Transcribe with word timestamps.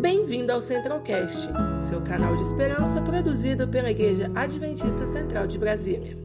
Bem-vindo 0.00 0.50
ao 0.50 0.62
Centralcast, 0.62 1.46
seu 1.86 2.00
canal 2.00 2.34
de 2.34 2.42
esperança 2.42 3.02
produzido 3.02 3.68
pela 3.68 3.90
Igreja 3.90 4.32
Adventista 4.34 5.04
Central 5.04 5.46
de 5.46 5.58
Brasília. 5.58 6.16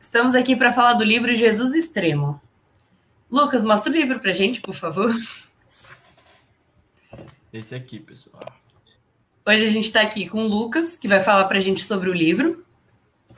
Estamos 0.00 0.34
aqui 0.34 0.56
para 0.56 0.72
falar 0.72 0.94
do 0.94 1.04
livro 1.04 1.32
Jesus 1.32 1.74
Extremo. 1.74 2.40
Lucas, 3.30 3.62
mostra 3.62 3.92
o 3.92 3.94
livro 3.94 4.18
para 4.18 4.32
gente, 4.32 4.60
por 4.60 4.74
favor. 4.74 5.14
Esse 7.52 7.76
aqui, 7.76 8.00
pessoal. 8.00 8.52
Hoje 9.46 9.64
a 9.64 9.70
gente 9.70 9.84
está 9.84 10.00
aqui 10.00 10.28
com 10.28 10.44
o 10.44 10.48
Lucas, 10.48 10.96
que 10.96 11.06
vai 11.06 11.20
falar 11.20 11.44
para 11.44 11.58
a 11.58 11.62
gente 11.62 11.84
sobre 11.84 12.10
o 12.10 12.12
livro, 12.12 12.66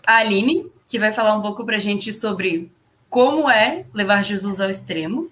a 0.06 0.16
Aline, 0.16 0.72
que 0.86 0.98
vai 0.98 1.12
falar 1.12 1.36
um 1.36 1.42
pouco 1.42 1.66
para 1.66 1.76
a 1.76 1.80
gente 1.80 2.14
sobre 2.14 2.72
como 3.10 3.50
é 3.50 3.84
levar 3.92 4.24
Jesus 4.24 4.58
ao 4.58 4.70
extremo, 4.70 5.30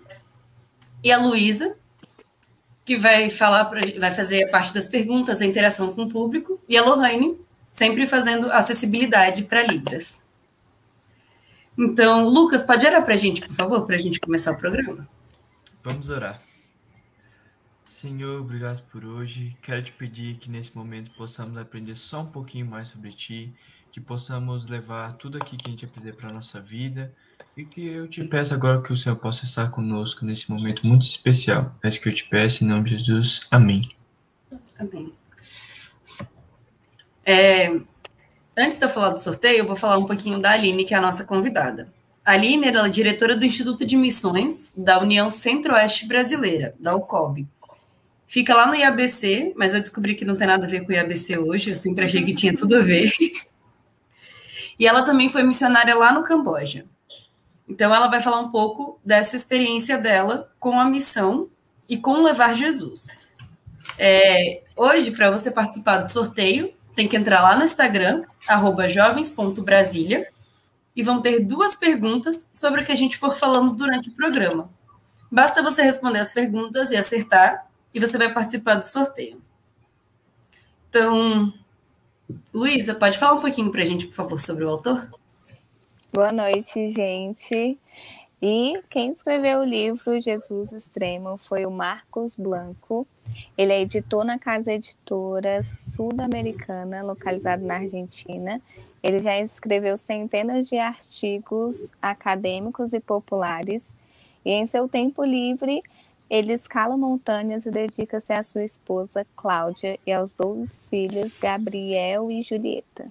e 1.07 1.13
a 1.13 1.19
Luísa, 1.19 1.77
que 2.85 2.99
vai 2.99 3.31
falar, 3.31 3.67
pra, 3.67 3.81
vai 3.97 4.11
fazer 4.11 4.51
parte 4.51 4.75
das 4.75 4.89
perguntas, 4.89 5.41
a 5.41 5.47
interação 5.47 5.95
com 5.95 6.03
o 6.03 6.09
público, 6.09 6.61
e 6.69 6.77
a 6.77 6.85
Lohane, 6.85 7.39
sempre 7.71 8.05
fazendo 8.09 8.51
acessibilidade 8.51 9.45
para 9.45 9.63
Libras. 9.63 10.19
Então, 11.79 12.29
Lucas, 12.29 12.65
pode 12.65 12.85
orar 12.85 13.05
para 13.05 13.15
a 13.15 13.17
gente, 13.17 13.41
por 13.41 13.55
favor, 13.55 13.87
para 13.87 13.95
a 13.95 13.99
gente 14.01 14.19
começar 14.19 14.51
o 14.51 14.57
programa? 14.57 15.09
Vamos 15.85 16.11
orar. 16.11 16.43
Senhor, 17.85 18.41
obrigado 18.41 18.83
por 18.91 19.05
hoje. 19.05 19.57
Quero 19.63 19.85
te 19.85 19.93
pedir 19.93 20.39
que 20.39 20.51
nesse 20.51 20.77
momento 20.77 21.13
possamos 21.13 21.57
aprender 21.57 21.95
só 21.95 22.23
um 22.23 22.27
pouquinho 22.27 22.67
mais 22.67 22.89
sobre 22.89 23.13
ti, 23.13 23.55
que 23.93 24.01
possamos 24.01 24.67
levar 24.67 25.13
tudo 25.13 25.39
aqui 25.39 25.57
que 25.57 25.69
a 25.69 25.71
gente 25.71 25.85
aprender 25.85 26.15
para 26.15 26.31
a 26.31 26.33
nossa 26.33 26.61
vida 26.61 27.15
e 27.57 27.65
que 27.65 27.87
eu 27.87 28.07
te 28.07 28.23
peço 28.25 28.53
agora 28.53 28.83
que 28.83 28.93
o 28.93 28.97
Senhor 28.97 29.17
possa 29.17 29.45
estar 29.45 29.71
conosco 29.71 30.27
nesse 30.27 30.51
momento 30.51 30.87
muito 30.87 31.07
especial. 31.07 31.73
Isso 31.83 32.01
que 32.01 32.09
eu 32.09 32.15
te 32.15 32.25
peço 32.25 32.63
em 32.63 32.67
nome 32.67 32.85
de 32.85 32.99
Jesus. 32.99 33.47
Amém. 33.51 33.89
Amém. 34.79 35.11
É, 37.25 37.69
antes 38.57 38.79
de 38.79 38.85
eu 38.85 38.91
falar 38.91 39.11
do 39.11 39.19
sorteio, 39.19 39.59
eu 39.59 39.67
vou 39.67 39.75
falar 39.75 39.97
um 39.97 40.05
pouquinho 40.05 40.39
da 40.39 40.51
Aline, 40.51 40.85
que 40.85 40.93
é 40.93 40.99
a 40.99 41.01
nossa 41.01 41.25
convidada. 41.25 41.91
A 42.23 42.33
Aline 42.33 42.69
ela 42.69 42.87
é 42.87 42.91
diretora 42.91 43.35
do 43.35 43.47
Instituto 43.47 43.87
de 43.87 43.97
Missões 43.97 44.71
da 44.77 45.01
União 45.01 45.31
Centro-Oeste 45.31 46.07
Brasileira, 46.07 46.75
da 46.79 46.95
UCOB. 46.95 47.47
Fica 48.27 48.55
lá 48.55 48.67
no 48.67 48.75
IABC, 48.75 49.55
mas 49.57 49.73
eu 49.73 49.81
descobri 49.81 50.15
que 50.15 50.25
não 50.27 50.37
tem 50.37 50.47
nada 50.47 50.67
a 50.67 50.69
ver 50.69 50.85
com 50.85 50.93
o 50.93 50.95
IABC 50.95 51.39
hoje, 51.39 51.71
eu 51.71 51.75
sempre 51.75 52.05
achei 52.05 52.23
que 52.23 52.35
tinha 52.35 52.55
tudo 52.55 52.77
a 52.77 52.81
ver. 52.81 53.11
E 54.79 54.87
ela 54.87 55.07
também 55.07 55.31
foi 55.31 55.43
missionária 55.43 55.95
lá 55.95 56.13
no 56.13 56.23
Camboja. 56.23 56.85
Então, 57.69 57.95
ela 57.95 58.09
vai 58.09 58.21
falar 58.21 58.41
um 58.41 58.51
pouco 58.51 59.01
dessa 59.05 59.35
experiência 59.35 59.99
dela 59.99 60.53
com 60.59 60.79
a 60.79 60.85
missão 60.85 61.51
e 61.89 61.97
com 61.97 62.23
levar 62.23 62.55
Jesus. 62.55 63.07
É, 63.99 64.63
hoje, 64.77 65.11
para 65.11 65.31
você 65.31 65.51
participar 65.51 65.99
do 65.99 66.13
sorteio, 66.13 66.73
tem 66.95 67.07
que 67.07 67.17
entrar 67.17 67.43
lá 67.43 67.57
no 67.57 67.65
Instagram, 67.65 68.25
jovens.brasília, 68.89 70.27
e 70.95 71.03
vão 71.03 71.21
ter 71.21 71.41
duas 71.41 71.77
perguntas 71.77 72.47
sobre 72.51 72.81
o 72.81 72.87
que 72.87 72.93
a 72.93 72.97
gente 72.97 73.19
for 73.19 73.37
falando 73.39 73.75
durante 73.75 74.09
o 74.09 74.15
programa. 74.15 74.71
Basta 75.31 75.63
você 75.63 75.83
responder 75.83 76.21
as 76.21 76.31
perguntas 76.31 76.91
e 76.91 76.97
acertar, 76.97 77.67
e 77.93 78.01
você 78.01 78.17
vai 78.17 78.33
participar 78.33 78.77
do 78.77 78.87
sorteio. 78.87 79.43
Então, 80.89 81.53
Luísa, 82.53 82.95
pode 82.95 83.19
falar 83.19 83.35
um 83.35 83.41
pouquinho 83.41 83.71
para 83.71 83.83
a 83.83 83.85
gente, 83.85 84.07
por 84.07 84.15
favor, 84.15 84.41
sobre 84.41 84.65
o 84.65 84.71
autor? 84.71 85.11
Boa 86.13 86.33
noite, 86.33 86.91
gente. 86.91 87.79
E 88.41 88.83
quem 88.89 89.13
escreveu 89.13 89.61
o 89.61 89.65
livro 89.65 90.19
Jesus 90.19 90.73
Extremo 90.73 91.37
foi 91.37 91.67
o 91.67 91.71
Marcos 91.71 92.37
Blanco. 92.37 93.07
Ele 93.59 93.73
é 93.73 93.83
editor 93.83 94.25
na 94.25 94.39
Casa 94.39 94.73
Editora 94.73 95.63
Sul-Americana, 95.63 97.03
localizado 97.03 97.65
na 97.65 97.75
Argentina. 97.75 98.63
Ele 99.03 99.21
já 99.21 99.39
escreveu 99.39 99.97
centenas 99.97 100.69
de 100.69 100.79
artigos 100.79 101.93
acadêmicos 102.01 102.95
e 102.95 103.01
populares. 103.01 103.85
E 104.45 104.53
em 104.53 104.67
seu 104.67 104.89
tempo 104.89 105.23
livre, 105.23 105.83
ele 106.31 106.53
escala 106.53 106.97
montanhas 106.97 107.67
e 107.67 107.71
dedica-se 107.71 108.33
à 108.33 108.43
sua 108.43 108.65
esposa 108.65 109.27
Cláudia 109.37 109.99
e 110.07 110.13
aos 110.13 110.33
dois 110.33 110.89
filhos, 110.89 111.35
Gabriel 111.35 112.31
e 112.31 112.43
Julieta. 112.43 113.11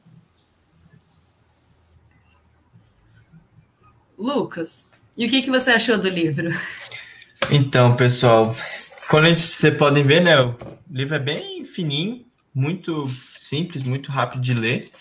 Lucas, 4.17 4.85
e 5.17 5.25
o 5.25 5.29
que, 5.29 5.41
que 5.41 5.49
você 5.49 5.71
achou 5.71 5.97
do 5.97 6.09
livro? 6.09 6.49
Então, 7.51 7.95
pessoal, 7.95 8.55
quando 9.09 9.25
a 9.25 9.29
gente, 9.29 9.41
vocês 9.41 9.77
podem 9.77 10.03
ver, 10.03 10.21
né, 10.21 10.39
o 10.41 10.55
livro 10.89 11.15
é 11.15 11.19
bem 11.19 11.63
fininho, 11.63 12.25
muito 12.53 13.07
simples, 13.07 13.83
muito 13.83 14.11
rápido 14.11 14.41
de 14.41 14.53
ler. 14.53 14.91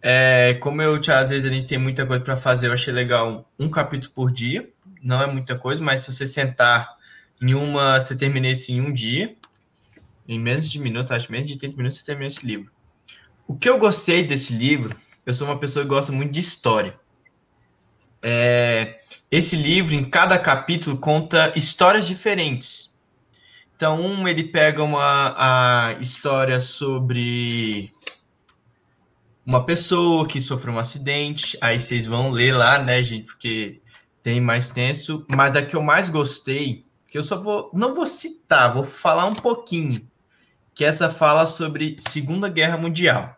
É, 0.00 0.54
como 0.60 0.82
eu, 0.82 1.00
às 1.08 1.30
vezes, 1.30 1.44
a 1.44 1.52
gente 1.52 1.66
tem 1.66 1.78
muita 1.78 2.04
coisa 2.04 2.22
para 2.22 2.36
fazer, 2.36 2.66
eu 2.66 2.72
achei 2.72 2.92
legal 2.92 3.50
um 3.58 3.68
capítulo 3.68 4.12
por 4.12 4.30
dia. 4.30 4.68
Não 5.02 5.22
é 5.22 5.26
muita 5.26 5.56
coisa, 5.56 5.82
mas 5.82 6.02
se 6.02 6.12
você 6.12 6.26
sentar 6.26 6.96
em 7.40 7.54
uma, 7.54 7.98
você 7.98 8.14
termina 8.14 8.48
isso 8.48 8.70
em 8.70 8.80
um 8.80 8.92
dia, 8.92 9.34
em 10.28 10.38
menos 10.38 10.70
de 10.70 10.78
minutos, 10.78 11.10
acho 11.10 11.30
menos 11.30 11.50
de 11.50 11.58
30 11.58 11.76
minutos, 11.76 11.98
você 11.98 12.04
termina 12.04 12.28
esse 12.28 12.46
livro. 12.46 12.70
O 13.46 13.56
que 13.56 13.68
eu 13.68 13.78
gostei 13.78 14.24
desse 14.24 14.52
livro, 14.52 14.96
eu 15.26 15.34
sou 15.34 15.46
uma 15.46 15.58
pessoa 15.58 15.84
que 15.84 15.88
gosta 15.88 16.12
muito 16.12 16.32
de 16.32 16.40
história. 16.40 16.94
É, 18.22 19.00
esse 19.30 19.56
livro, 19.56 19.94
em 19.94 20.04
cada 20.04 20.38
capítulo, 20.38 20.96
conta 20.96 21.52
histórias 21.56 22.06
diferentes. 22.06 22.98
Então, 23.74 24.00
um 24.00 24.28
ele 24.28 24.44
pega 24.44 24.82
uma 24.82 25.34
a 25.36 25.92
história 26.00 26.60
sobre 26.60 27.92
uma 29.44 29.64
pessoa 29.64 30.26
que 30.26 30.40
sofreu 30.40 30.74
um 30.74 30.78
acidente. 30.78 31.58
Aí 31.60 31.80
vocês 31.80 32.06
vão 32.06 32.30
ler 32.30 32.52
lá, 32.52 32.82
né, 32.82 33.02
gente? 33.02 33.24
Porque 33.24 33.80
tem 34.22 34.40
mais 34.40 34.70
tenso. 34.70 35.26
Mas 35.28 35.56
a 35.56 35.62
que 35.62 35.74
eu 35.74 35.82
mais 35.82 36.08
gostei, 36.08 36.86
que 37.08 37.18
eu 37.18 37.22
só 37.22 37.40
vou. 37.40 37.70
Não 37.74 37.92
vou 37.92 38.06
citar, 38.06 38.72
vou 38.72 38.84
falar 38.84 39.26
um 39.26 39.34
pouquinho. 39.34 40.08
Que 40.74 40.84
essa 40.84 41.10
fala 41.10 41.44
sobre 41.44 41.96
Segunda 42.00 42.48
Guerra 42.48 42.78
Mundial. 42.78 43.36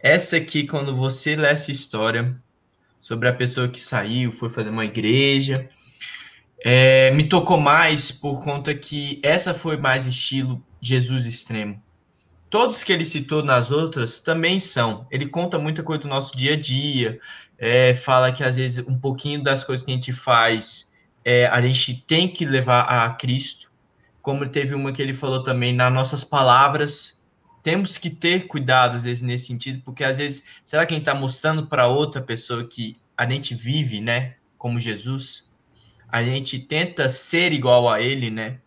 Essa 0.00 0.36
aqui, 0.36 0.66
quando 0.66 0.96
você 0.96 1.36
lê 1.36 1.48
essa 1.48 1.70
história, 1.70 2.36
sobre 3.04 3.28
a 3.28 3.34
pessoa 3.34 3.68
que 3.68 3.78
saiu, 3.78 4.32
foi 4.32 4.48
fazer 4.48 4.70
uma 4.70 4.86
igreja. 4.86 5.68
É, 6.58 7.10
me 7.10 7.28
tocou 7.28 7.60
mais 7.60 8.10
por 8.10 8.42
conta 8.42 8.74
que 8.74 9.20
essa 9.22 9.52
foi 9.52 9.76
mais 9.76 10.06
estilo 10.06 10.64
Jesus 10.80 11.26
extremo. 11.26 11.82
Todos 12.48 12.82
que 12.82 12.90
ele 12.90 13.04
citou 13.04 13.42
nas 13.42 13.70
outras 13.70 14.20
também 14.20 14.58
são. 14.58 15.06
Ele 15.10 15.26
conta 15.26 15.58
muita 15.58 15.82
coisa 15.82 16.00
do 16.00 16.08
nosso 16.08 16.34
dia 16.34 16.54
a 16.54 16.56
dia, 16.56 17.20
é, 17.58 17.92
fala 17.92 18.32
que 18.32 18.42
às 18.42 18.56
vezes 18.56 18.82
um 18.88 18.98
pouquinho 18.98 19.42
das 19.42 19.62
coisas 19.62 19.84
que 19.84 19.92
a 19.92 19.94
gente 19.94 20.10
faz 20.10 20.94
é, 21.22 21.46
a 21.48 21.60
gente 21.60 22.02
tem 22.06 22.26
que 22.26 22.46
levar 22.46 22.84
a 22.84 23.10
Cristo. 23.10 23.70
Como 24.22 24.48
teve 24.48 24.74
uma 24.74 24.92
que 24.92 25.02
ele 25.02 25.12
falou 25.12 25.42
também, 25.42 25.74
nas 25.74 25.92
nossas 25.92 26.24
palavras, 26.24 27.22
temos 27.64 27.96
que 27.96 28.10
ter 28.10 28.46
cuidado, 28.46 28.94
às 28.94 29.04
vezes, 29.04 29.22
nesse 29.22 29.46
sentido, 29.46 29.80
porque 29.82 30.04
às 30.04 30.18
vezes, 30.18 30.44
será 30.62 30.84
que 30.84 30.92
a 30.92 30.98
gente 30.98 31.08
está 31.08 31.18
mostrando 31.18 31.66
para 31.66 31.88
outra 31.88 32.20
pessoa 32.20 32.62
que 32.62 32.94
a 33.16 33.28
gente 33.28 33.54
vive, 33.54 34.02
né, 34.02 34.34
como 34.58 34.78
Jesus? 34.78 35.50
A 36.06 36.22
gente 36.22 36.58
tenta 36.58 37.08
ser 37.08 37.54
igual 37.54 37.88
a 37.88 38.02
ele, 38.02 38.30
né? 38.30 38.58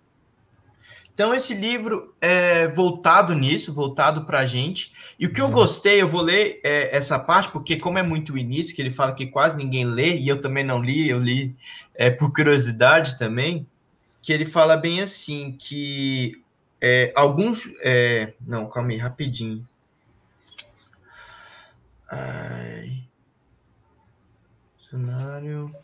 Então, 1.13 1.31
esse 1.33 1.53
livro 1.53 2.15
é 2.19 2.67
voltado 2.67 3.35
nisso, 3.35 3.71
voltado 3.71 4.25
para 4.25 4.39
a 4.39 4.45
gente. 4.47 4.91
E 5.19 5.27
o 5.27 5.31
que 5.31 5.41
eu 5.41 5.49
gostei, 5.49 6.01
eu 6.01 6.07
vou 6.07 6.21
ler 6.21 6.59
é, 6.63 6.95
essa 6.95 7.19
parte, 7.19 7.49
porque 7.49 7.77
como 7.77 7.99
é 7.99 8.03
muito 8.03 8.33
o 8.33 8.37
início, 8.37 8.75
que 8.75 8.81
ele 8.81 8.91
fala 8.91 9.13
que 9.13 9.27
quase 9.27 9.55
ninguém 9.55 9.85
lê, 9.85 10.17
e 10.17 10.27
eu 10.27 10.41
também 10.41 10.63
não 10.63 10.81
li, 10.81 11.07
eu 11.07 11.19
li 11.19 11.55
é, 11.93 12.09
por 12.09 12.33
curiosidade 12.33 13.17
também, 13.17 13.65
que 14.23 14.33
ele 14.33 14.45
fala 14.45 14.75
bem 14.75 15.01
assim, 15.01 15.55
que 15.57 16.33
é, 16.81 17.11
alguns. 17.15 17.67
É, 17.81 18.33
não, 18.41 18.69
calma 18.69 18.91
aí, 18.91 18.97
rapidinho. 18.97 19.65
Ai. 22.09 23.03
Cenário. 24.89 25.75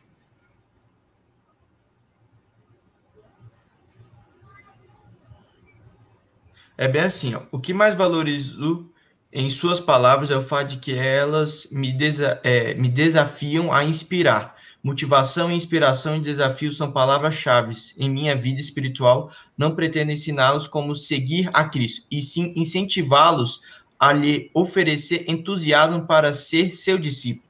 É 6.78 6.88
bem 6.88 7.01
assim, 7.01 7.36
ó. 7.36 7.44
O 7.51 7.60
que 7.60 7.74
mais 7.74 7.96
valorizo 7.96 8.89
em 9.31 9.50
suas 9.50 9.80
palavras 9.80 10.31
é 10.31 10.38
o 10.38 10.42
fato 10.42 10.69
de 10.69 10.78
que 10.78 10.94
elas 10.94 11.68
me, 11.72 11.92
desa 11.92 12.39
é, 12.44 12.74
me 12.75 12.89
desafiam 12.89 13.72
a 13.72 13.84
inspirar 13.84 14.53
Motivação, 14.84 15.50
inspiração 15.50 16.18
e 16.18 16.20
desafio 16.20 16.70
são 16.74 16.92
palavras-chave 16.92 17.74
em 17.98 18.10
minha 18.10 18.36
vida 18.36 18.60
espiritual. 18.60 19.32
Não 19.58 19.74
pretendo 19.74 20.12
ensiná-los 20.12 20.68
como 20.68 20.94
seguir 20.94 21.50
a 21.54 21.64
Cristo, 21.64 22.06
e 22.12 22.22
sim 22.22 22.54
incentivá-los 22.58 23.62
a 23.98 24.12
lhe 24.12 24.52
oferecer 24.54 25.24
entusiasmo 25.26 26.06
para 26.06 26.34
ser 26.34 26.74
seu 26.74 26.98
discípulo. 26.98 27.48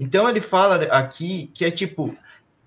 Então 0.00 0.28
ele 0.28 0.40
fala 0.40 0.82
aqui 0.86 1.48
que 1.54 1.64
é 1.64 1.70
tipo, 1.70 2.12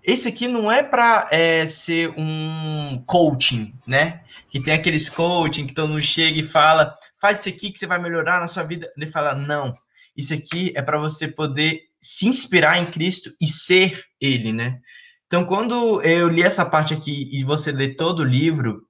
esse 0.01 0.29
aqui 0.29 0.47
não 0.47 0.71
é 0.71 0.81
para 0.81 1.27
é, 1.29 1.65
ser 1.65 2.13
um 2.15 3.03
coaching, 3.05 3.73
né? 3.85 4.21
Que 4.49 4.61
tem 4.61 4.73
aqueles 4.73 5.09
coaching 5.09 5.67
que 5.67 5.73
todo 5.73 5.89
mundo 5.89 6.01
chega 6.01 6.39
e 6.39 6.43
fala, 6.43 6.95
faz 7.19 7.39
isso 7.39 7.49
aqui 7.49 7.69
que 7.69 7.77
você 7.77 7.85
vai 7.85 7.99
melhorar 7.99 8.39
na 8.39 8.47
sua 8.47 8.63
vida. 8.63 8.89
Ele 8.95 9.07
fala, 9.07 9.35
não, 9.35 9.75
isso 10.15 10.33
aqui 10.33 10.71
é 10.73 10.81
para 10.81 10.97
você 10.97 11.27
poder 11.27 11.81
se 12.05 12.27
inspirar 12.27 12.77
em 12.77 12.85
Cristo 12.85 13.31
e 13.41 13.47
ser 13.47 14.03
Ele, 14.21 14.53
né? 14.53 14.79
Então, 15.25 15.43
quando 15.43 16.01
eu 16.03 16.29
li 16.29 16.43
essa 16.43 16.63
parte 16.63 16.93
aqui 16.93 17.27
e 17.31 17.43
você 17.43 17.71
lê 17.71 17.95
todo 17.95 18.19
o 18.19 18.23
livro, 18.23 18.83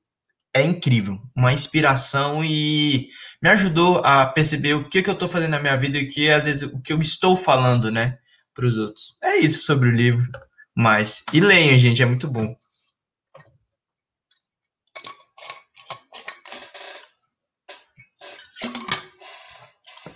é 0.53 0.61
incrível, 0.61 1.17
uma 1.35 1.53
inspiração 1.53 2.43
e 2.43 3.07
me 3.41 3.49
ajudou 3.49 3.99
a 4.03 4.25
perceber 4.25 4.73
o 4.73 4.89
que, 4.89 5.01
que 5.01 5.09
eu 5.09 5.13
estou 5.13 5.29
fazendo 5.29 5.51
na 5.51 5.61
minha 5.61 5.77
vida 5.77 5.97
e 5.97 6.03
o 6.03 6.07
que 6.09 6.29
às 6.29 6.43
vezes 6.43 6.63
o 6.63 6.81
que 6.81 6.91
eu 6.91 7.01
estou 7.01 7.37
falando, 7.37 7.89
né, 7.89 8.17
para 8.53 8.65
os 8.65 8.77
outros. 8.77 9.15
É 9.23 9.37
isso 9.37 9.61
sobre 9.61 9.87
o 9.87 9.93
livro. 9.93 10.29
Mas 10.75 11.23
e 11.33 11.39
leiam, 11.39 11.77
gente, 11.77 12.03
é 12.03 12.05
muito 12.05 12.27
bom. 12.27 12.53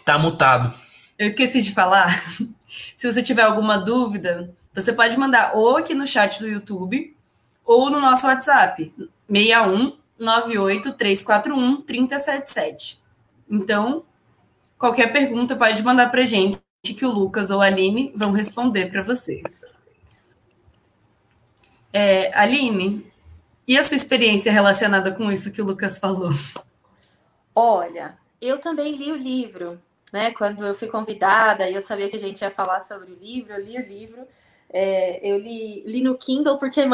Tá 0.03 0.19
mutado. 0.19 0.73
Eu 1.17 1.27
esqueci 1.27 1.61
de 1.61 1.73
falar. 1.73 2.23
Se 2.99 3.09
você 3.09 3.23
tiver 3.23 3.43
alguma 3.43 3.77
dúvida, 3.77 4.53
você 4.73 4.91
pode 4.91 5.17
mandar 5.17 5.55
ou 5.55 5.77
aqui 5.77 5.93
no 5.93 6.05
chat 6.05 6.37
do 6.41 6.49
YouTube 6.49 7.15
ou 7.63 7.89
no 7.89 8.01
nosso 8.01 8.27
WhatsApp, 8.27 8.93
61 9.25 9.97
98 10.19 10.91
341 10.91 11.81
3077. 11.83 13.01
Então, 13.49 14.03
qualquer 14.77 15.13
pergunta 15.13 15.55
pode 15.55 15.81
mandar 15.81 16.11
para 16.11 16.25
gente 16.25 16.59
que 16.83 17.05
o 17.05 17.09
Lucas 17.09 17.49
ou 17.49 17.61
a 17.61 17.67
Aline 17.67 18.11
vão 18.17 18.33
responder 18.33 18.91
para 18.91 19.01
você. 19.01 19.41
É, 21.93 22.37
Aline, 22.37 23.09
e 23.65 23.77
a 23.77 23.83
sua 23.85 23.95
experiência 23.95 24.51
relacionada 24.51 25.13
com 25.13 25.31
isso 25.31 25.53
que 25.53 25.61
o 25.61 25.65
Lucas 25.65 25.97
falou? 25.97 26.33
Olha, 27.55 28.17
eu 28.41 28.59
também 28.59 28.97
li 28.97 29.09
o 29.09 29.15
livro, 29.15 29.79
né? 30.11 30.31
Quando 30.31 30.65
eu 30.65 30.75
fui 30.75 30.87
convidada 30.87 31.69
e 31.69 31.75
eu 31.75 31.81
sabia 31.81 32.09
que 32.09 32.15
a 32.15 32.19
gente 32.19 32.41
ia 32.41 32.51
falar 32.51 32.81
sobre 32.81 33.11
o 33.11 33.15
livro, 33.15 33.53
eu 33.53 33.63
li 33.63 33.77
o 33.77 33.87
livro. 33.87 34.27
É, 34.71 35.27
eu 35.27 35.39
li, 35.39 35.83
li 35.83 36.01
no 36.01 36.15
Kindle 36.15 36.59
porque 36.59 36.79
é, 36.79 36.85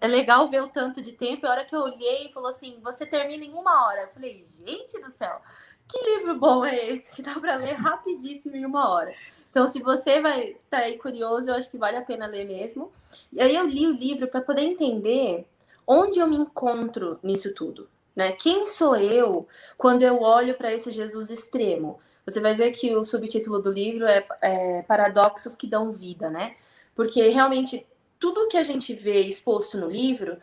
é, 0.00 0.06
legal 0.06 0.48
ver 0.48 0.62
o 0.62 0.68
tanto 0.68 1.02
de 1.02 1.12
tempo. 1.12 1.44
E 1.44 1.48
a 1.48 1.50
hora 1.50 1.64
que 1.64 1.74
eu 1.74 1.80
olhei, 1.80 2.30
falou 2.32 2.50
assim: 2.50 2.78
você 2.82 3.04
termina 3.04 3.44
em 3.44 3.52
uma 3.52 3.86
hora. 3.86 4.02
Eu 4.02 4.08
falei, 4.08 4.44
gente 4.44 5.00
do 5.00 5.10
céu, 5.10 5.40
que 5.88 5.98
livro 6.04 6.36
bom 6.36 6.64
é 6.64 6.90
esse 6.90 7.14
que 7.14 7.22
dá 7.22 7.34
para 7.34 7.56
ler 7.56 7.74
rapidíssimo 7.74 8.56
em 8.56 8.64
uma 8.64 8.88
hora? 8.88 9.12
Então, 9.50 9.70
se 9.70 9.80
você 9.80 10.20
vai 10.20 10.56
tá 10.68 10.78
aí 10.78 10.98
curioso, 10.98 11.48
eu 11.48 11.54
acho 11.54 11.70
que 11.70 11.78
vale 11.78 11.96
a 11.96 12.02
pena 12.02 12.26
ler 12.26 12.44
mesmo. 12.44 12.90
E 13.32 13.40
aí 13.40 13.54
eu 13.54 13.66
li 13.66 13.86
o 13.86 13.92
livro 13.92 14.26
para 14.26 14.40
poder 14.40 14.62
entender 14.62 15.46
onde 15.86 16.18
eu 16.18 16.26
me 16.26 16.36
encontro 16.36 17.18
nisso 17.22 17.52
tudo, 17.52 17.88
né? 18.16 18.32
Quem 18.32 18.66
sou 18.66 18.96
eu 18.96 19.46
quando 19.76 20.02
eu 20.02 20.20
olho 20.20 20.54
para 20.54 20.72
esse 20.72 20.90
Jesus 20.90 21.30
extremo? 21.30 22.00
Você 22.26 22.40
vai 22.40 22.54
ver 22.54 22.70
que 22.70 22.94
o 22.96 23.04
subtítulo 23.04 23.60
do 23.60 23.70
livro 23.70 24.06
é, 24.06 24.26
é 24.40 24.82
Paradoxos 24.82 25.54
que 25.54 25.66
dão 25.66 25.90
vida, 25.90 26.30
né? 26.30 26.56
Porque 26.94 27.28
realmente 27.28 27.86
tudo 28.18 28.48
que 28.48 28.56
a 28.56 28.62
gente 28.62 28.94
vê 28.94 29.20
exposto 29.20 29.76
no 29.76 29.88
livro 29.88 30.38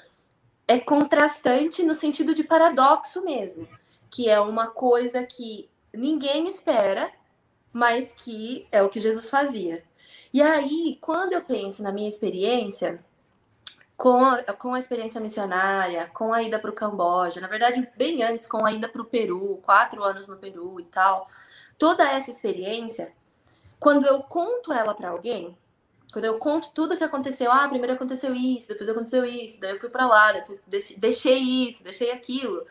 é 0.68 0.80
contrastante 0.80 1.84
no 1.84 1.96
sentido 1.96 2.34
de 2.36 2.44
paradoxo 2.44 3.22
mesmo, 3.24 3.68
que 4.10 4.30
é 4.30 4.40
uma 4.40 4.68
coisa 4.68 5.24
que 5.24 5.70
ninguém 5.94 6.48
espera, 6.48 7.12
mas 7.74 8.14
que 8.14 8.68
é 8.72 8.82
o 8.82 8.90
que 8.90 9.00
Jesus 9.00 9.30
fazia. 9.30 9.84
E 10.34 10.42
aí, 10.42 10.98
quando 11.02 11.34
eu 11.34 11.42
penso 11.42 11.84
na 11.84 11.92
minha 11.92 12.08
experiência, 12.08 13.04
com 13.98 14.24
a, 14.24 14.42
com 14.54 14.74
a 14.74 14.80
experiência 14.80 15.20
missionária, 15.20 16.10
com 16.14 16.34
a 16.34 16.42
ida 16.42 16.58
para 16.58 16.72
o 16.72 16.74
Camboja, 16.74 17.42
na 17.42 17.48
verdade, 17.48 17.88
bem 17.98 18.24
antes, 18.24 18.48
com 18.48 18.66
a 18.66 18.72
ida 18.72 18.88
para 18.88 19.02
o 19.02 19.06
Peru, 19.06 19.60
quatro 19.64 20.04
anos 20.04 20.28
no 20.28 20.38
Peru 20.38 20.80
e 20.80 20.86
tal, 20.86 21.28
toda 21.82 22.08
essa 22.08 22.30
experiência, 22.30 23.12
quando 23.80 24.06
eu 24.06 24.22
conto 24.22 24.72
ela 24.72 24.94
para 24.94 25.10
alguém, 25.10 25.58
quando 26.14 26.26
eu 26.26 26.38
conto 26.38 26.70
tudo 26.70 26.96
que 26.96 27.04
aconteceu, 27.04 27.52
ah, 27.52 27.68
primeiro 27.68 27.94
aconteceu 27.94 28.36
isso, 28.36 28.68
depois 28.68 28.88
aconteceu 28.88 29.26
isso, 29.26 29.60
daí 29.60 29.72
eu 29.72 29.80
fui 29.80 29.90
para 29.90 30.06
lá, 30.06 30.32
deixei 30.98 31.40
isso, 31.40 31.84
deixei 31.84 32.12
aquilo. 32.12 32.64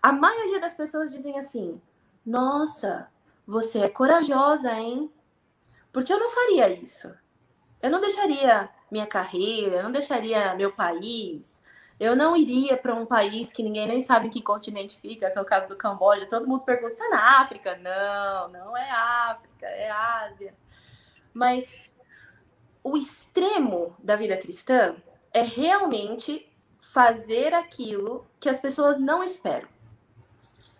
A 0.00 0.12
maioria 0.14 0.58
das 0.58 0.74
pessoas 0.74 1.12
dizem 1.12 1.38
assim: 1.38 1.78
"Nossa, 2.24 3.10
você 3.46 3.80
é 3.80 3.88
corajosa, 3.90 4.72
hein?" 4.72 5.12
Porque 5.92 6.10
eu 6.10 6.18
não 6.18 6.30
faria 6.30 6.70
isso. 6.70 7.14
Eu 7.82 7.90
não 7.90 8.00
deixaria 8.00 8.70
minha 8.90 9.06
carreira, 9.06 9.76
eu 9.76 9.82
não 9.82 9.92
deixaria 9.92 10.54
meu 10.54 10.72
país. 10.72 11.62
Eu 11.98 12.16
não 12.16 12.36
iria 12.36 12.76
para 12.76 12.94
um 12.94 13.06
país 13.06 13.52
que 13.52 13.62
ninguém 13.62 13.86
nem 13.86 14.02
sabe 14.02 14.26
em 14.26 14.30
que 14.30 14.42
continente 14.42 15.00
fica, 15.00 15.30
que 15.30 15.38
é 15.38 15.40
o 15.40 15.44
caso 15.44 15.68
do 15.68 15.76
Camboja. 15.76 16.26
Todo 16.26 16.46
mundo 16.46 16.64
pergunta: 16.64 16.94
"Você 16.94 17.04
é 17.04 17.08
na 17.08 17.40
África?" 17.40 17.76
Não, 17.76 18.48
não 18.48 18.76
é 18.76 18.90
África, 18.90 19.66
é 19.66 19.90
Ásia. 19.90 20.54
Mas 21.32 21.72
o 22.82 22.96
extremo 22.96 23.96
da 23.98 24.16
vida 24.16 24.36
cristã 24.36 24.96
é 25.32 25.40
realmente 25.42 26.46
fazer 26.78 27.54
aquilo 27.54 28.26
que 28.38 28.48
as 28.48 28.60
pessoas 28.60 28.98
não 29.00 29.22
esperam. 29.22 29.68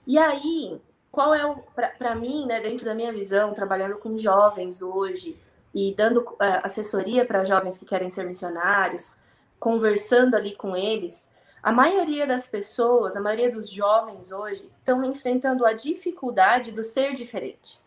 E 0.06 0.18
aí, 0.18 0.80
qual 1.10 1.34
é 1.34 1.46
o 1.46 1.56
para 1.98 2.14
mim, 2.14 2.46
né, 2.46 2.60
dentro 2.60 2.84
da 2.84 2.94
minha 2.94 3.12
visão, 3.12 3.54
trabalhando 3.54 3.96
com 3.98 4.18
jovens 4.18 4.82
hoje 4.82 5.36
e 5.74 5.94
dando 5.94 6.20
uh, 6.20 6.36
assessoria 6.62 7.24
para 7.24 7.44
jovens 7.44 7.78
que 7.78 7.84
querem 7.84 8.10
ser 8.10 8.24
missionários, 8.24 9.16
conversando 9.58 10.34
ali 10.34 10.54
com 10.54 10.76
eles, 10.76 11.30
a 11.62 11.72
maioria 11.72 12.26
das 12.26 12.46
pessoas, 12.46 13.16
a 13.16 13.20
maioria 13.20 13.50
dos 13.50 13.70
jovens 13.70 14.30
hoje 14.30 14.70
estão 14.78 15.02
enfrentando 15.02 15.64
a 15.64 15.72
dificuldade 15.72 16.72
do 16.72 16.84
ser 16.84 17.14
diferente. 17.14 17.82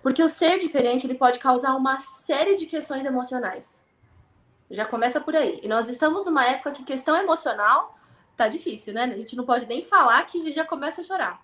Porque 0.00 0.22
o 0.22 0.28
ser 0.28 0.58
diferente 0.58 1.06
ele 1.06 1.16
pode 1.16 1.40
causar 1.40 1.74
uma 1.74 1.98
série 1.98 2.54
de 2.54 2.66
questões 2.66 3.04
emocionais. 3.04 3.82
Já 4.70 4.84
começa 4.84 5.20
por 5.20 5.34
aí. 5.34 5.60
E 5.62 5.68
nós 5.68 5.88
estamos 5.88 6.24
numa 6.24 6.44
época 6.44 6.70
que 6.70 6.84
questão 6.84 7.16
emocional 7.16 7.98
tá 8.36 8.46
difícil, 8.46 8.94
né? 8.94 9.04
A 9.04 9.16
gente 9.16 9.34
não 9.34 9.44
pode 9.44 9.66
nem 9.66 9.84
falar 9.84 10.24
que 10.26 10.52
já 10.52 10.64
começa 10.64 11.00
a 11.00 11.04
chorar. 11.04 11.42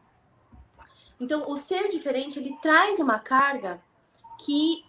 Então, 1.19 1.49
o 1.49 1.56
ser 1.56 1.88
diferente 1.88 2.38
ele 2.38 2.56
traz 2.62 3.00
uma 3.00 3.19
carga 3.19 3.82
que 4.44 4.84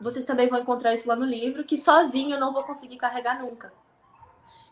vocês 0.00 0.24
também 0.24 0.48
vão 0.48 0.60
encontrar 0.60 0.94
isso 0.94 1.08
lá 1.08 1.16
no 1.16 1.24
livro, 1.24 1.64
que 1.64 1.76
sozinho 1.76 2.34
eu 2.34 2.40
não 2.40 2.52
vou 2.52 2.62
conseguir 2.62 2.96
carregar 2.96 3.40
nunca. 3.40 3.72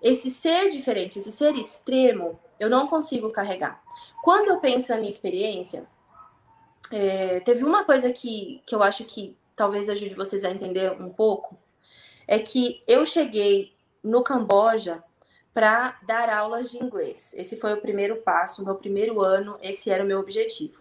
Esse 0.01 0.31
ser 0.31 0.69
diferente, 0.69 1.19
esse 1.19 1.33
ser 1.33 1.55
extremo, 1.55 2.39
eu 2.59 2.71
não 2.71 2.87
consigo 2.87 3.31
carregar. 3.31 3.83
Quando 4.23 4.49
eu 4.49 4.59
penso 4.59 4.91
na 4.91 4.99
minha 4.99 5.11
experiência, 5.11 5.87
é, 6.91 7.41
teve 7.41 7.65
uma 7.65 7.85
coisa 7.85 8.11
que, 8.11 8.63
que 8.67 8.75
eu 8.75 8.83
acho 8.83 9.05
que 9.05 9.37
talvez 9.55 9.89
ajude 9.89 10.15
vocês 10.15 10.45
a 10.45 10.51
entender 10.51 10.93
um 10.93 11.11
pouco, 11.11 11.59
é 12.27 12.39
que 12.39 12.83
eu 12.87 13.05
cheguei 13.05 13.73
no 14.03 14.23
Camboja 14.23 15.03
para 15.53 15.99
dar 16.07 16.31
aulas 16.31 16.71
de 16.71 16.79
inglês. 16.79 17.35
Esse 17.35 17.57
foi 17.57 17.73
o 17.75 17.81
primeiro 17.81 18.17
passo, 18.19 18.65
meu 18.65 18.77
primeiro 18.77 19.21
ano, 19.21 19.59
esse 19.61 19.91
era 19.91 20.05
o 20.05 20.07
meu 20.07 20.21
objetivo. 20.21 20.81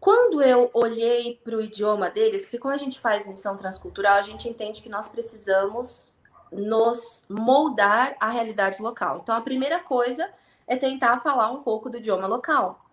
Quando 0.00 0.40
eu 0.40 0.70
olhei 0.72 1.40
para 1.42 1.56
o 1.56 1.60
idioma 1.60 2.08
deles, 2.08 2.42
porque 2.42 2.58
quando 2.58 2.74
a 2.74 2.78
gente 2.78 3.00
faz 3.00 3.26
missão 3.26 3.56
transcultural, 3.56 4.16
a 4.16 4.22
gente 4.22 4.48
entende 4.48 4.80
que 4.80 4.88
nós 4.88 5.08
precisamos 5.08 6.14
nos 6.52 7.24
moldar 7.28 8.16
à 8.20 8.30
realidade 8.30 8.80
local. 8.82 9.20
Então, 9.22 9.34
a 9.34 9.40
primeira 9.40 9.78
coisa 9.78 10.28
é 10.66 10.76
tentar 10.76 11.20
falar 11.20 11.50
um 11.50 11.62
pouco 11.62 11.88
do 11.88 11.98
idioma 11.98 12.26
local 12.26 12.84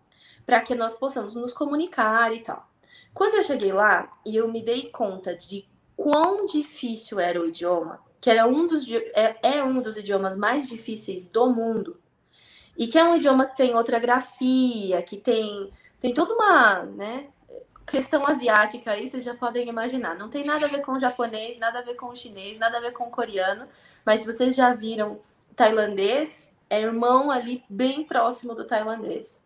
para 0.46 0.62
que 0.62 0.76
nós 0.76 0.94
possamos 0.94 1.36
nos 1.36 1.54
comunicar 1.54 2.34
e 2.34 2.40
tal. 2.40 2.70
Quando 3.14 3.36
eu 3.36 3.44
cheguei 3.44 3.72
lá 3.72 4.12
e 4.26 4.36
eu 4.36 4.48
me 4.52 4.62
dei 4.62 4.90
conta 4.90 5.36
de 5.36 5.68
quão 5.96 6.46
difícil 6.46 7.20
era 7.20 7.42
o 7.42 7.48
idioma, 7.48 8.00
que 8.22 8.30
era 8.30 8.46
um 8.46 8.68
dos 8.68 8.86
é, 8.92 9.38
é 9.42 9.64
um 9.64 9.82
dos 9.82 9.98
idiomas 9.98 10.36
mais 10.36 10.68
difíceis 10.68 11.28
do 11.28 11.50
mundo, 11.50 12.00
e 12.78 12.88
que 12.88 12.98
é 12.98 13.04
um 13.04 13.16
idioma 13.16 13.46
que 13.46 13.56
tem 13.56 13.76
outra 13.76 14.00
grafia, 14.00 15.02
que 15.02 15.18
tem 15.18 15.72
tem 16.00 16.14
toda 16.14 16.34
uma, 16.34 16.84
né, 16.84 17.30
questão 17.86 18.26
asiática 18.26 18.92
aí, 18.92 19.10
vocês 19.10 19.24
já 19.24 19.36
podem 19.36 19.70
imaginar. 19.70 20.16
Não 20.16 20.30
tem 20.30 20.44
nada 20.44 20.66
a 20.66 20.70
ver 20.70 20.82
com 20.82 20.94
o 20.94 21.00
japonês, 21.00 21.58
nada 21.60 21.80
a 21.80 21.82
ver 21.82 21.96
com 21.96 22.08
o 22.08 22.16
chinês, 22.16 22.58
nada 22.58 22.78
a 22.78 22.82
ver 22.82 22.92
com 22.92 23.06
o 23.06 23.12
coreano, 23.12 23.68
mas 24.06 24.22
se 24.22 24.28
vocês 24.28 24.56
já 24.56 24.74
viram 24.74 25.20
tailandês, 25.56 26.52
é 26.70 26.82
irmão 26.82 27.30
ali 27.30 27.64
bem 27.70 28.04
próximo 28.04 28.56
do 28.56 28.66
tailandês. 28.66 29.44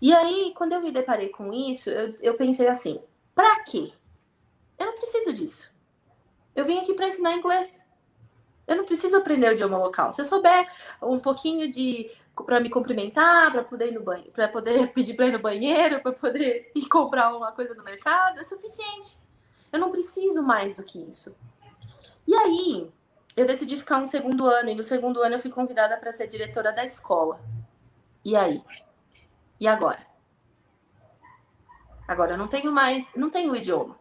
E 0.00 0.14
aí, 0.14 0.52
quando 0.56 0.72
eu 0.72 0.80
me 0.80 0.90
deparei 0.90 1.28
com 1.28 1.52
isso, 1.52 1.90
eu, 1.90 2.10
eu 2.20 2.34
pensei 2.34 2.68
assim: 2.68 3.00
pra 3.34 3.62
quê? 3.64 3.92
Eu 4.78 4.86
não 4.86 4.94
preciso 4.94 5.32
disso. 5.32 5.70
Eu 6.54 6.64
vim 6.64 6.78
aqui 6.78 6.94
para 6.94 7.08
ensinar 7.08 7.34
inglês. 7.34 7.84
Eu 8.66 8.76
não 8.76 8.84
preciso 8.84 9.16
aprender 9.16 9.48
o 9.48 9.52
idioma 9.52 9.76
local. 9.76 10.12
Se 10.12 10.20
eu 10.20 10.24
souber 10.24 10.66
um 11.02 11.18
pouquinho 11.18 11.70
de 11.70 12.10
para 12.44 12.60
me 12.60 12.70
cumprimentar, 12.70 13.52
para 13.52 13.64
poder 13.64 13.88
ir 13.88 13.94
no 13.94 14.02
banho, 14.02 14.30
para 14.32 14.48
poder 14.48 14.90
pedir 14.94 15.14
para 15.14 15.26
ir 15.26 15.32
no 15.32 15.38
banheiro, 15.38 16.00
para 16.00 16.12
poder 16.12 16.70
ir 16.74 16.88
comprar 16.88 17.34
uma 17.36 17.52
coisa 17.52 17.74
no 17.74 17.84
mercado, 17.84 18.40
é 18.40 18.44
suficiente. 18.44 19.18
Eu 19.72 19.78
não 19.78 19.90
preciso 19.90 20.42
mais 20.42 20.76
do 20.76 20.82
que 20.82 20.98
isso. 20.98 21.34
E 22.26 22.34
aí, 22.34 22.90
eu 23.36 23.46
decidi 23.46 23.76
ficar 23.76 23.98
um 23.98 24.06
segundo 24.06 24.46
ano, 24.46 24.70
e 24.70 24.74
no 24.74 24.82
segundo 24.82 25.22
ano 25.22 25.36
eu 25.36 25.40
fui 25.40 25.50
convidada 25.50 25.96
para 25.96 26.12
ser 26.12 26.26
diretora 26.26 26.72
da 26.72 26.84
escola. 26.84 27.40
E 28.24 28.36
aí? 28.36 28.62
E 29.58 29.66
agora? 29.68 30.06
Agora 32.06 32.32
eu 32.32 32.38
não 32.38 32.48
tenho 32.48 32.72
mais, 32.72 33.12
não 33.14 33.30
tenho 33.30 33.54
idioma. 33.54 33.96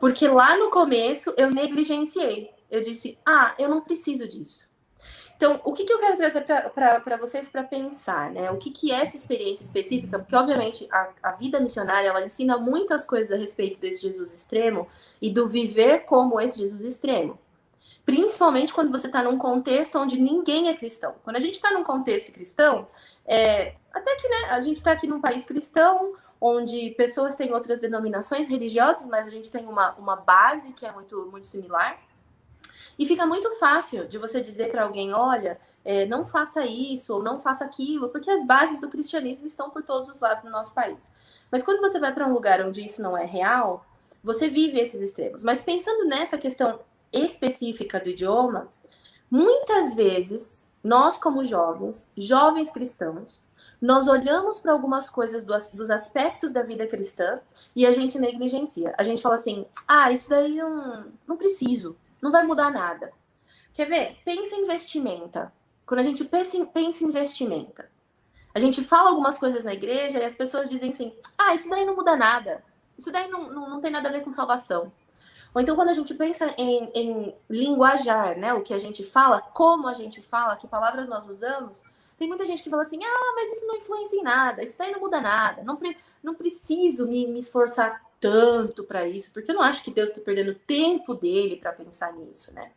Porque 0.00 0.26
lá 0.26 0.56
no 0.56 0.70
começo 0.70 1.34
eu 1.36 1.50
negligenciei. 1.50 2.50
Eu 2.70 2.80
disse, 2.80 3.18
ah, 3.26 3.54
eu 3.58 3.68
não 3.68 3.82
preciso 3.82 4.26
disso. 4.26 4.66
Então, 5.42 5.60
o 5.64 5.72
que, 5.72 5.82
que 5.82 5.92
eu 5.92 5.98
quero 5.98 6.16
trazer 6.16 6.42
para 6.44 7.16
vocês 7.16 7.48
para 7.48 7.64
pensar, 7.64 8.30
né? 8.30 8.48
O 8.52 8.58
que, 8.58 8.70
que 8.70 8.92
é 8.92 9.02
essa 9.02 9.16
experiência 9.16 9.64
específica? 9.64 10.16
Porque, 10.16 10.36
obviamente, 10.36 10.86
a, 10.88 11.10
a 11.20 11.32
vida 11.32 11.58
missionária, 11.58 12.06
ela 12.06 12.24
ensina 12.24 12.56
muitas 12.56 13.04
coisas 13.04 13.32
a 13.32 13.40
respeito 13.40 13.80
desse 13.80 14.02
Jesus 14.02 14.32
extremo 14.32 14.86
e 15.20 15.30
do 15.30 15.48
viver 15.48 16.04
como 16.04 16.40
esse 16.40 16.60
Jesus 16.60 16.82
extremo. 16.82 17.36
Principalmente 18.06 18.72
quando 18.72 18.92
você 18.92 19.08
está 19.08 19.20
num 19.20 19.36
contexto 19.36 19.98
onde 19.98 20.20
ninguém 20.20 20.68
é 20.68 20.74
cristão. 20.74 21.16
Quando 21.24 21.34
a 21.34 21.40
gente 21.40 21.54
está 21.54 21.72
num 21.72 21.82
contexto 21.82 22.30
cristão, 22.30 22.86
é, 23.26 23.74
até 23.92 24.14
que 24.14 24.28
né, 24.28 24.44
a 24.48 24.60
gente 24.60 24.76
está 24.76 24.92
aqui 24.92 25.08
num 25.08 25.20
país 25.20 25.44
cristão, 25.44 26.14
onde 26.40 26.90
pessoas 26.90 27.34
têm 27.34 27.52
outras 27.52 27.80
denominações 27.80 28.46
religiosas, 28.46 29.08
mas 29.08 29.26
a 29.26 29.30
gente 29.30 29.50
tem 29.50 29.66
uma, 29.66 29.90
uma 29.94 30.14
base 30.14 30.72
que 30.72 30.86
é 30.86 30.92
muito, 30.92 31.28
muito 31.32 31.48
similar. 31.48 31.98
E 32.98 33.06
fica 33.06 33.26
muito 33.26 33.50
fácil 33.58 34.06
de 34.06 34.18
você 34.18 34.40
dizer 34.40 34.70
para 34.70 34.84
alguém: 34.84 35.12
olha, 35.12 35.58
é, 35.84 36.06
não 36.06 36.24
faça 36.24 36.64
isso 36.64 37.14
ou 37.14 37.22
não 37.22 37.38
faça 37.38 37.64
aquilo, 37.64 38.08
porque 38.08 38.30
as 38.30 38.46
bases 38.46 38.80
do 38.80 38.88
cristianismo 38.88 39.46
estão 39.46 39.70
por 39.70 39.82
todos 39.82 40.08
os 40.08 40.20
lados 40.20 40.44
do 40.44 40.50
nosso 40.50 40.72
país. 40.72 41.12
Mas 41.50 41.62
quando 41.62 41.80
você 41.80 41.98
vai 41.98 42.12
para 42.12 42.26
um 42.26 42.32
lugar 42.32 42.64
onde 42.64 42.84
isso 42.84 43.02
não 43.02 43.16
é 43.16 43.24
real, 43.24 43.84
você 44.22 44.48
vive 44.48 44.78
esses 44.78 45.00
extremos. 45.00 45.42
Mas 45.42 45.62
pensando 45.62 46.04
nessa 46.04 46.38
questão 46.38 46.80
específica 47.12 48.00
do 48.00 48.08
idioma, 48.08 48.68
muitas 49.30 49.94
vezes 49.94 50.70
nós, 50.82 51.18
como 51.18 51.44
jovens, 51.44 52.10
jovens 52.16 52.70
cristãos, 52.70 53.44
nós 53.80 54.06
olhamos 54.06 54.60
para 54.60 54.70
algumas 54.70 55.10
coisas 55.10 55.44
do, 55.44 55.52
dos 55.74 55.90
aspectos 55.90 56.52
da 56.52 56.62
vida 56.62 56.86
cristã 56.86 57.40
e 57.74 57.84
a 57.84 57.90
gente 57.90 58.16
negligencia. 58.16 58.94
A 58.96 59.02
gente 59.02 59.20
fala 59.20 59.34
assim: 59.34 59.66
ah, 59.88 60.12
isso 60.12 60.30
daí 60.30 60.54
não, 60.54 61.06
não 61.26 61.36
preciso, 61.36 61.96
não 62.22 62.30
vai 62.30 62.46
mudar 62.46 62.70
nada. 62.70 63.12
Quer 63.72 63.86
ver? 63.86 64.18
Pensa 64.24 64.54
em 64.54 64.64
vestimenta. 64.64 65.52
Quando 65.84 66.00
a 66.00 66.04
gente 66.04 66.24
pensa 66.24 66.56
em, 66.56 66.64
pensa 66.64 67.02
em 67.02 67.10
vestimenta, 67.10 67.90
a 68.54 68.60
gente 68.60 68.84
fala 68.84 69.10
algumas 69.10 69.36
coisas 69.36 69.64
na 69.64 69.74
igreja 69.74 70.18
e 70.18 70.24
as 70.24 70.34
pessoas 70.34 70.70
dizem 70.70 70.90
assim: 70.90 71.12
ah, 71.36 71.54
isso 71.54 71.68
daí 71.68 71.84
não 71.84 71.96
muda 71.96 72.16
nada. 72.16 72.64
Isso 72.96 73.10
daí 73.10 73.28
não, 73.28 73.50
não, 73.50 73.68
não 73.68 73.80
tem 73.80 73.90
nada 73.90 74.08
a 74.08 74.12
ver 74.12 74.22
com 74.22 74.30
salvação. 74.30 74.92
Ou 75.54 75.60
então, 75.60 75.74
quando 75.74 75.88
a 75.88 75.94
gente 75.94 76.14
pensa 76.14 76.54
em, 76.56 76.90
em 76.94 77.34
linguajar, 77.50 78.38
né? 78.38 78.54
O 78.54 78.62
que 78.62 78.72
a 78.72 78.78
gente 78.78 79.04
fala, 79.04 79.40
como 79.40 79.88
a 79.88 79.92
gente 79.92 80.22
fala, 80.22 80.56
que 80.56 80.66
palavras 80.66 81.08
nós 81.08 81.26
usamos, 81.26 81.82
tem 82.16 82.28
muita 82.28 82.46
gente 82.46 82.62
que 82.62 82.70
fala 82.70 82.84
assim: 82.84 83.00
ah, 83.02 83.32
mas 83.34 83.56
isso 83.56 83.66
não 83.66 83.76
influencia 83.76 84.20
em 84.20 84.22
nada, 84.22 84.62
isso 84.62 84.78
daí 84.78 84.92
não 84.92 85.00
muda 85.00 85.20
nada, 85.20 85.62
não, 85.64 85.76
pre 85.76 85.96
não 86.22 86.34
preciso 86.34 87.06
me, 87.06 87.26
me 87.26 87.40
esforçar 87.40 88.00
tanto 88.22 88.84
para 88.84 89.06
isso, 89.08 89.32
porque 89.32 89.50
eu 89.50 89.56
não 89.56 89.62
acho 89.62 89.82
que 89.82 89.90
Deus 89.90 90.10
está 90.10 90.20
perdendo 90.20 90.54
tempo 90.54 91.12
dele 91.12 91.56
para 91.56 91.72
pensar 91.72 92.12
nisso, 92.12 92.54
né? 92.54 92.70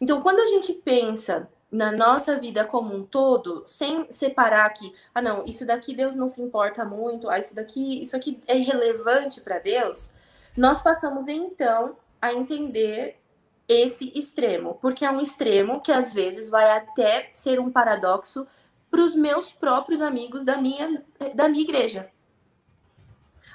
Então, 0.00 0.22
quando 0.22 0.38
a 0.38 0.46
gente 0.46 0.72
pensa 0.72 1.48
na 1.70 1.90
nossa 1.90 2.38
vida 2.38 2.64
como 2.64 2.94
um 2.94 3.04
todo, 3.04 3.64
sem 3.66 4.08
separar 4.08 4.70
que, 4.70 4.94
ah, 5.12 5.20
não, 5.20 5.44
isso 5.44 5.66
daqui 5.66 5.92
Deus 5.92 6.14
não 6.14 6.28
se 6.28 6.40
importa 6.40 6.84
muito, 6.84 7.28
ah, 7.28 7.40
isso 7.40 7.56
daqui, 7.56 8.00
isso 8.00 8.14
aqui 8.14 8.40
é 8.46 8.56
irrelevante 8.56 9.40
para 9.40 9.58
Deus, 9.58 10.14
nós 10.56 10.80
passamos 10.80 11.26
então 11.26 11.96
a 12.22 12.32
entender 12.32 13.18
esse 13.66 14.12
extremo, 14.14 14.78
porque 14.80 15.04
é 15.04 15.10
um 15.10 15.20
extremo 15.20 15.80
que 15.80 15.90
às 15.90 16.14
vezes 16.14 16.48
vai 16.48 16.70
até 16.70 17.30
ser 17.34 17.58
um 17.58 17.70
paradoxo 17.70 18.46
para 18.88 19.02
os 19.02 19.16
meus 19.16 19.52
próprios 19.52 20.00
amigos 20.00 20.44
da 20.44 20.56
minha, 20.56 21.04
da 21.34 21.48
minha 21.48 21.64
igreja. 21.64 22.08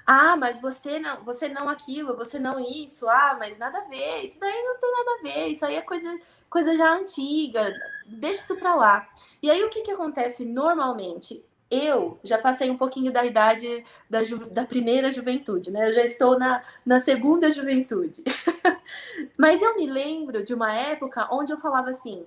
Ah, 0.06 0.36
mas 0.36 0.60
você 0.60 1.00
não, 1.00 1.24
você 1.24 1.48
não 1.48 1.70
aquilo, 1.70 2.16
você 2.18 2.38
não 2.38 2.60
isso. 2.60 3.08
Ah, 3.08 3.36
mas 3.40 3.58
nada 3.58 3.80
a 3.80 3.88
ver. 3.88 4.24
Isso 4.24 4.40
daí 4.40 4.64
não 4.64 4.78
tem 4.78 4.92
nada 4.92 5.12
a 5.12 5.24
ver. 5.24 5.48
Isso 5.48 5.66
aí 5.66 5.76
é 5.76 5.82
coisa, 5.82 6.20
coisa 6.50 6.78
já 6.78 6.94
antiga. 6.94 7.74
Deixa 8.06 8.42
isso 8.42 8.56
para 8.58 8.76
lá. 8.76 9.10
E 9.42 9.50
aí 9.50 9.64
o 9.64 9.70
que, 9.70 9.82
que 9.82 9.92
acontece 9.92 10.46
normalmente? 10.46 11.44
Eu 11.72 12.20
já 12.24 12.38
passei 12.38 12.70
um 12.70 12.78
pouquinho 12.78 13.12
da 13.12 13.26
idade 13.26 13.84
da, 14.10 14.20
da 14.52 14.66
primeira 14.66 15.10
juventude, 15.10 15.72
né? 15.72 15.90
Eu 15.90 15.96
já 15.96 16.06
estou 16.06 16.38
na, 16.38 16.62
na 16.86 17.00
segunda 17.00 17.52
juventude. 17.52 18.24
Mas 19.38 19.62
eu 19.62 19.76
me 19.76 19.88
lembro 19.88 20.44
de 20.44 20.54
uma 20.54 20.74
época 20.74 21.28
onde 21.32 21.52
eu 21.52 21.58
falava 21.58 21.90
assim: 21.90 22.26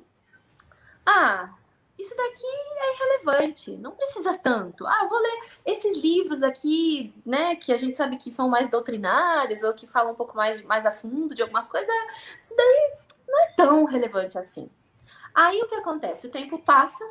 ah, 1.04 1.54
isso 1.98 2.14
daqui 2.14 2.44
é 2.44 2.94
irrelevante, 2.94 3.70
não 3.78 3.92
precisa 3.92 4.36
tanto. 4.36 4.86
Ah, 4.86 5.06
vou 5.08 5.18
ler 5.18 5.50
esses 5.64 5.96
livros 5.96 6.42
aqui, 6.42 7.14
né, 7.24 7.56
que 7.56 7.72
a 7.72 7.76
gente 7.76 7.96
sabe 7.96 8.16
que 8.16 8.30
são 8.30 8.48
mais 8.48 8.68
doutrinários 8.68 9.62
ou 9.62 9.72
que 9.72 9.86
falam 9.86 10.12
um 10.12 10.16
pouco 10.16 10.36
mais, 10.36 10.60
mais 10.62 10.84
a 10.84 10.90
fundo 10.90 11.34
de 11.34 11.42
algumas 11.42 11.68
coisas. 11.70 11.94
Isso 12.40 12.54
daí 12.54 12.92
não 13.26 13.40
é 13.40 13.52
tão 13.52 13.84
relevante 13.84 14.38
assim. 14.38 14.70
Aí 15.34 15.60
o 15.62 15.68
que 15.68 15.74
acontece? 15.74 16.26
O 16.26 16.30
tempo 16.30 16.58
passa, 16.58 17.04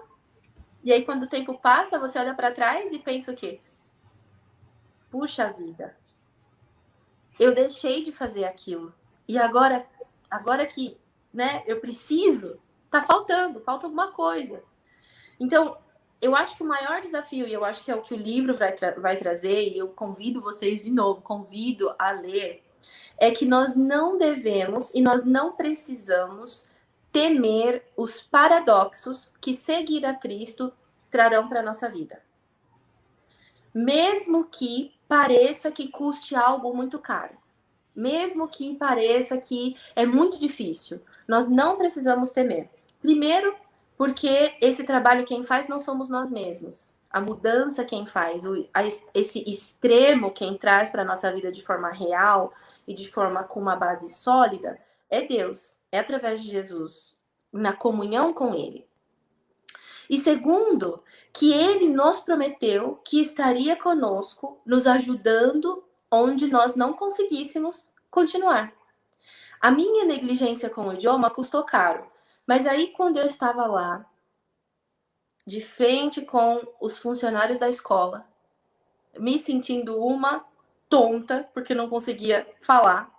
e 0.84 0.94
aí 0.94 1.04
quando 1.04 1.24
o 1.24 1.30
tempo 1.30 1.58
passa, 1.58 2.00
você 2.00 2.20
olha 2.20 2.36
para 2.36 2.52
trás 2.52 2.92
e 2.92 3.00
pensa 3.00 3.32
o 3.32 3.36
quê? 3.36 3.60
Puxa 5.10 5.52
vida, 5.52 5.98
eu 7.40 7.56
deixei 7.56 8.04
de 8.04 8.12
fazer 8.12 8.46
aquilo. 8.46 8.94
E 9.28 9.38
agora, 9.38 9.88
agora 10.30 10.66
que, 10.68 10.98
né, 11.34 11.64
eu 11.66 11.80
preciso, 11.80 12.60
tá 12.92 13.02
faltando, 13.02 13.60
falta 13.62 13.88
alguma 13.88 14.12
coisa. 14.12 14.64
Então, 15.40 15.78
eu 16.22 16.36
acho 16.36 16.56
que 16.56 16.64
o 16.64 16.68
maior 16.68 17.02
desafio, 17.02 17.48
e 17.48 17.54
eu 17.54 17.64
acho 17.64 17.84
que 17.84 17.92
é 17.92 17.96
o 17.96 18.02
que 18.02 18.14
o 18.14 18.18
livro 18.18 18.56
vai, 18.56 18.72
tra 18.72 18.92
vai 19.00 19.16
trazer, 19.16 19.70
e 19.70 19.78
eu 19.78 19.88
convido 19.90 20.42
vocês 20.42 20.84
de 20.84 20.90
novo, 20.90 21.22
convido 21.22 21.94
a 22.00 22.12
ler, 22.12 22.64
é 23.18 23.32
que 23.32 23.46
nós 23.46 23.76
não 23.76 24.18
devemos 24.18 24.94
e 24.94 25.02
nós 25.02 25.24
não 25.24 25.54
precisamos 25.54 26.68
temer 27.12 27.86
os 27.96 28.22
paradoxos 28.22 29.34
que 29.40 29.54
seguir 29.54 30.06
a 30.06 30.14
Cristo 30.14 30.74
trarão 31.10 31.48
para 31.48 31.62
a 31.62 31.64
nossa 31.64 31.88
vida. 31.88 32.22
Mesmo 33.74 34.46
que 34.46 34.94
pareça 35.08 35.72
que 35.72 35.88
custe 35.88 36.36
algo 36.36 36.76
muito 36.76 37.00
caro, 37.00 37.38
mesmo 37.96 38.48
que 38.48 38.76
pareça 38.76 39.38
que 39.38 39.78
é 39.96 40.06
muito 40.06 40.38
difícil, 40.38 41.02
nós 41.28 41.48
não 41.48 41.78
precisamos 41.78 42.32
temer. 42.32 42.70
Primeiro, 43.02 43.56
porque 43.98 44.56
esse 44.62 44.84
trabalho 44.84 45.26
quem 45.26 45.44
faz 45.44 45.68
não 45.68 45.80
somos 45.80 46.10
nós 46.10 46.30
mesmos. 46.30 46.94
A 47.10 47.22
mudança 47.22 47.86
quem 47.86 48.06
faz, 48.06 48.46
o, 48.46 48.68
a, 48.74 48.84
esse 49.14 49.44
extremo 49.50 50.32
quem 50.32 50.58
traz 50.58 50.90
para 50.90 51.02
a 51.02 51.06
nossa 51.06 51.32
vida 51.34 51.52
de 51.52 51.64
forma 51.64 51.90
real 51.90 52.54
e 52.88 52.94
de 52.94 53.10
forma 53.10 53.44
com 53.44 53.60
uma 53.60 53.76
base 53.76 54.10
sólida 54.10 54.80
é 55.10 55.22
Deus, 55.22 55.78
é 55.92 56.00
através 56.00 56.44
de 56.44 56.50
Jesus, 56.50 57.18
na 57.52 57.74
comunhão 57.74 58.34
com 58.34 58.54
Ele. 58.54 58.86
E 60.10 60.20
segundo, 60.20 61.02
que 61.34 61.54
Ele 61.54 61.88
nos 61.88 62.20
prometeu 62.20 63.00
que 63.04 63.22
estaria 63.22 63.76
conosco, 63.76 64.60
nos 64.66 64.86
ajudando 64.86 65.84
onde 66.12 66.48
nós 66.48 66.76
não 66.76 66.94
conseguíssemos 66.94 67.90
continuar. 68.12 68.74
A 69.60 69.72
minha 69.72 70.06
negligência 70.06 70.70
com 70.70 70.88
o 70.88 70.94
idioma 70.94 71.30
custou 71.30 71.64
caro, 71.64 72.06
mas 72.48 72.66
aí, 72.68 72.88
quando 72.88 73.18
eu 73.18 73.26
estava 73.26 73.66
lá, 73.66 74.06
de 75.46 75.62
frente 75.62 76.22
com 76.22 76.62
os 76.80 76.98
funcionários 76.98 77.60
da 77.60 77.70
escola, 77.70 78.28
me 79.18 79.38
sentindo 79.38 80.04
uma 80.04 80.46
tonta, 80.90 81.48
porque 81.54 81.76
não 81.76 81.90
conseguia 81.90 82.48
falar, 82.62 83.14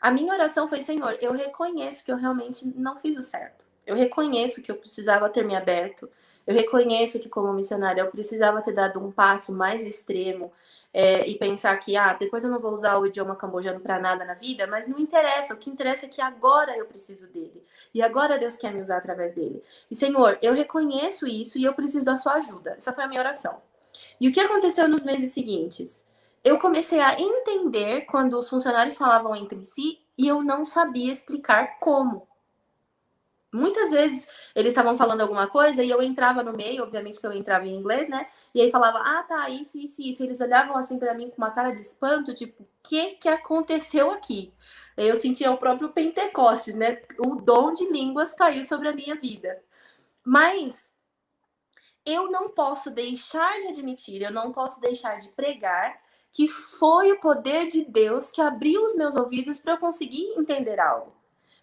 a 0.00 0.10
minha 0.10 0.32
oração 0.32 0.68
foi: 0.68 0.80
Senhor, 0.80 1.16
eu 1.20 1.32
reconheço 1.32 2.04
que 2.04 2.10
eu 2.10 2.16
realmente 2.16 2.66
não 2.66 2.96
fiz 2.96 3.16
o 3.16 3.22
certo. 3.22 3.64
Eu 3.86 3.94
reconheço 3.96 4.62
que 4.62 4.70
eu 4.70 4.76
precisava 4.76 5.28
ter 5.28 5.44
me 5.44 5.54
aberto. 5.54 6.10
Eu 6.46 6.54
reconheço 6.54 7.20
que, 7.20 7.28
como 7.28 7.52
missionária, 7.52 8.00
eu 8.00 8.10
precisava 8.10 8.62
ter 8.62 8.72
dado 8.72 8.98
um 8.98 9.10
passo 9.10 9.52
mais 9.52 9.86
extremo 9.86 10.52
é, 10.92 11.26
e 11.26 11.36
pensar 11.36 11.76
que, 11.78 11.96
ah, 11.96 12.12
depois 12.12 12.44
eu 12.44 12.50
não 12.50 12.60
vou 12.60 12.72
usar 12.72 12.98
o 12.98 13.06
idioma 13.06 13.34
cambojano 13.34 13.80
para 13.80 13.98
nada 13.98 14.24
na 14.24 14.34
vida, 14.34 14.66
mas 14.66 14.88
não 14.88 14.98
interessa. 14.98 15.54
O 15.54 15.56
que 15.56 15.70
interessa 15.70 16.06
é 16.06 16.08
que 16.08 16.20
agora 16.20 16.76
eu 16.76 16.86
preciso 16.86 17.26
dele. 17.28 17.64
E 17.94 18.02
agora 18.02 18.38
Deus 18.38 18.56
quer 18.56 18.72
me 18.72 18.80
usar 18.80 18.98
através 18.98 19.34
dele. 19.34 19.62
E, 19.90 19.94
Senhor, 19.94 20.38
eu 20.42 20.52
reconheço 20.52 21.26
isso 21.26 21.58
e 21.58 21.64
eu 21.64 21.72
preciso 21.72 22.04
da 22.04 22.16
sua 22.16 22.34
ajuda. 22.34 22.74
Essa 22.76 22.92
foi 22.92 23.04
a 23.04 23.08
minha 23.08 23.20
oração. 23.20 23.60
E 24.20 24.28
o 24.28 24.32
que 24.32 24.40
aconteceu 24.40 24.88
nos 24.88 25.04
meses 25.04 25.32
seguintes? 25.32 26.04
Eu 26.44 26.58
comecei 26.58 27.00
a 27.00 27.18
entender 27.20 28.02
quando 28.02 28.36
os 28.36 28.48
funcionários 28.48 28.96
falavam 28.96 29.34
entre 29.36 29.62
si 29.62 30.00
e 30.18 30.26
eu 30.26 30.42
não 30.42 30.64
sabia 30.64 31.12
explicar 31.12 31.78
como. 31.78 32.26
Muitas 33.52 33.90
vezes 33.90 34.26
eles 34.54 34.70
estavam 34.70 34.96
falando 34.96 35.20
alguma 35.20 35.46
coisa 35.46 35.82
e 35.82 35.90
eu 35.90 36.02
entrava 36.02 36.42
no 36.42 36.52
meio, 36.52 36.82
obviamente 36.82 37.20
que 37.20 37.26
eu 37.26 37.32
entrava 37.32 37.66
em 37.66 37.74
inglês, 37.74 38.08
né? 38.08 38.26
E 38.54 38.60
aí 38.60 38.70
falava, 38.70 38.98
ah, 38.98 39.22
tá, 39.22 39.48
isso, 39.50 39.78
isso, 39.78 40.00
isso. 40.00 40.24
Eles 40.24 40.40
olhavam 40.40 40.76
assim 40.76 40.98
para 40.98 41.14
mim 41.14 41.28
com 41.28 41.36
uma 41.36 41.50
cara 41.50 41.70
de 41.70 41.80
espanto, 41.80 42.34
tipo, 42.34 42.62
o 42.62 42.68
que 42.82 43.16
que 43.16 43.28
aconteceu 43.28 44.10
aqui? 44.10 44.52
Eu 44.96 45.16
sentia 45.16 45.50
o 45.50 45.58
próprio 45.58 45.90
Pentecostes, 45.90 46.74
né? 46.74 47.02
O 47.18 47.36
dom 47.36 47.72
de 47.72 47.86
línguas 47.90 48.34
caiu 48.34 48.64
sobre 48.64 48.88
a 48.88 48.94
minha 48.94 49.14
vida. 49.14 49.62
Mas 50.24 50.94
eu 52.04 52.30
não 52.30 52.48
posso 52.50 52.90
deixar 52.90 53.60
de 53.60 53.68
admitir, 53.68 54.22
eu 54.22 54.30
não 54.32 54.52
posso 54.52 54.80
deixar 54.80 55.18
de 55.18 55.28
pregar 55.28 56.00
que 56.30 56.48
foi 56.48 57.12
o 57.12 57.20
poder 57.20 57.68
de 57.68 57.84
Deus 57.84 58.30
que 58.30 58.40
abriu 58.40 58.84
os 58.84 58.94
meus 58.94 59.14
ouvidos 59.14 59.58
para 59.58 59.74
eu 59.74 59.78
conseguir 59.78 60.24
entender 60.36 60.80
algo. 60.80 61.21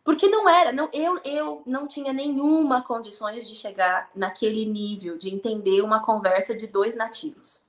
Porque 0.10 0.28
não 0.28 0.50
era, 0.50 0.72
não, 0.72 0.90
eu, 0.92 1.22
eu 1.24 1.62
não 1.68 1.88
tinha 1.88 2.12
nenhuma 2.12 2.82
condições 2.82 3.48
de 3.48 3.56
chegar 3.56 4.10
naquele 4.16 4.66
nível 4.66 5.20
de 5.20 5.30
entender 5.30 5.84
uma 5.84 6.04
conversa 6.04 6.56
de 6.56 6.66
dois 6.66 6.96
nativos. 6.96 7.62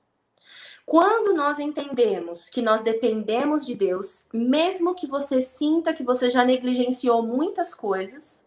Quando 0.83 1.35
nós 1.35 1.59
entendemos 1.59 2.49
que 2.49 2.59
nós 2.59 2.81
dependemos 2.81 3.63
de 3.63 3.75
Deus, 3.75 4.25
mesmo 4.33 4.95
que 4.95 5.05
você 5.05 5.39
sinta 5.39 5.93
que 5.93 6.01
você 6.01 6.31
já 6.31 6.43
negligenciou 6.43 7.21
muitas 7.21 7.75
coisas, 7.75 8.43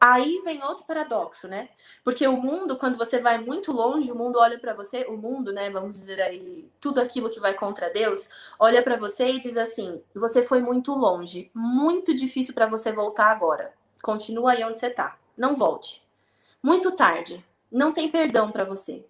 Aí 0.00 0.40
vem 0.44 0.62
outro 0.62 0.84
paradoxo, 0.84 1.48
né? 1.48 1.68
Porque 2.04 2.26
o 2.26 2.36
mundo, 2.36 2.76
quando 2.76 2.96
você 2.96 3.20
vai 3.20 3.38
muito 3.38 3.72
longe, 3.72 4.12
o 4.12 4.14
mundo 4.14 4.38
olha 4.38 4.58
para 4.58 4.72
você, 4.72 5.04
o 5.08 5.16
mundo, 5.16 5.52
né, 5.52 5.68
vamos 5.70 5.96
dizer 5.96 6.20
aí, 6.20 6.70
tudo 6.80 7.00
aquilo 7.00 7.28
que 7.28 7.40
vai 7.40 7.52
contra 7.54 7.90
Deus, 7.90 8.28
olha 8.60 8.80
para 8.80 8.96
você 8.96 9.26
e 9.26 9.40
diz 9.40 9.56
assim: 9.56 10.00
você 10.14 10.42
foi 10.42 10.60
muito 10.60 10.92
longe, 10.92 11.50
muito 11.52 12.14
difícil 12.14 12.54
para 12.54 12.68
você 12.68 12.92
voltar 12.92 13.26
agora. 13.26 13.74
Continua 14.00 14.52
aí 14.52 14.62
onde 14.62 14.78
você 14.78 14.88
tá. 14.88 15.18
Não 15.36 15.56
volte. 15.56 16.00
Muito 16.62 16.92
tarde. 16.92 17.44
Não 17.70 17.92
tem 17.92 18.08
perdão 18.08 18.52
para 18.52 18.64
você. 18.64 19.04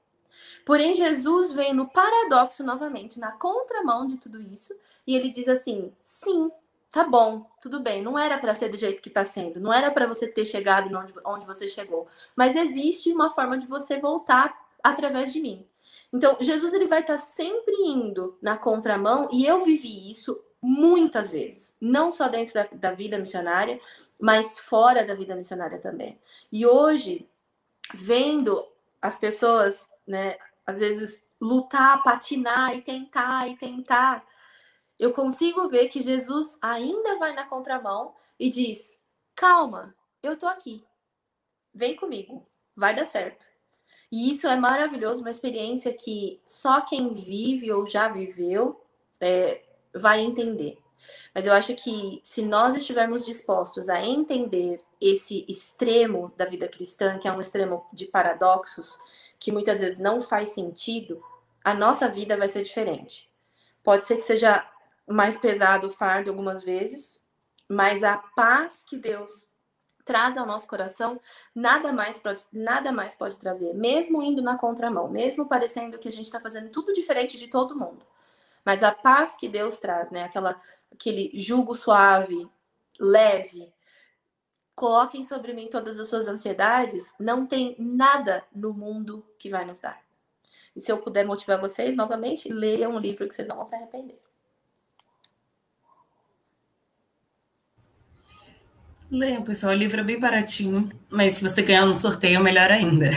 Porém, 0.64 0.94
Jesus 0.94 1.52
vem 1.52 1.72
no 1.72 1.88
paradoxo 1.88 2.64
novamente, 2.64 3.20
na 3.20 3.32
contramão 3.32 4.06
de 4.06 4.16
tudo 4.16 4.40
isso, 4.40 4.74
e 5.06 5.14
ele 5.14 5.28
diz 5.28 5.48
assim: 5.48 5.92
sim, 6.02 6.50
tá 6.90 7.04
bom, 7.04 7.50
tudo 7.60 7.80
bem, 7.80 8.02
não 8.02 8.18
era 8.18 8.38
para 8.38 8.54
ser 8.54 8.68
do 8.68 8.78
jeito 8.78 9.02
que 9.02 9.08
está 9.08 9.24
sendo, 9.24 9.60
não 9.60 9.72
era 9.72 9.90
para 9.90 10.06
você 10.06 10.26
ter 10.26 10.44
chegado 10.44 10.96
onde, 10.96 11.12
onde 11.24 11.46
você 11.46 11.68
chegou, 11.68 12.06
mas 12.34 12.56
existe 12.56 13.12
uma 13.12 13.30
forma 13.30 13.58
de 13.58 13.66
você 13.66 13.98
voltar 13.98 14.56
através 14.82 15.32
de 15.32 15.40
mim. 15.40 15.66
Então, 16.12 16.36
Jesus 16.40 16.72
ele 16.72 16.86
vai 16.86 17.00
estar 17.00 17.14
tá 17.14 17.18
sempre 17.18 17.74
indo 17.82 18.38
na 18.40 18.56
contramão 18.56 19.28
e 19.30 19.44
eu 19.44 19.60
vivi 19.60 20.10
isso 20.10 20.40
muitas 20.60 21.30
vezes, 21.30 21.76
não 21.80 22.10
só 22.10 22.28
dentro 22.28 22.54
da, 22.54 22.68
da 22.72 22.92
vida 22.92 23.18
missionária, 23.18 23.80
mas 24.18 24.58
fora 24.58 25.04
da 25.04 25.14
vida 25.14 25.36
missionária 25.36 25.78
também. 25.78 26.18
E 26.50 26.66
hoje, 26.66 27.28
vendo 27.94 28.66
as 29.00 29.18
pessoas, 29.18 29.88
né, 30.06 30.36
às 30.66 30.78
vezes 30.78 31.22
lutar, 31.40 32.02
patinar 32.02 32.76
e 32.76 32.82
tentar 32.82 33.48
e 33.48 33.56
tentar, 33.56 34.24
eu 34.98 35.12
consigo 35.12 35.68
ver 35.68 35.88
que 35.88 36.02
Jesus 36.02 36.58
ainda 36.60 37.18
vai 37.18 37.32
na 37.34 37.46
contramão 37.46 38.14
e 38.38 38.50
diz: 38.50 38.98
calma, 39.34 39.94
eu 40.22 40.36
tô 40.36 40.46
aqui, 40.46 40.84
vem 41.72 41.94
comigo, 41.94 42.46
vai 42.74 42.94
dar 42.94 43.06
certo. 43.06 43.46
E 44.10 44.30
isso 44.30 44.48
é 44.48 44.56
maravilhoso, 44.56 45.20
uma 45.20 45.30
experiência 45.30 45.92
que 45.92 46.40
só 46.44 46.80
quem 46.80 47.12
vive 47.12 47.70
ou 47.70 47.86
já 47.86 48.08
viveu 48.08 48.82
é, 49.20 49.62
vai 49.94 50.20
entender. 50.20 50.78
Mas 51.34 51.46
eu 51.46 51.52
acho 51.52 51.74
que 51.74 52.20
se 52.24 52.42
nós 52.42 52.74
estivermos 52.74 53.24
dispostos 53.24 53.88
a 53.88 54.04
entender 54.04 54.82
esse 55.00 55.44
extremo 55.48 56.32
da 56.36 56.44
vida 56.44 56.66
cristã, 56.66 57.18
que 57.18 57.28
é 57.28 57.32
um 57.32 57.40
extremo 57.40 57.86
de 57.92 58.06
paradoxos, 58.06 58.98
que 59.38 59.52
muitas 59.52 59.78
vezes 59.78 59.98
não 59.98 60.20
faz 60.20 60.48
sentido, 60.50 61.22
a 61.62 61.74
nossa 61.74 62.08
vida 62.08 62.36
vai 62.36 62.48
ser 62.48 62.62
diferente. 62.62 63.30
Pode 63.82 64.04
ser 64.06 64.16
que 64.16 64.24
seja 64.24 64.68
mais 65.08 65.38
pesado 65.38 65.88
o 65.88 65.92
fardo 65.92 66.30
algumas 66.30 66.62
vezes, 66.62 67.20
mas 67.68 68.02
a 68.02 68.18
paz 68.36 68.84
que 68.84 68.96
Deus 68.96 69.48
traz 70.04 70.38
ao 70.38 70.46
nosso 70.46 70.66
coração, 70.66 71.20
nada 71.54 71.92
mais 71.92 72.18
pode, 72.18 72.42
nada 72.50 72.90
mais 72.90 73.14
pode 73.14 73.36
trazer, 73.36 73.74
mesmo 73.74 74.22
indo 74.22 74.40
na 74.40 74.56
contramão, 74.56 75.06
mesmo 75.06 75.46
parecendo 75.46 75.98
que 75.98 76.08
a 76.08 76.12
gente 76.12 76.24
está 76.24 76.40
fazendo 76.40 76.70
tudo 76.70 76.94
diferente 76.94 77.38
de 77.38 77.46
todo 77.46 77.78
mundo. 77.78 78.06
Mas 78.64 78.82
a 78.82 78.90
paz 78.90 79.36
que 79.36 79.48
Deus 79.48 79.78
traz, 79.78 80.10
né? 80.10 80.24
Aquela, 80.24 80.60
aquele 80.90 81.30
jugo 81.34 81.74
suave, 81.74 82.48
leve, 82.98 83.70
coloquem 84.74 85.24
sobre 85.24 85.52
mim 85.52 85.68
todas 85.68 85.98
as 85.98 86.08
suas 86.08 86.26
ansiedades, 86.26 87.12
não 87.20 87.44
tem 87.44 87.76
nada 87.78 88.44
no 88.54 88.72
mundo 88.72 89.26
que 89.38 89.50
vai 89.50 89.64
nos 89.64 89.78
dar. 89.78 90.00
E 90.74 90.80
se 90.80 90.90
eu 90.90 90.98
puder 90.98 91.26
motivar 91.26 91.60
vocês, 91.60 91.94
novamente, 91.96 92.50
leiam 92.50 92.92
um 92.92 92.98
livro 92.98 93.28
que 93.28 93.34
vocês 93.34 93.46
não 93.46 93.56
vão 93.56 93.64
se 93.64 93.74
arrepender. 93.74 94.18
Leia, 99.10 99.40
pessoal, 99.40 99.72
o 99.72 99.76
livro 99.76 100.00
é 100.00 100.04
bem 100.04 100.20
baratinho, 100.20 100.90
mas 101.08 101.34
se 101.34 101.42
você 101.42 101.62
ganhar 101.62 101.86
no 101.86 101.94
sorteio, 101.94 102.42
melhor 102.42 102.70
ainda. 102.70 103.10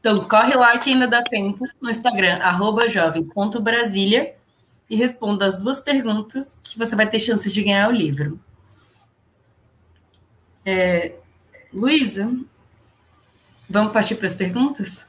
Então, 0.00 0.26
corre 0.26 0.54
lá 0.54 0.76
que 0.78 0.90
ainda 0.90 1.06
dá 1.06 1.22
tempo 1.22 1.64
no 1.80 1.90
Instagram, 1.90 2.38
jovens.brasília, 2.90 4.34
e 4.88 4.96
responda 4.96 5.46
as 5.46 5.56
duas 5.56 5.80
perguntas 5.80 6.58
que 6.62 6.78
você 6.78 6.96
vai 6.96 7.08
ter 7.08 7.18
chances 7.18 7.52
de 7.52 7.62
ganhar 7.62 7.88
o 7.88 7.92
livro. 7.92 8.40
É, 10.64 11.14
Luísa, 11.72 12.34
vamos 13.68 13.92
partir 13.92 14.14
para 14.16 14.26
as 14.26 14.34
perguntas? 14.34 15.06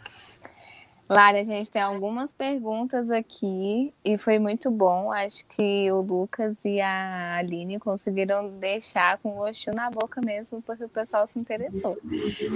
Lara, 1.09 1.41
a 1.41 1.43
gente 1.43 1.69
tem 1.69 1.81
algumas 1.81 2.33
perguntas 2.33 3.11
aqui 3.11 3.93
e 4.05 4.17
foi 4.17 4.39
muito 4.39 4.71
bom. 4.71 5.11
Acho 5.11 5.45
que 5.47 5.91
o 5.91 6.01
Lucas 6.01 6.63
e 6.63 6.79
a 6.79 7.37
Aline 7.37 7.77
conseguiram 7.77 8.49
deixar 8.57 9.17
com 9.17 9.31
gostinho 9.31 9.75
na 9.75 9.89
boca 9.89 10.21
mesmo, 10.21 10.61
porque 10.61 10.85
o 10.85 10.89
pessoal 10.89 11.27
se 11.27 11.37
interessou 11.37 11.97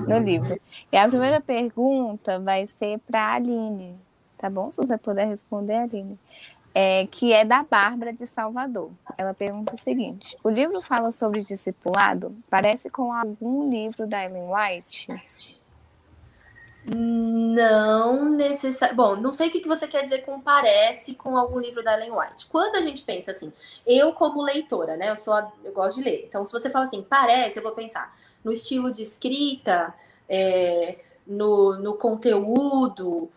no 0.08 0.18
livro. 0.18 0.60
E 0.92 0.98
a 0.98 1.08
primeira 1.08 1.42
pergunta 1.42 2.40
vai 2.40 2.66
ser 2.66 3.00
para 3.00 3.20
a 3.20 3.34
Aline, 3.34 3.96
tá 4.38 4.50
bom? 4.50 4.72
Se 4.72 4.78
você 4.78 4.98
puder 4.98 5.28
responder, 5.28 5.76
Aline. 5.76 6.18
É, 6.74 7.08
que 7.08 7.34
é 7.34 7.44
da 7.44 7.64
Bárbara 7.64 8.14
de 8.14 8.28
Salvador. 8.28 8.92
Ela 9.18 9.34
pergunta 9.34 9.74
o 9.74 9.78
seguinte: 9.78 10.38
o 10.44 10.50
livro 10.50 10.80
fala 10.82 11.12
sobre 11.12 11.44
discipulado? 11.44 12.36
Parece 12.50 12.88
com 12.88 13.12
algum 13.12 13.68
livro 13.68 14.06
da 14.06 14.24
Ellen 14.24 14.44
White? 14.44 15.08
Não 16.90 18.30
necessariamente. 18.30 18.96
Bom, 18.96 19.16
não 19.18 19.34
sei 19.34 19.50
o 19.50 19.52
que 19.52 19.68
você 19.68 19.88
quer 19.88 20.04
dizer 20.04 20.20
com 20.20 20.40
parece 20.40 21.16
com 21.16 21.36
algum 21.36 21.60
livro 21.60 21.84
da 21.84 21.96
Ellen 21.96 22.14
White. 22.14 22.48
Quando 22.48 22.78
a 22.78 22.82
gente 22.82 23.04
pensa 23.04 23.32
assim, 23.32 23.52
eu 23.86 24.14
como 24.14 24.42
leitora, 24.42 24.96
né? 24.96 25.10
Eu 25.10 25.18
sou 25.18 25.34
a... 25.34 25.52
eu 25.66 25.74
gosto 25.74 25.98
de 25.98 26.04
ler. 26.04 26.24
Então, 26.26 26.46
se 26.46 26.52
você 26.52 26.70
fala 26.70 26.86
assim, 26.86 27.02
parece, 27.02 27.60
eu 27.60 27.64
vou 27.64 27.74
pensar 27.74 28.18
no 28.42 28.54
estilo 28.54 28.90
de 28.90 29.04
escrita, 29.04 29.94
é, 30.30 31.00
no, 31.26 31.78
no 31.78 31.96
conteúdo, 31.96 33.30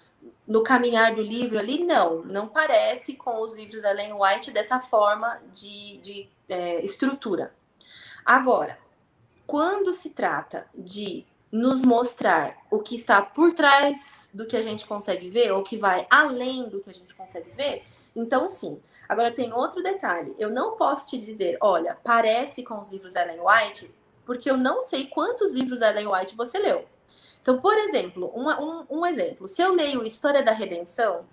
no 0.47 0.63
caminhar 0.63 1.17
do 1.17 1.23
livro 1.23 1.59
ali, 1.59 1.85
não, 1.85 2.23
não 2.23 2.47
parece 2.47 3.15
com 3.15 3.41
os 3.41 3.53
livros 3.53 3.83
da 3.83 3.91
Ellen 3.91 4.13
White 4.13 4.53
dessa 4.53 4.81
forma 4.81 5.41
de, 5.53 5.97
de 5.99 6.29
é, 6.49 6.85
estrutura. 6.85 7.53
Agora, 8.25 8.79
quando 9.45 9.93
se 9.93 10.11
trata 10.11 10.69
de 10.73 11.27
nos 11.51 11.83
mostrar 11.83 12.57
o 12.71 12.79
que 12.79 12.95
está 12.95 13.21
por 13.23 13.55
trás 13.55 14.29
do 14.33 14.47
que 14.47 14.57
a 14.57 14.63
gente 14.63 14.87
consegue 14.87 15.29
ver, 15.29 15.53
ou 15.53 15.63
que 15.63 15.77
vai 15.77 16.07
além 16.09 16.69
do 16.69 16.81
que 16.81 16.91
a 16.91 16.95
gente 16.95 17.15
consegue 17.15 17.51
ver, 17.51 17.85
então 18.15 18.49
sim. 18.49 18.81
Agora 19.09 19.33
tem 19.33 19.53
outro 19.53 19.83
detalhe. 19.83 20.35
Eu 20.39 20.51
não 20.51 20.77
posso 20.77 21.09
te 21.09 21.19
dizer, 21.19 21.59
olha, 21.61 21.99
parece 22.05 22.63
com 22.63 22.79
os 22.79 22.89
livros 22.89 23.13
da 23.13 23.23
Ellen 23.23 23.41
White, 23.41 23.93
porque 24.25 24.49
eu 24.49 24.57
não 24.57 24.83
sei 24.83 25.07
quantos 25.07 25.51
livros 25.51 25.81
da 25.81 25.91
Ellen 25.91 26.07
White 26.07 26.37
você 26.37 26.59
leu. 26.59 26.87
Então, 27.43 27.61
por 27.61 27.77
exemplo, 27.77 28.31
uma, 28.35 28.61
um, 28.61 28.87
um 28.89 29.07
exemplo. 29.07 29.49
Se 29.49 29.63
eu 29.63 29.75
leio 29.75 30.05
História 30.05 30.43
da 30.43 30.53
Redenção, 30.53 31.25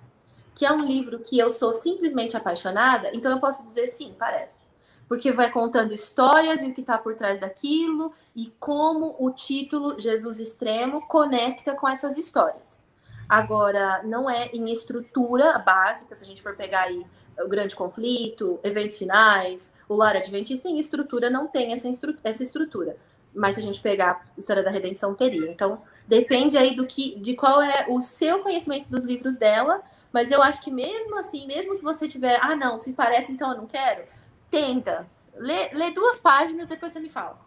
que 0.56 0.66
é 0.66 0.72
um 0.72 0.84
livro 0.84 1.20
que 1.20 1.38
eu 1.38 1.52
sou 1.52 1.74
simplesmente 1.74 2.36
apaixonada, 2.36 3.12
então 3.14 3.32
eu 3.32 3.40
posso 3.40 3.64
dizer 3.64 3.90
sim, 3.90 4.16
parece 4.18 4.67
porque 5.08 5.32
vai 5.32 5.50
contando 5.50 5.94
histórias 5.94 6.64
e 6.64 6.68
o 6.68 6.74
que 6.74 6.82
está 6.82 6.98
por 6.98 7.16
trás 7.16 7.40
daquilo 7.40 8.14
e 8.36 8.54
como 8.60 9.16
o 9.20 9.32
título 9.32 10.00
Jesus 10.00 10.40
Extremo 10.40 11.08
conecta 11.08 11.74
com 11.76 11.88
essas 11.88 12.18
histórias. 12.18 12.82
Agora, 13.28 14.02
não 14.04 14.30
é 14.30 14.50
em 14.54 14.72
estrutura 14.72 15.60
básica, 15.60 16.16
se 16.16 16.24
a 16.24 16.28
gente 16.28 16.42
for 16.42 16.56
pegar 16.56 16.84
aí 16.84 17.06
o 17.40 17.48
grande 17.48 17.76
conflito, 17.76 18.60
eventos 18.64 18.98
finais, 18.98 19.74
o 19.88 19.96
lar 19.96 20.16
adventista, 20.16 20.68
em 20.68 20.80
estrutura 20.80 21.30
não 21.30 21.48
tem 21.48 21.74
essa, 21.74 21.90
essa 22.24 22.44
estrutura. 22.44 22.98
Mas 23.36 23.56
se 23.56 23.62
a 23.62 23.64
gente 23.64 23.82
pegar 23.82 24.26
a 24.36 24.40
história 24.40 24.64
da 24.64 24.72
redenção, 24.72 25.14
teria. 25.14 25.52
Então, 25.52 25.80
depende 26.08 26.58
aí 26.58 26.76
do 26.76 26.86
que, 26.86 27.20
de 27.20 27.36
qual 27.36 27.62
é 27.62 27.86
o 27.90 28.02
seu 28.02 28.40
conhecimento 28.40 28.90
dos 28.90 29.04
livros 29.04 29.38
dela, 29.38 29.82
mas 30.12 30.32
eu 30.32 30.42
acho 30.42 30.62
que 30.64 30.72
mesmo 30.72 31.18
assim, 31.20 31.46
mesmo 31.46 31.76
que 31.76 31.84
você 31.84 32.08
tiver, 32.08 32.40
ah, 32.42 32.56
não, 32.56 32.80
se 32.80 32.94
parece, 32.94 33.32
então 33.32 33.52
eu 33.52 33.58
não 33.58 33.68
quero, 33.68 34.04
Tenta. 34.50 35.08
Lê, 35.36 35.70
lê 35.74 35.92
duas 35.92 36.20
páginas, 36.20 36.68
depois 36.68 36.92
você 36.92 37.00
me 37.00 37.10
fala. 37.10 37.40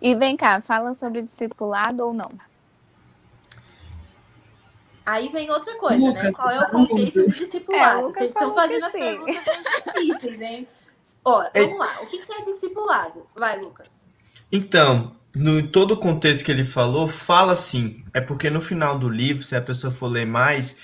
E 0.00 0.14
vem 0.14 0.36
cá, 0.36 0.60
fala 0.60 0.94
sobre 0.94 1.22
discipulado 1.22 2.04
ou 2.04 2.14
não? 2.14 2.30
Aí 5.04 5.28
vem 5.28 5.50
outra 5.50 5.76
coisa, 5.76 5.98
né? 5.98 6.06
Lucas, 6.08 6.22
né? 6.22 6.32
Qual 6.32 6.50
é 6.50 6.60
o 6.60 6.70
conceito 6.70 7.26
de 7.26 7.34
discipulado? 7.34 8.00
É, 8.00 8.02
Vocês 8.12 8.30
estão 8.30 8.54
fazendo 8.54 8.84
as 8.84 8.92
perguntas 8.92 9.44
muito 9.44 9.92
difíceis, 9.94 10.40
hein? 10.40 10.68
Ó, 11.24 11.42
é 11.52 11.62
vamos 11.62 11.78
lá. 11.78 12.00
O 12.02 12.06
que 12.06 12.20
é 12.32 12.44
discipulado? 12.44 13.26
Vai, 13.34 13.58
Lucas. 13.58 14.00
Então, 14.52 15.16
no 15.34 15.66
todo 15.66 15.92
o 15.92 15.96
contexto 15.96 16.44
que 16.44 16.50
ele 16.52 16.64
falou, 16.64 17.08
fala 17.08 17.52
assim. 17.52 18.04
É 18.14 18.20
porque 18.20 18.48
no 18.50 18.60
final 18.60 18.98
do 18.98 19.08
livro, 19.08 19.42
se 19.42 19.56
a 19.56 19.60
pessoa 19.60 19.92
for 19.92 20.06
ler 20.06 20.26
mais, 20.26 20.76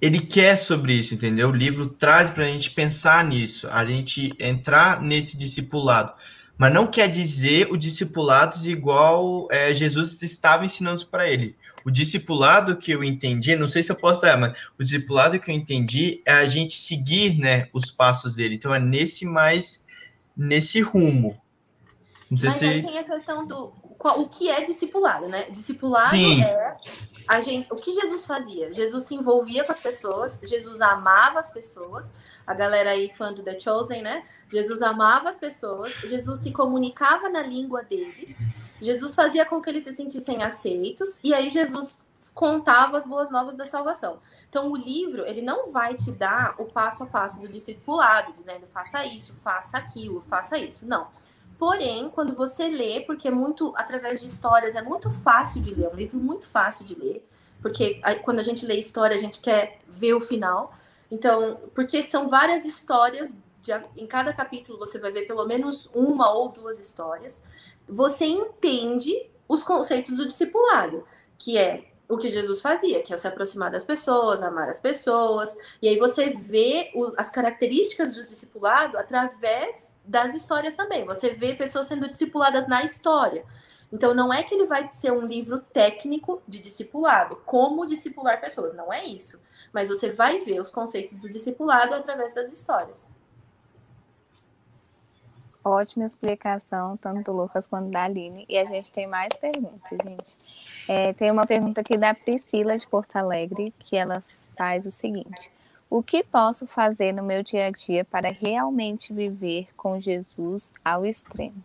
ele 0.00 0.20
quer 0.20 0.56
sobre 0.56 0.92
isso, 0.92 1.14
entendeu? 1.14 1.48
O 1.48 1.54
livro 1.54 1.86
traz 1.86 2.30
para 2.30 2.44
a 2.44 2.48
gente 2.48 2.70
pensar 2.70 3.24
nisso, 3.24 3.68
a 3.70 3.84
gente 3.84 4.32
entrar 4.38 5.02
nesse 5.02 5.36
discipulado. 5.36 6.12
Mas 6.56 6.72
não 6.72 6.86
quer 6.86 7.08
dizer 7.08 7.70
o 7.70 7.76
discipulado 7.76 8.56
igual 8.68 9.46
é, 9.50 9.72
Jesus 9.74 10.20
estava 10.22 10.64
ensinando 10.64 11.06
para 11.06 11.30
ele. 11.30 11.56
O 11.84 11.90
discipulado 11.90 12.76
que 12.76 12.90
eu 12.90 13.02
entendi, 13.02 13.54
não 13.54 13.68
sei 13.68 13.82
se 13.82 13.92
eu 13.92 13.96
posso 13.96 14.20
dar, 14.20 14.36
mas 14.36 14.58
o 14.78 14.82
discipulado 14.82 15.38
que 15.38 15.50
eu 15.50 15.54
entendi 15.54 16.20
é 16.26 16.32
a 16.32 16.44
gente 16.44 16.74
seguir, 16.74 17.38
né, 17.38 17.68
os 17.72 17.90
passos 17.90 18.34
dele. 18.34 18.56
Então 18.56 18.74
é 18.74 18.80
nesse 18.80 19.24
mais 19.24 19.86
nesse 20.36 20.80
rumo. 20.80 21.40
Não 22.30 22.38
sei 22.38 22.50
mas 22.50 22.58
se... 22.58 22.66
aí 22.66 22.82
tem 22.82 22.98
a 22.98 23.04
questão 23.04 23.46
do 23.46 23.72
qual, 23.98 24.20
o 24.20 24.28
que 24.28 24.48
é 24.48 24.62
discipulado, 24.62 25.26
né? 25.26 25.50
Discipulado 25.50 26.10
Sim. 26.10 26.42
é 26.42 26.76
a 27.26 27.40
gente, 27.40 27.70
o 27.70 27.74
que 27.74 27.90
Jesus 27.92 28.24
fazia? 28.24 28.72
Jesus 28.72 29.04
se 29.04 29.14
envolvia 29.14 29.64
com 29.64 29.72
as 29.72 29.80
pessoas, 29.80 30.40
Jesus 30.42 30.80
amava 30.80 31.40
as 31.40 31.52
pessoas. 31.52 32.10
A 32.46 32.54
galera 32.54 32.92
aí 32.92 33.10
fã 33.14 33.32
do 33.32 33.42
The 33.42 33.58
Chosen, 33.58 34.00
né? 34.00 34.24
Jesus 34.50 34.80
amava 34.80 35.28
as 35.28 35.36
pessoas, 35.36 35.92
Jesus 36.04 36.40
se 36.40 36.50
comunicava 36.52 37.28
na 37.28 37.42
língua 37.42 37.82
deles. 37.82 38.38
Jesus 38.80 39.14
fazia 39.14 39.44
com 39.44 39.60
que 39.60 39.68
eles 39.68 39.82
se 39.82 39.92
sentissem 39.92 40.42
aceitos 40.42 41.20
e 41.22 41.34
aí 41.34 41.50
Jesus 41.50 41.98
contava 42.32 42.96
as 42.96 43.04
boas 43.04 43.30
novas 43.30 43.56
da 43.56 43.66
salvação. 43.66 44.20
Então 44.48 44.70
o 44.70 44.76
livro, 44.76 45.26
ele 45.26 45.42
não 45.42 45.72
vai 45.72 45.94
te 45.94 46.12
dar 46.12 46.54
o 46.56 46.66
passo 46.66 47.02
a 47.02 47.06
passo 47.06 47.40
do 47.40 47.48
discipulado, 47.48 48.32
dizendo 48.32 48.66
faça 48.66 49.04
isso, 49.04 49.34
faça 49.34 49.76
aquilo, 49.76 50.22
faça 50.22 50.56
isso. 50.56 50.86
Não. 50.86 51.08
Porém, 51.58 52.08
quando 52.10 52.34
você 52.34 52.68
lê, 52.68 53.00
porque 53.00 53.28
é 53.28 53.30
muito 53.30 53.72
através 53.76 54.20
de 54.20 54.28
histórias, 54.28 54.74
é 54.74 54.82
muito 54.82 55.10
fácil 55.10 55.60
de 55.60 55.74
ler, 55.74 55.86
é 55.86 55.88
um 55.88 55.96
livro 55.96 56.18
muito 56.18 56.48
fácil 56.48 56.84
de 56.84 56.94
ler, 56.94 57.26
porque 57.60 58.00
quando 58.22 58.38
a 58.38 58.42
gente 58.42 58.64
lê 58.64 58.76
história, 58.76 59.16
a 59.16 59.18
gente 59.18 59.40
quer 59.40 59.80
ver 59.88 60.14
o 60.14 60.20
final. 60.20 60.72
Então, 61.10 61.58
porque 61.74 62.04
são 62.04 62.28
várias 62.28 62.64
histórias, 62.64 63.36
de, 63.60 63.72
em 63.96 64.06
cada 64.06 64.32
capítulo 64.32 64.78
você 64.78 64.98
vai 64.98 65.10
ver 65.10 65.26
pelo 65.26 65.44
menos 65.46 65.90
uma 65.92 66.32
ou 66.32 66.50
duas 66.50 66.78
histórias 66.78 67.42
você 67.88 68.26
entende 68.26 69.30
os 69.48 69.62
conceitos 69.62 70.16
do 70.16 70.26
discipulado, 70.26 71.04
que 71.38 71.56
é 71.56 71.87
o 72.08 72.16
que 72.16 72.30
Jesus 72.30 72.60
fazia, 72.60 73.02
que 73.02 73.12
é 73.12 73.18
se 73.18 73.28
aproximar 73.28 73.70
das 73.70 73.84
pessoas, 73.84 74.42
amar 74.42 74.68
as 74.68 74.80
pessoas, 74.80 75.54
e 75.82 75.88
aí 75.88 75.98
você 75.98 76.30
vê 76.30 76.90
o, 76.94 77.12
as 77.16 77.30
características 77.30 78.14
do 78.14 78.20
discipulado 78.20 78.96
através 78.96 79.94
das 80.04 80.34
histórias 80.34 80.74
também. 80.74 81.04
Você 81.04 81.34
vê 81.34 81.54
pessoas 81.54 81.86
sendo 81.86 82.08
discipuladas 82.08 82.66
na 82.66 82.82
história. 82.82 83.44
Então 83.92 84.14
não 84.14 84.32
é 84.32 84.42
que 84.42 84.54
ele 84.54 84.66
vai 84.66 84.88
ser 84.92 85.12
um 85.12 85.26
livro 85.26 85.60
técnico 85.72 86.42
de 86.48 86.58
discipulado, 86.58 87.36
como 87.44 87.86
discipular 87.86 88.40
pessoas, 88.40 88.74
não 88.74 88.92
é 88.92 89.04
isso. 89.04 89.38
Mas 89.72 89.88
você 89.88 90.10
vai 90.10 90.40
ver 90.40 90.60
os 90.60 90.70
conceitos 90.70 91.18
do 91.18 91.30
discipulado 91.30 91.94
através 91.94 92.34
das 92.34 92.50
histórias. 92.50 93.10
Ótima 95.68 96.06
explicação, 96.06 96.96
tanto 96.96 97.30
do 97.30 97.36
Lucas 97.36 97.66
quanto 97.66 97.90
da 97.90 98.04
Aline. 98.04 98.46
E 98.48 98.56
a 98.56 98.64
gente 98.64 98.90
tem 98.90 99.06
mais 99.06 99.28
perguntas, 99.36 99.98
gente. 100.04 100.36
É, 100.88 101.12
tem 101.12 101.30
uma 101.30 101.46
pergunta 101.46 101.82
aqui 101.82 101.96
da 101.96 102.14
Priscila 102.14 102.76
de 102.76 102.86
Porto 102.86 103.16
Alegre, 103.16 103.72
que 103.78 103.96
ela 103.96 104.24
faz 104.56 104.86
o 104.86 104.90
seguinte: 104.90 105.50
O 105.90 106.02
que 106.02 106.24
posso 106.24 106.66
fazer 106.66 107.12
no 107.12 107.22
meu 107.22 107.42
dia 107.42 107.66
a 107.66 107.70
dia 107.70 108.04
para 108.04 108.30
realmente 108.30 109.12
viver 109.12 109.68
com 109.76 110.00
Jesus 110.00 110.72
ao 110.84 111.04
extremo? 111.04 111.62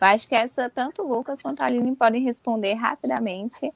Eu 0.00 0.06
acho 0.06 0.26
que 0.26 0.34
essa, 0.34 0.70
tanto 0.70 1.02
o 1.02 1.08
Lucas 1.08 1.42
quanto 1.42 1.60
a 1.60 1.66
Aline 1.66 1.94
podem 1.94 2.22
responder 2.22 2.74
rapidamente, 2.74 3.70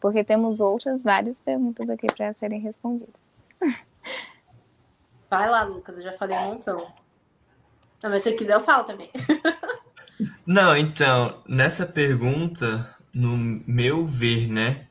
porque 0.00 0.22
temos 0.22 0.60
outras 0.60 1.02
várias 1.02 1.40
perguntas 1.40 1.88
aqui 1.88 2.06
para 2.06 2.32
serem 2.32 2.60
respondidas. 2.60 3.14
Vai 5.30 5.48
lá, 5.48 5.62
Lucas, 5.62 5.96
eu 5.96 6.02
já 6.02 6.12
falei 6.12 6.36
um 6.36 6.54
montão. 6.54 7.01
Não, 8.02 8.10
mas 8.10 8.22
se 8.22 8.32
quiser, 8.32 8.54
eu 8.54 8.60
falo 8.60 8.84
também. 8.84 9.10
Não, 10.46 10.76
então, 10.76 11.40
nessa 11.48 11.86
pergunta, 11.86 12.88
no 13.14 13.36
meu 13.66 14.04
ver, 14.04 14.48
né? 14.48 14.86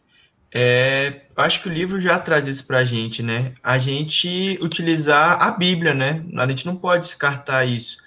É, 0.54 1.22
acho 1.36 1.62
que 1.62 1.70
o 1.70 1.74
livro 1.74 2.00
já 2.00 2.20
traz 2.20 2.48
isso 2.48 2.66
para 2.66 2.80
a 2.80 2.84
gente, 2.86 3.24
né? 3.24 3.54
A 3.64 3.78
gente 3.78 4.58
utilizar 4.62 5.42
a 5.42 5.52
Bíblia, 5.52 5.94
né? 5.94 6.24
A 6.38 6.48
gente 6.48 6.66
não 6.66 6.76
pode 6.76 7.04
descartar 7.04 7.66
isso. 7.66 7.98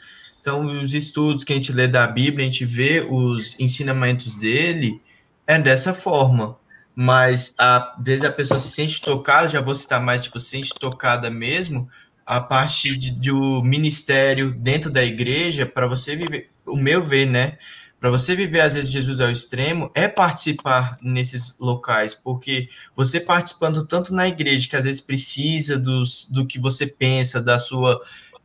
Então, 0.40 0.66
os 0.82 0.92
estudos 0.92 1.42
que 1.42 1.52
a 1.52 1.56
gente 1.56 1.72
lê 1.72 1.88
da 1.88 2.06
Bíblia, 2.06 2.46
a 2.46 2.50
gente 2.50 2.66
vê 2.66 3.06
os 3.08 3.58
ensinamentos 3.58 4.38
dele, 4.38 5.00
é 5.46 5.58
dessa 5.58 5.94
forma. 5.94 6.58
Mas, 6.94 7.54
às 7.58 7.94
vezes, 7.98 8.24
a 8.24 8.30
pessoa 8.30 8.60
se 8.60 8.70
sente 8.70 9.00
tocada, 9.00 9.48
já 9.48 9.60
vou 9.60 9.74
citar 9.74 10.00
mais, 10.00 10.24
tipo, 10.24 10.38
se 10.38 10.50
sente 10.50 10.72
tocada 10.74 11.30
mesmo, 11.30 11.88
a 12.26 12.40
parte 12.40 13.10
do 13.10 13.62
ministério 13.62 14.52
dentro 14.52 14.90
da 14.90 15.04
igreja, 15.04 15.66
para 15.66 15.86
você 15.86 16.16
viver, 16.16 16.50
o 16.66 16.76
meu 16.76 17.02
ver, 17.02 17.26
né? 17.26 17.58
Para 18.00 18.10
você 18.10 18.34
viver, 18.34 18.60
às 18.60 18.74
vezes, 18.74 18.92
Jesus 18.92 19.18
ao 19.18 19.30
extremo, 19.30 19.90
é 19.94 20.06
participar 20.06 20.98
nesses 21.00 21.54
locais, 21.58 22.14
porque 22.14 22.68
você 22.94 23.18
participando 23.18 23.86
tanto 23.86 24.12
na 24.12 24.28
igreja, 24.28 24.68
que 24.68 24.76
às 24.76 24.84
vezes 24.84 25.00
precisa 25.00 25.78
dos, 25.78 26.28
do 26.30 26.46
que 26.46 26.58
você 26.58 26.86
pensa, 26.86 27.40
da 27.40 27.58
sua. 27.58 28.00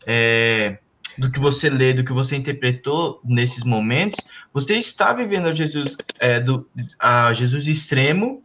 É, 0.07 0.77
do 1.17 1.29
que 1.29 1.39
você 1.39 1.69
lê, 1.69 1.93
do 1.93 2.05
que 2.05 2.13
você 2.13 2.37
interpretou 2.37 3.19
nesses 3.25 3.65
momentos, 3.65 4.17
você 4.53 4.77
está 4.77 5.11
vivendo 5.11 5.47
a 5.47 5.53
Jesus, 5.53 5.97
é, 6.17 6.39
do, 6.39 6.65
a 6.97 7.33
Jesus 7.33 7.67
extremo 7.67 8.41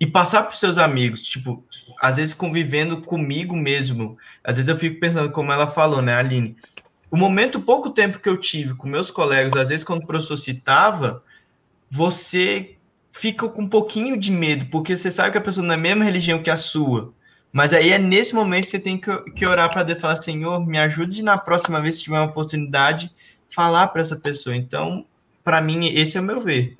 e 0.00 0.06
passar 0.06 0.44
para 0.44 0.56
seus 0.56 0.78
amigos, 0.78 1.24
tipo, 1.26 1.62
às 2.00 2.16
vezes 2.16 2.32
convivendo 2.32 3.02
comigo 3.02 3.54
mesmo. 3.54 4.16
Às 4.42 4.56
vezes 4.56 4.70
eu 4.70 4.76
fico 4.76 4.98
pensando, 4.98 5.30
como 5.30 5.52
ela 5.52 5.66
falou, 5.66 6.00
né, 6.00 6.14
Aline? 6.14 6.56
O 7.10 7.16
momento, 7.18 7.60
pouco 7.60 7.90
tempo 7.90 8.18
que 8.18 8.28
eu 8.28 8.38
tive 8.38 8.74
com 8.74 8.88
meus 8.88 9.10
colegas, 9.10 9.54
às 9.54 9.68
vezes 9.68 9.84
quando 9.84 10.02
o 10.02 10.06
professor 10.06 10.38
citava, 10.38 11.22
você 11.90 12.76
fica 13.12 13.46
com 13.46 13.62
um 13.62 13.68
pouquinho 13.68 14.16
de 14.16 14.30
medo, 14.30 14.66
porque 14.66 14.96
você 14.96 15.10
sabe 15.10 15.32
que 15.32 15.38
a 15.38 15.42
pessoa 15.42 15.66
não 15.66 15.74
é 15.74 15.76
a 15.76 15.80
mesma 15.80 16.04
religião 16.04 16.42
que 16.42 16.48
a 16.48 16.56
sua. 16.56 17.12
Mas 17.52 17.74
aí 17.74 17.90
é 17.90 17.98
nesse 17.98 18.34
momento 18.34 18.64
que 18.64 18.70
você 18.70 18.80
tem 18.80 18.96
que, 18.96 19.10
que 19.32 19.44
orar 19.44 19.68
para 19.68 19.82
Deus 19.82 20.00
falar, 20.00 20.16
Senhor, 20.16 20.64
me 20.64 20.78
ajude 20.78 21.22
na 21.22 21.36
próxima 21.36 21.80
vez 21.80 21.98
que 21.98 22.04
tiver 22.04 22.18
uma 22.18 22.26
oportunidade, 22.30 23.14
falar 23.50 23.88
para 23.88 24.00
essa 24.00 24.16
pessoa. 24.16 24.56
Então, 24.56 25.04
para 25.44 25.60
mim, 25.60 25.84
esse 25.86 26.16
é 26.16 26.20
o 26.20 26.24
meu 26.24 26.40
ver 26.40 26.78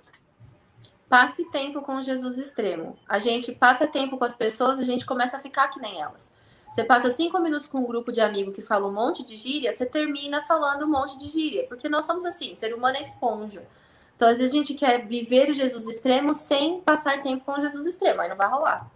passe 1.10 1.44
tempo 1.50 1.82
com 1.82 2.00
Jesus 2.00 2.38
extremo. 2.38 2.96
A 3.08 3.18
gente 3.18 3.50
passa 3.50 3.84
tempo 3.84 4.16
com 4.16 4.24
as 4.24 4.36
pessoas, 4.36 4.78
a 4.78 4.84
gente 4.84 5.04
começa 5.04 5.36
a 5.36 5.40
ficar 5.40 5.66
que 5.66 5.80
nem 5.80 6.00
elas. 6.00 6.32
Você 6.70 6.84
passa 6.84 7.12
cinco 7.12 7.40
minutos 7.40 7.66
com 7.66 7.78
um 7.78 7.84
grupo 7.84 8.12
de 8.12 8.20
amigos 8.20 8.54
que 8.54 8.62
fala 8.62 8.86
um 8.86 8.92
monte 8.92 9.24
de 9.24 9.36
gíria, 9.36 9.72
você 9.72 9.84
termina 9.84 10.40
falando 10.46 10.86
um 10.86 10.88
monte 10.88 11.18
de 11.18 11.26
gíria, 11.26 11.66
porque 11.68 11.88
nós 11.88 12.06
somos 12.06 12.24
assim, 12.24 12.54
ser 12.54 12.72
humano 12.72 12.96
é 12.96 13.02
esponja. 13.02 13.66
Então, 14.14 14.28
às 14.28 14.38
vezes, 14.38 14.52
a 14.52 14.56
gente 14.56 14.74
quer 14.74 15.04
viver 15.04 15.50
o 15.50 15.54
Jesus 15.54 15.88
extremo 15.88 16.32
sem 16.32 16.80
passar 16.80 17.20
tempo 17.20 17.44
com 17.44 17.52
o 17.52 17.60
Jesus 17.60 17.86
extremo, 17.86 18.20
aí 18.20 18.28
não 18.28 18.36
vai 18.36 18.48
rolar. 18.48 18.88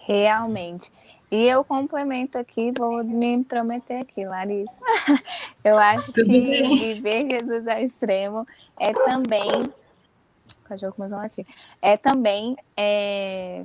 Realmente. 0.00 0.90
E 1.30 1.46
eu 1.46 1.62
complemento 1.62 2.36
aqui, 2.36 2.72
vou 2.76 3.04
me 3.04 3.34
intrometer 3.34 4.00
aqui, 4.00 4.26
Larissa. 4.26 4.72
Eu 5.62 5.78
acho 5.78 6.12
Tudo 6.12 6.24
que 6.24 6.40
bem. 6.40 6.76
viver 6.76 7.30
Jesus 7.30 7.68
ao 7.68 7.78
extremo 7.78 8.46
é 8.78 8.92
também. 8.92 9.62
O 9.62 10.68
cachorro 10.68 10.92
começou 10.92 11.18
a 11.18 11.22
latir. 11.22 11.46
É 11.80 11.96
também 11.96 12.56
é, 12.76 13.64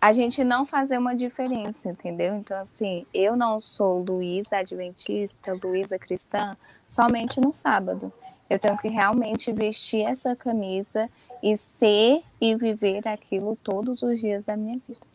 a 0.00 0.12
gente 0.12 0.44
não 0.44 0.66
fazer 0.66 0.98
uma 0.98 1.16
diferença, 1.16 1.88
entendeu? 1.88 2.34
Então, 2.36 2.60
assim, 2.60 3.06
eu 3.14 3.34
não 3.34 3.60
sou 3.60 4.02
Luísa 4.02 4.58
Adventista, 4.58 5.58
Luísa 5.62 5.98
Cristã, 5.98 6.56
somente 6.86 7.40
no 7.40 7.54
sábado. 7.54 8.12
Eu 8.48 8.58
tenho 8.58 8.76
que 8.78 8.88
realmente 8.88 9.52
vestir 9.52 10.02
essa 10.02 10.36
camisa 10.36 11.08
e 11.42 11.56
ser 11.56 12.22
e 12.40 12.54
viver 12.54 13.08
aquilo 13.08 13.56
todos 13.56 14.02
os 14.02 14.20
dias 14.20 14.44
da 14.44 14.56
minha 14.56 14.78
vida. 14.86 15.05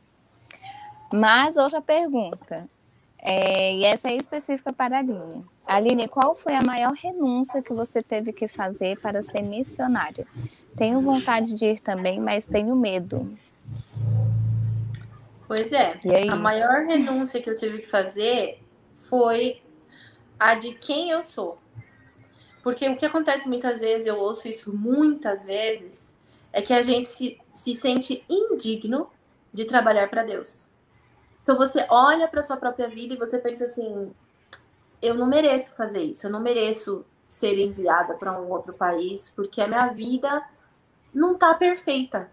Mas 1.12 1.58
outra 1.58 1.82
pergunta, 1.82 2.70
é, 3.22 3.76
e 3.76 3.86
essa 3.86 4.10
é 4.10 4.16
específica 4.16 4.74
para 4.74 4.96
a 4.96 5.00
Aline. 5.00 5.46
Aline, 5.66 6.08
qual 6.08 6.36
foi 6.36 6.56
a 6.56 6.64
maior 6.64 6.94
renúncia 6.94 7.62
que 7.62 7.72
você 7.72 8.02
teve 8.02 8.34
que 8.34 8.48
fazer 8.48 9.00
para 9.00 9.22
ser 9.22 9.44
missionária? 9.44 10.26
Tenho 10.76 11.02
vontade 11.02 11.54
de 11.54 11.66
ir 11.66 11.80
também, 11.80 12.20
mas 12.20 12.46
tenho 12.46 12.76
medo. 12.76 13.32
Pois 15.48 15.72
é, 15.72 16.00
a 16.30 16.36
maior 16.36 16.86
renúncia 16.88 17.42
que 17.42 17.50
eu 17.50 17.56
tive 17.56 17.80
que 17.80 17.88
fazer 17.88 18.60
foi 18.96 19.62
a 20.40 20.56
de 20.56 20.74
quem 20.74 21.12
eu 21.12 21.22
sou. 21.22 21.60
Porque 22.64 22.88
o 22.88 22.96
que 22.96 23.06
acontece 23.06 23.48
muitas 23.48 23.82
vezes, 23.82 24.08
eu 24.08 24.18
ouço 24.18 24.48
isso 24.48 24.76
muitas 24.76 25.46
vezes, 25.46 26.14
é 26.54 26.62
que 26.62 26.74
a 26.74 26.82
gente 26.82 27.10
se, 27.10 27.38
se 27.54 27.76
sente 27.76 28.24
indigno 28.30 29.10
de 29.54 29.66
trabalhar 29.66 30.10
para 30.10 30.24
Deus. 30.24 30.71
Então 31.44 31.58
você 31.58 31.86
olha 31.90 32.28
para 32.28 32.42
sua 32.42 32.58
própria 32.58 32.88
vida 32.88 33.14
e 33.14 33.18
você 33.18 33.40
pensa 33.40 33.66
assim: 33.66 34.14
eu 35.02 35.16
não 35.16 35.26
mereço 35.26 35.74
fazer 35.76 36.02
isso, 36.02 36.28
eu 36.28 36.32
não 36.32 36.40
mereço 36.40 37.06
ser 37.28 37.58
enviada 37.58 38.16
para 38.16 38.40
um 38.40 38.50
outro 38.50 38.74
país, 38.74 39.30
porque 39.30 39.62
a 39.62 39.68
minha 39.68 39.88
vida 39.88 40.44
não 41.14 41.34
está 41.34 41.54
perfeita. 41.54 42.30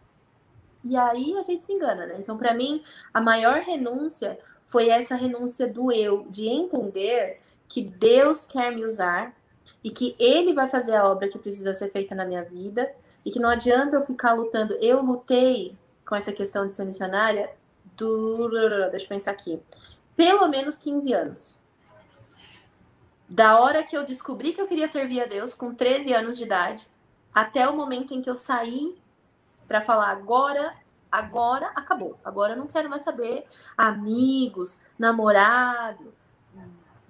E 0.82 0.96
aí 0.96 1.36
a 1.36 1.42
gente 1.42 1.64
se 1.64 1.72
engana, 1.72 2.06
né? 2.06 2.16
Então, 2.18 2.36
para 2.36 2.54
mim, 2.54 2.82
a 3.12 3.20
maior 3.20 3.60
renúncia 3.60 4.38
foi 4.64 4.88
essa 4.88 5.14
renúncia 5.14 5.66
do 5.66 5.90
eu, 5.92 6.26
de 6.30 6.48
entender 6.48 7.40
que 7.66 7.82
Deus 7.82 8.46
quer 8.46 8.74
me 8.74 8.84
usar 8.84 9.34
e 9.82 9.90
que 9.90 10.14
Ele 10.18 10.52
vai 10.52 10.68
fazer 10.68 10.94
a 10.94 11.08
obra 11.08 11.28
que 11.28 11.38
precisa 11.38 11.74
ser 11.74 11.90
feita 11.90 12.14
na 12.14 12.24
minha 12.24 12.44
vida 12.44 12.90
e 13.24 13.30
que 13.30 13.40
não 13.40 13.48
adianta 13.48 13.96
eu 13.96 14.02
ficar 14.02 14.32
lutando. 14.32 14.76
Eu 14.80 15.02
lutei 15.02 15.76
com 16.06 16.14
essa 16.14 16.32
questão 16.32 16.66
de 16.66 16.72
ser 16.72 16.84
missionária. 16.84 17.50
Deixa 18.90 19.04
eu 19.04 19.08
pensar 19.08 19.30
aqui. 19.32 19.60
Pelo 20.16 20.48
menos 20.48 20.78
15 20.78 21.12
anos. 21.12 21.60
Da 23.28 23.60
hora 23.60 23.82
que 23.82 23.96
eu 23.96 24.04
descobri 24.04 24.52
que 24.52 24.60
eu 24.60 24.66
queria 24.66 24.88
servir 24.88 25.20
a 25.20 25.26
Deus, 25.26 25.52
com 25.52 25.74
13 25.74 26.14
anos 26.14 26.38
de 26.38 26.44
idade, 26.44 26.88
até 27.34 27.68
o 27.68 27.76
momento 27.76 28.14
em 28.14 28.22
que 28.22 28.30
eu 28.30 28.36
saí 28.36 28.96
para 29.66 29.82
falar 29.82 30.10
agora, 30.10 30.74
agora 31.12 31.70
acabou. 31.74 32.18
Agora 32.24 32.54
eu 32.54 32.56
não 32.56 32.66
quero 32.66 32.88
mais 32.88 33.02
saber 33.02 33.44
amigos, 33.76 34.80
namorado, 34.98 36.12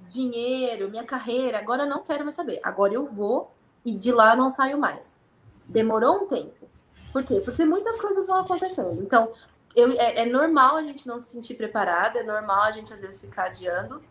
dinheiro, 0.09 0.91
minha 0.91 1.05
carreira. 1.05 1.59
Agora 1.59 1.85
eu 1.85 1.89
não 1.89 2.03
quero 2.03 2.25
mais 2.25 2.35
saber. 2.35 2.59
Agora 2.65 2.93
eu 2.93 3.07
vou 3.07 3.53
e 3.85 3.93
de 3.93 4.11
lá 4.11 4.35
não 4.35 4.51
saio 4.51 4.79
mais. 4.79 5.21
Demorou 5.67 6.25
um 6.25 6.27
tempo. 6.27 6.69
Por 7.13 7.23
quê? 7.23 7.41
Porque 7.45 7.65
muitas 7.65 8.01
coisas 8.01 8.27
vão 8.27 8.37
acontecendo. 8.37 9.03
Então, 9.03 9.33
eu, 9.79 9.93
é, 9.93 10.23
é 10.23 10.27
normal 10.27 10.77
a 10.77 10.83
gente 10.83 11.07
não 11.07 11.19
se 11.19 11.31
sentir 11.31 11.55
preparada, 11.55 12.19
é 12.19 12.23
normal 12.23 12.63
a 12.63 12.73
gente 12.73 12.93
às 12.93 13.01
vezes 13.01 13.21
ficar 13.21 13.45
adiando, 13.45 14.03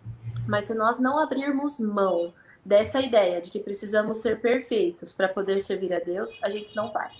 mas 0.47 0.65
se 0.65 0.73
nós 0.73 0.97
não 0.97 1.19
abrirmos 1.19 1.79
mão 1.79 2.33
dessa 2.63 3.01
ideia 3.01 3.41
de 3.41 3.51
que 3.51 3.59
precisamos 3.59 4.19
ser 4.19 4.39
perfeitos 4.39 5.11
para 5.11 5.27
poder 5.27 5.59
servir 5.59 5.93
a 5.93 5.99
Deus, 5.99 6.39
a 6.41 6.49
gente 6.49 6.75
não 6.75 6.91
vai. 6.91 7.11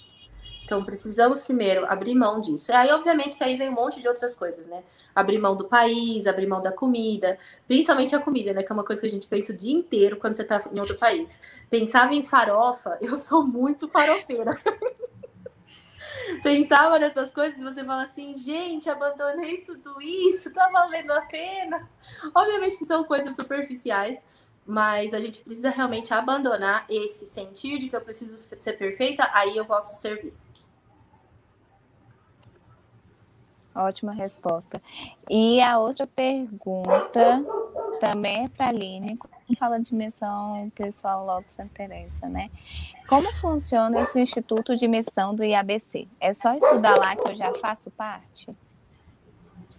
Então, 0.64 0.84
precisamos 0.84 1.42
primeiro 1.42 1.86
abrir 1.86 2.14
mão 2.14 2.42
disso. 2.42 2.72
E 2.72 2.76
aí, 2.76 2.92
obviamente, 2.92 3.38
que 3.38 3.44
aí 3.44 3.56
vem 3.56 3.70
um 3.70 3.74
monte 3.74 4.02
de 4.02 4.08
outras 4.10 4.36
coisas, 4.36 4.68
né? 4.68 4.84
Abrir 5.16 5.40
mão 5.40 5.56
do 5.56 5.66
país, 5.66 6.28
abrir 6.28 6.46
mão 6.46 6.62
da 6.62 6.74
comida, 6.74 7.40
principalmente 7.66 8.14
a 8.14 8.20
comida, 8.20 8.52
né? 8.52 8.64
Que 8.64 8.72
é 8.74 8.76
uma 8.76 8.84
coisa 8.84 9.02
que 9.02 9.08
a 9.08 9.10
gente 9.10 9.28
pensa 9.28 9.54
o 9.54 9.56
dia 9.56 9.74
inteiro 9.74 10.18
quando 10.18 10.36
você 10.36 10.42
está 10.42 10.62
em 10.74 10.80
outro 10.80 10.98
país. 10.98 11.42
Pensava 11.70 12.14
em 12.14 12.26
farofa, 12.26 12.98
eu 13.02 13.16
sou 13.16 13.48
muito 13.48 13.88
farofeira. 13.88 14.62
Pensava 16.44 17.00
nessas 17.00 17.32
coisas 17.32 17.60
você 17.62 17.84
fala 17.84 18.04
assim, 18.04 18.36
gente, 18.36 18.90
abandonei 18.90 19.58
tudo 19.60 20.02
isso, 20.02 20.54
tá 20.54 20.70
valendo 20.70 21.12
a 21.12 21.22
pena. 21.22 21.90
Obviamente 22.36 22.78
que 22.78 22.86
são 22.86 23.04
coisas 23.04 23.36
superficiais, 23.36 24.24
mas 24.66 25.14
a 25.14 25.20
gente 25.20 25.42
precisa 25.42 25.70
realmente 25.70 26.14
abandonar 26.14 26.86
esse 26.90 27.26
sentir 27.26 27.78
de 27.80 27.90
que 27.90 27.96
eu 27.96 28.02
preciso 28.02 28.38
ser 28.58 28.74
perfeita, 28.74 29.30
aí 29.34 29.56
eu 29.56 29.66
posso 29.66 30.00
servir. 30.02 30.34
Ótima 33.74 34.12
resposta. 34.12 34.82
E 35.30 35.62
a 35.62 35.78
outra 35.78 36.08
pergunta 36.08 37.46
também 38.00 38.46
é 38.46 38.50
para 38.50 38.72
a. 38.72 39.37
Fala 39.56 39.80
de 39.80 39.94
missão, 39.94 40.58
o 40.58 40.72
pessoal 40.72 41.26
logo 41.26 41.46
se 41.48 41.62
interessa, 41.62 42.28
né? 42.28 42.52
Como 43.08 43.32
funciona 43.36 44.02
esse 44.02 44.20
Instituto 44.20 44.76
de 44.76 44.88
Missão 44.88 45.34
do 45.34 45.44
IABC? 45.44 46.08
É 46.20 46.34
só 46.34 46.54
estudar 46.54 46.98
lá 46.98 47.16
que 47.16 47.30
eu 47.30 47.36
já 47.36 47.54
faço 47.54 47.90
parte? 47.92 48.54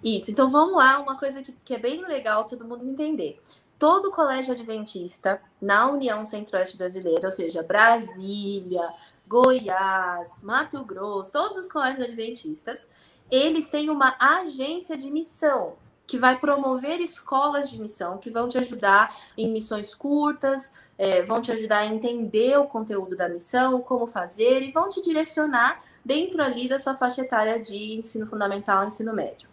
Isso, 0.02 0.30
então 0.30 0.50
vamos 0.50 0.76
lá, 0.76 0.98
uma 0.98 1.18
coisa 1.18 1.42
que, 1.42 1.52
que 1.64 1.74
é 1.74 1.78
bem 1.78 2.00
legal 2.06 2.44
todo 2.44 2.66
mundo 2.66 2.88
entender 2.88 3.40
todo 3.78 4.10
colégio 4.10 4.52
adventista 4.52 5.40
na 5.60 5.88
União 5.88 6.24
Centro-Oeste 6.24 6.76
Brasileira, 6.76 7.26
ou 7.26 7.30
seja, 7.30 7.62
Brasília, 7.62 8.92
Goiás, 9.26 10.42
Mato 10.42 10.82
Grosso, 10.84 11.32
todos 11.32 11.58
os 11.58 11.68
colégios 11.70 12.08
adventistas, 12.08 12.88
eles 13.30 13.68
têm 13.68 13.88
uma 13.88 14.16
agência 14.18 14.96
de 14.96 15.10
missão 15.10 15.74
que 16.08 16.18
vai 16.18 16.38
promover 16.38 17.00
escolas 17.00 17.70
de 17.70 17.78
missão 17.78 18.16
que 18.16 18.30
vão 18.30 18.48
te 18.48 18.56
ajudar 18.56 19.14
em 19.36 19.52
missões 19.52 19.94
curtas, 19.94 20.72
é, 20.96 21.22
vão 21.22 21.42
te 21.42 21.52
ajudar 21.52 21.80
a 21.80 21.86
entender 21.86 22.58
o 22.58 22.64
conteúdo 22.64 23.14
da 23.14 23.28
missão, 23.28 23.82
como 23.82 24.06
fazer 24.06 24.62
e 24.62 24.72
vão 24.72 24.88
te 24.88 25.02
direcionar 25.02 25.82
dentro 26.02 26.42
ali 26.42 26.66
da 26.66 26.78
sua 26.78 26.96
faixa 26.96 27.20
etária 27.20 27.60
de 27.60 27.98
ensino 27.98 28.26
fundamental, 28.26 28.86
ensino 28.86 29.12
médio. 29.12 29.50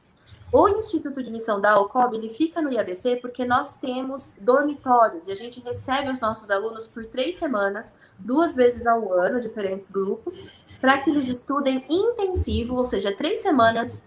O 0.49 0.69
Instituto 0.69 1.21
de 1.21 1.29
Missão 1.29 1.59
da 1.59 1.71
Alcob, 1.71 2.15
ele 2.15 2.29
fica 2.29 2.61
no 2.61 2.71
IABC 2.71 3.17
porque 3.17 3.43
nós 3.43 3.75
temos 3.75 4.31
dormitórios 4.39 5.27
e 5.27 5.33
a 5.33 5.35
gente 5.35 5.59
recebe 5.59 6.09
os 6.09 6.21
nossos 6.21 6.49
alunos 6.49 6.87
por 6.87 7.05
três 7.05 7.35
semanas, 7.35 7.93
duas 8.17 8.55
vezes 8.55 8.87
ao 8.87 9.11
ano, 9.11 9.41
diferentes 9.41 9.91
grupos, 9.91 10.41
para 10.79 10.99
que 10.99 11.09
eles 11.09 11.27
estudem 11.27 11.83
intensivo, 11.89 12.77
ou 12.77 12.85
seja, 12.85 13.13
três 13.13 13.41
semanas, 13.41 14.01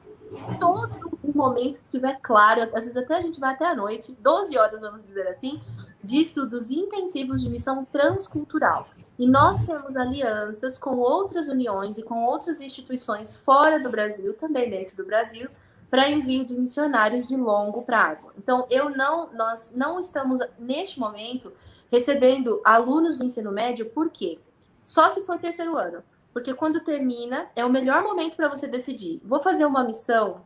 todo 0.60 1.18
o 1.22 1.36
momento 1.36 1.78
que 1.78 1.84
estiver 1.84 2.18
claro, 2.22 2.62
às 2.62 2.84
vezes 2.84 2.96
até 2.96 3.16
a 3.16 3.20
gente 3.20 3.40
vai 3.40 3.54
até 3.54 3.66
a 3.66 3.74
noite, 3.74 4.16
12 4.20 4.56
horas, 4.56 4.80
vamos 4.80 5.06
dizer 5.06 5.26
assim, 5.28 5.60
de 6.02 6.20
estudos 6.20 6.70
intensivos 6.70 7.42
de 7.42 7.50
missão 7.50 7.84
transcultural. 7.84 8.88
E 9.18 9.26
nós 9.26 9.64
temos 9.64 9.96
alianças 9.96 10.78
com 10.78 10.96
outras 10.96 11.48
uniões 11.48 11.98
e 11.98 12.02
com 12.02 12.24
outras 12.24 12.60
instituições 12.60 13.36
fora 13.36 13.80
do 13.80 13.90
Brasil, 13.90 14.32
também 14.34 14.70
dentro 14.70 14.96
do 14.96 15.04
Brasil, 15.04 15.48
para 15.90 16.08
envio 16.08 16.44
de 16.44 16.54
missionários 16.54 17.26
de 17.28 17.36
longo 17.36 17.82
prazo. 17.82 18.30
Então, 18.38 18.66
eu 18.70 18.90
não, 18.90 19.32
nós 19.32 19.72
não 19.74 19.98
estamos 19.98 20.38
neste 20.58 21.00
momento 21.00 21.52
recebendo 21.90 22.60
alunos 22.64 23.16
do 23.16 23.24
ensino 23.24 23.50
médio, 23.50 23.86
por 23.86 24.10
quê? 24.10 24.38
Só 24.84 25.08
se 25.08 25.24
for 25.24 25.38
terceiro 25.38 25.76
ano. 25.76 26.02
Porque 26.38 26.54
quando 26.54 26.78
termina, 26.78 27.48
é 27.56 27.64
o 27.64 27.70
melhor 27.70 28.02
momento 28.04 28.36
para 28.36 28.48
você 28.48 28.68
decidir. 28.68 29.20
Vou 29.24 29.40
fazer 29.40 29.64
uma 29.66 29.82
missão, 29.82 30.42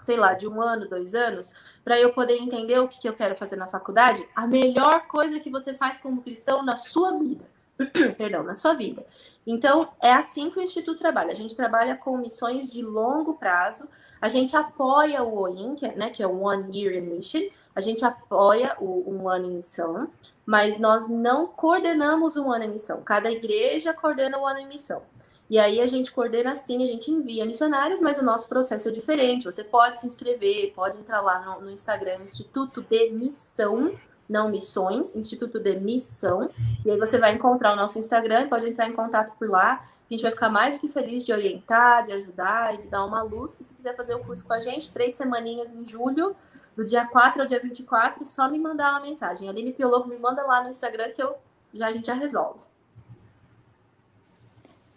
sei 0.00 0.16
lá, 0.16 0.34
de 0.34 0.48
um 0.48 0.60
ano, 0.60 0.88
dois 0.88 1.14
anos, 1.14 1.54
para 1.84 1.96
eu 2.00 2.12
poder 2.12 2.34
entender 2.34 2.76
o 2.80 2.88
que, 2.88 2.98
que 2.98 3.08
eu 3.08 3.12
quero 3.12 3.36
fazer 3.36 3.54
na 3.54 3.68
faculdade. 3.68 4.28
A 4.34 4.48
melhor 4.48 5.06
coisa 5.06 5.38
que 5.38 5.48
você 5.48 5.74
faz 5.74 6.00
como 6.00 6.22
cristão 6.22 6.64
na 6.64 6.74
sua 6.74 7.16
vida. 7.16 7.44
Perdão, 8.18 8.42
na 8.42 8.56
sua 8.56 8.74
vida. 8.74 9.06
Então, 9.46 9.88
é 10.02 10.12
assim 10.12 10.50
que 10.50 10.58
o 10.58 10.62
Instituto 10.62 10.98
trabalha. 10.98 11.30
A 11.30 11.36
gente 11.36 11.54
trabalha 11.54 11.96
com 11.96 12.18
missões 12.18 12.68
de 12.68 12.82
longo 12.82 13.34
prazo 13.34 13.88
a 14.20 14.28
gente 14.28 14.56
apoia 14.56 15.22
o 15.22 15.38
OIN, 15.38 15.74
que 15.74 15.86
é, 15.86 15.94
né, 15.94 16.10
que 16.10 16.22
é 16.22 16.26
o 16.26 16.42
One 16.42 16.76
Year 16.76 16.94
in 16.96 17.02
Mission, 17.02 17.42
a 17.74 17.80
gente 17.80 18.04
apoia 18.04 18.76
o 18.80 19.04
Um 19.06 19.28
Ano 19.28 19.46
em 19.46 19.54
Missão, 19.54 20.08
mas 20.44 20.80
nós 20.80 21.08
não 21.08 21.46
coordenamos 21.46 22.36
Um 22.36 22.50
Ano 22.50 22.64
em 22.64 22.70
Missão. 22.70 23.02
Cada 23.02 23.30
igreja 23.30 23.92
coordena 23.94 24.38
o 24.38 24.42
Um 24.42 24.46
Ano 24.46 24.58
em 24.58 24.66
Missão. 24.66 25.02
E 25.50 25.58
aí 25.58 25.80
a 25.80 25.86
gente 25.86 26.12
coordena 26.12 26.52
assim, 26.52 26.82
a 26.82 26.86
gente 26.86 27.10
envia 27.10 27.46
missionários, 27.46 28.00
mas 28.00 28.18
o 28.18 28.22
nosso 28.22 28.48
processo 28.48 28.88
é 28.88 28.92
diferente. 28.92 29.44
Você 29.44 29.64
pode 29.64 29.98
se 29.98 30.06
inscrever, 30.06 30.72
pode 30.74 30.98
entrar 30.98 31.22
lá 31.22 31.40
no, 31.40 31.62
no 31.62 31.70
Instagram, 31.70 32.22
Instituto 32.22 32.82
de 32.82 33.10
Missão, 33.10 33.94
não 34.28 34.50
Missões, 34.50 35.16
Instituto 35.16 35.58
de 35.58 35.74
Missão. 35.80 36.50
E 36.84 36.90
aí 36.90 36.98
você 36.98 37.18
vai 37.18 37.32
encontrar 37.32 37.72
o 37.72 37.76
nosso 37.76 37.98
Instagram, 37.98 38.48
pode 38.48 38.68
entrar 38.68 38.88
em 38.88 38.92
contato 38.92 39.34
por 39.38 39.48
lá. 39.48 39.80
A 40.08 40.12
gente 40.12 40.22
vai 40.22 40.30
ficar 40.30 40.50
mais 40.50 40.76
do 40.76 40.80
que 40.80 40.88
feliz 40.88 41.24
de 41.24 41.32
orientar, 41.32 42.04
de 42.04 42.12
ajudar 42.12 42.74
e 42.74 42.78
de 42.78 42.88
dar 42.88 43.04
uma 43.06 43.22
luz. 43.22 43.56
E 43.58 43.64
se 43.64 43.74
quiser 43.74 43.96
fazer 43.96 44.14
o 44.14 44.20
curso 44.20 44.44
com 44.44 44.52
a 44.52 44.60
gente, 44.60 44.92
três 44.92 45.14
semaninhas 45.14 45.74
em 45.74 45.86
julho, 45.86 46.36
do 46.76 46.84
dia 46.84 47.06
4 47.06 47.42
ao 47.42 47.46
dia 47.46 47.58
24, 47.58 48.24
só 48.24 48.50
me 48.50 48.58
mandar 48.58 48.92
uma 48.92 49.00
mensagem. 49.00 49.48
Aline 49.48 49.72
Piologo, 49.72 50.08
me 50.08 50.18
manda 50.18 50.46
lá 50.46 50.62
no 50.62 50.68
Instagram 50.70 51.10
que 51.10 51.22
eu, 51.22 51.34
já, 51.74 51.88
a 51.88 51.92
gente 51.92 52.06
já 52.06 52.14
resolve. 52.14 52.60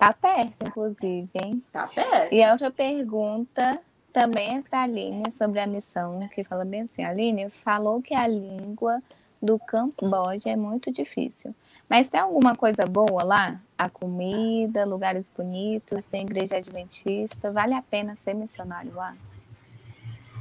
Tá 0.01 0.13
perto, 0.13 0.63
inclusive, 0.63 1.29
hein? 1.35 1.63
Tá 1.71 1.85
perto. 1.85 2.33
E 2.33 2.41
a 2.41 2.53
outra 2.53 2.71
pergunta 2.71 3.79
também 4.11 4.57
é 4.57 4.61
para 4.63 4.79
a 4.79 4.81
Aline 4.81 5.29
sobre 5.29 5.59
a 5.59 5.67
missão, 5.67 6.27
que 6.29 6.43
fala 6.43 6.65
bem 6.65 6.81
assim, 6.81 7.03
a 7.03 7.09
Aline 7.09 7.51
falou 7.51 8.01
que 8.01 8.15
a 8.15 8.25
língua 8.25 8.99
do 9.39 9.59
Camboja 9.59 10.49
é 10.49 10.55
muito 10.55 10.91
difícil. 10.91 11.53
Mas 11.87 12.07
tem 12.07 12.19
alguma 12.19 12.55
coisa 12.55 12.83
boa 12.87 13.23
lá? 13.23 13.61
A 13.77 13.91
comida, 13.91 14.87
lugares 14.87 15.31
bonitos, 15.37 16.07
tem 16.07 16.23
igreja 16.23 16.57
adventista. 16.57 17.51
Vale 17.51 17.75
a 17.75 17.81
pena 17.83 18.15
ser 18.15 18.33
missionário 18.33 18.95
lá? 18.95 19.15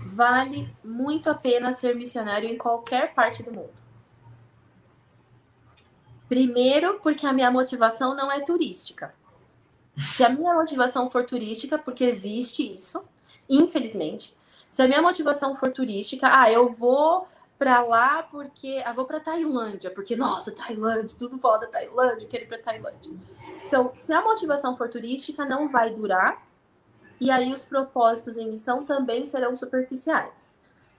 Vale 0.06 0.74
muito 0.82 1.28
a 1.28 1.34
pena 1.34 1.74
ser 1.74 1.94
missionário 1.94 2.48
em 2.48 2.56
qualquer 2.56 3.12
parte 3.12 3.42
do 3.42 3.52
mundo. 3.52 3.74
Primeiro, 6.30 6.98
porque 7.02 7.26
a 7.26 7.32
minha 7.34 7.50
motivação 7.50 8.16
não 8.16 8.32
é 8.32 8.40
turística. 8.40 9.19
Se 9.98 10.24
a 10.24 10.28
minha 10.28 10.54
motivação 10.54 11.10
for 11.10 11.24
turística, 11.24 11.78
porque 11.78 12.04
existe 12.04 12.74
isso, 12.74 13.02
infelizmente. 13.48 14.36
Se 14.68 14.82
a 14.82 14.88
minha 14.88 15.02
motivação 15.02 15.56
for 15.56 15.72
turística, 15.72 16.28
ah, 16.30 16.50
eu 16.50 16.70
vou 16.70 17.26
para 17.58 17.82
lá 17.82 18.22
porque 18.22 18.82
ah, 18.86 18.92
vou 18.92 19.04
para 19.04 19.20
Tailândia, 19.20 19.90
porque 19.90 20.16
nossa, 20.16 20.50
Tailândia, 20.52 21.16
tudo 21.18 21.36
foda 21.38 21.66
Tailândia, 21.66 22.26
quero 22.26 22.44
ir 22.44 22.46
para 22.46 22.58
Tailândia. 22.58 23.12
Então, 23.66 23.92
se 23.94 24.12
a 24.12 24.22
motivação 24.22 24.76
for 24.76 24.88
turística, 24.88 25.44
não 25.44 25.68
vai 25.68 25.90
durar. 25.90 26.46
E 27.20 27.30
aí 27.30 27.52
os 27.52 27.66
propósitos 27.66 28.38
em 28.38 28.48
missão 28.48 28.84
também 28.84 29.26
serão 29.26 29.54
superficiais. 29.54 30.50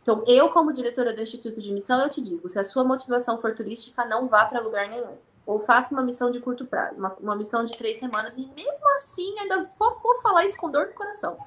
Então, 0.01 0.23
eu 0.27 0.49
como 0.49 0.71
diretora 0.71 1.13
do 1.13 1.21
Instituto 1.21 1.59
de 1.59 1.71
Missão, 1.71 1.99
eu 2.01 2.09
te 2.09 2.21
digo, 2.21 2.47
se 2.47 2.59
a 2.59 2.63
sua 2.63 2.83
motivação 2.83 3.39
for 3.39 3.55
turística, 3.55 4.05
não 4.05 4.27
vá 4.27 4.45
para 4.45 4.61
lugar 4.61 4.87
nenhum. 4.87 5.17
Ou 5.45 5.59
faça 5.59 5.93
uma 5.93 6.03
missão 6.03 6.29
de 6.29 6.39
curto 6.39 6.65
prazo, 6.65 6.95
uma, 6.95 7.15
uma 7.19 7.35
missão 7.35 7.65
de 7.65 7.77
três 7.77 7.97
semanas, 7.97 8.37
e 8.37 8.45
mesmo 8.45 8.89
assim 8.95 9.37
ainda 9.39 9.63
vou, 9.77 9.99
vou 10.01 10.21
falar 10.21 10.45
isso 10.45 10.57
com 10.57 10.69
dor 10.69 10.87
no 10.87 10.93
coração. 10.93 11.37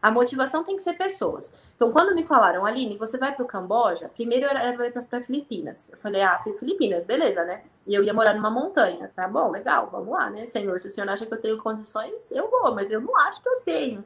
A 0.00 0.10
motivação 0.10 0.62
tem 0.62 0.76
que 0.76 0.82
ser 0.82 0.92
pessoas. 0.94 1.50
Então, 1.74 1.90
quando 1.90 2.14
me 2.14 2.22
falaram, 2.22 2.66
Aline, 2.66 2.98
você 2.98 3.16
vai 3.16 3.34
para 3.34 3.42
o 3.42 3.48
Camboja, 3.48 4.08
primeiro 4.08 4.44
eu 4.44 4.50
era 4.50 5.02
para 5.02 5.22
Filipinas. 5.22 5.90
Eu 5.90 5.98
falei, 5.98 6.20
ah, 6.20 6.40
Filipinas, 6.58 7.04
beleza, 7.04 7.42
né? 7.42 7.62
E 7.86 7.94
eu 7.94 8.04
ia 8.04 8.12
morar 8.12 8.34
numa 8.34 8.50
montanha. 8.50 9.10
Tá 9.16 9.26
bom, 9.26 9.50
legal, 9.50 9.88
vamos 9.90 10.12
lá, 10.12 10.28
né, 10.28 10.44
senhor? 10.44 10.78
Se 10.78 10.88
o 10.88 10.90
senhor 10.90 11.08
acha 11.08 11.24
que 11.24 11.32
eu 11.32 11.40
tenho 11.40 11.56
condições, 11.56 12.30
eu 12.30 12.50
vou, 12.50 12.74
mas 12.74 12.90
eu 12.90 13.00
não 13.00 13.16
acho 13.20 13.42
que 13.42 13.48
eu 13.48 13.64
tenho. 13.64 14.04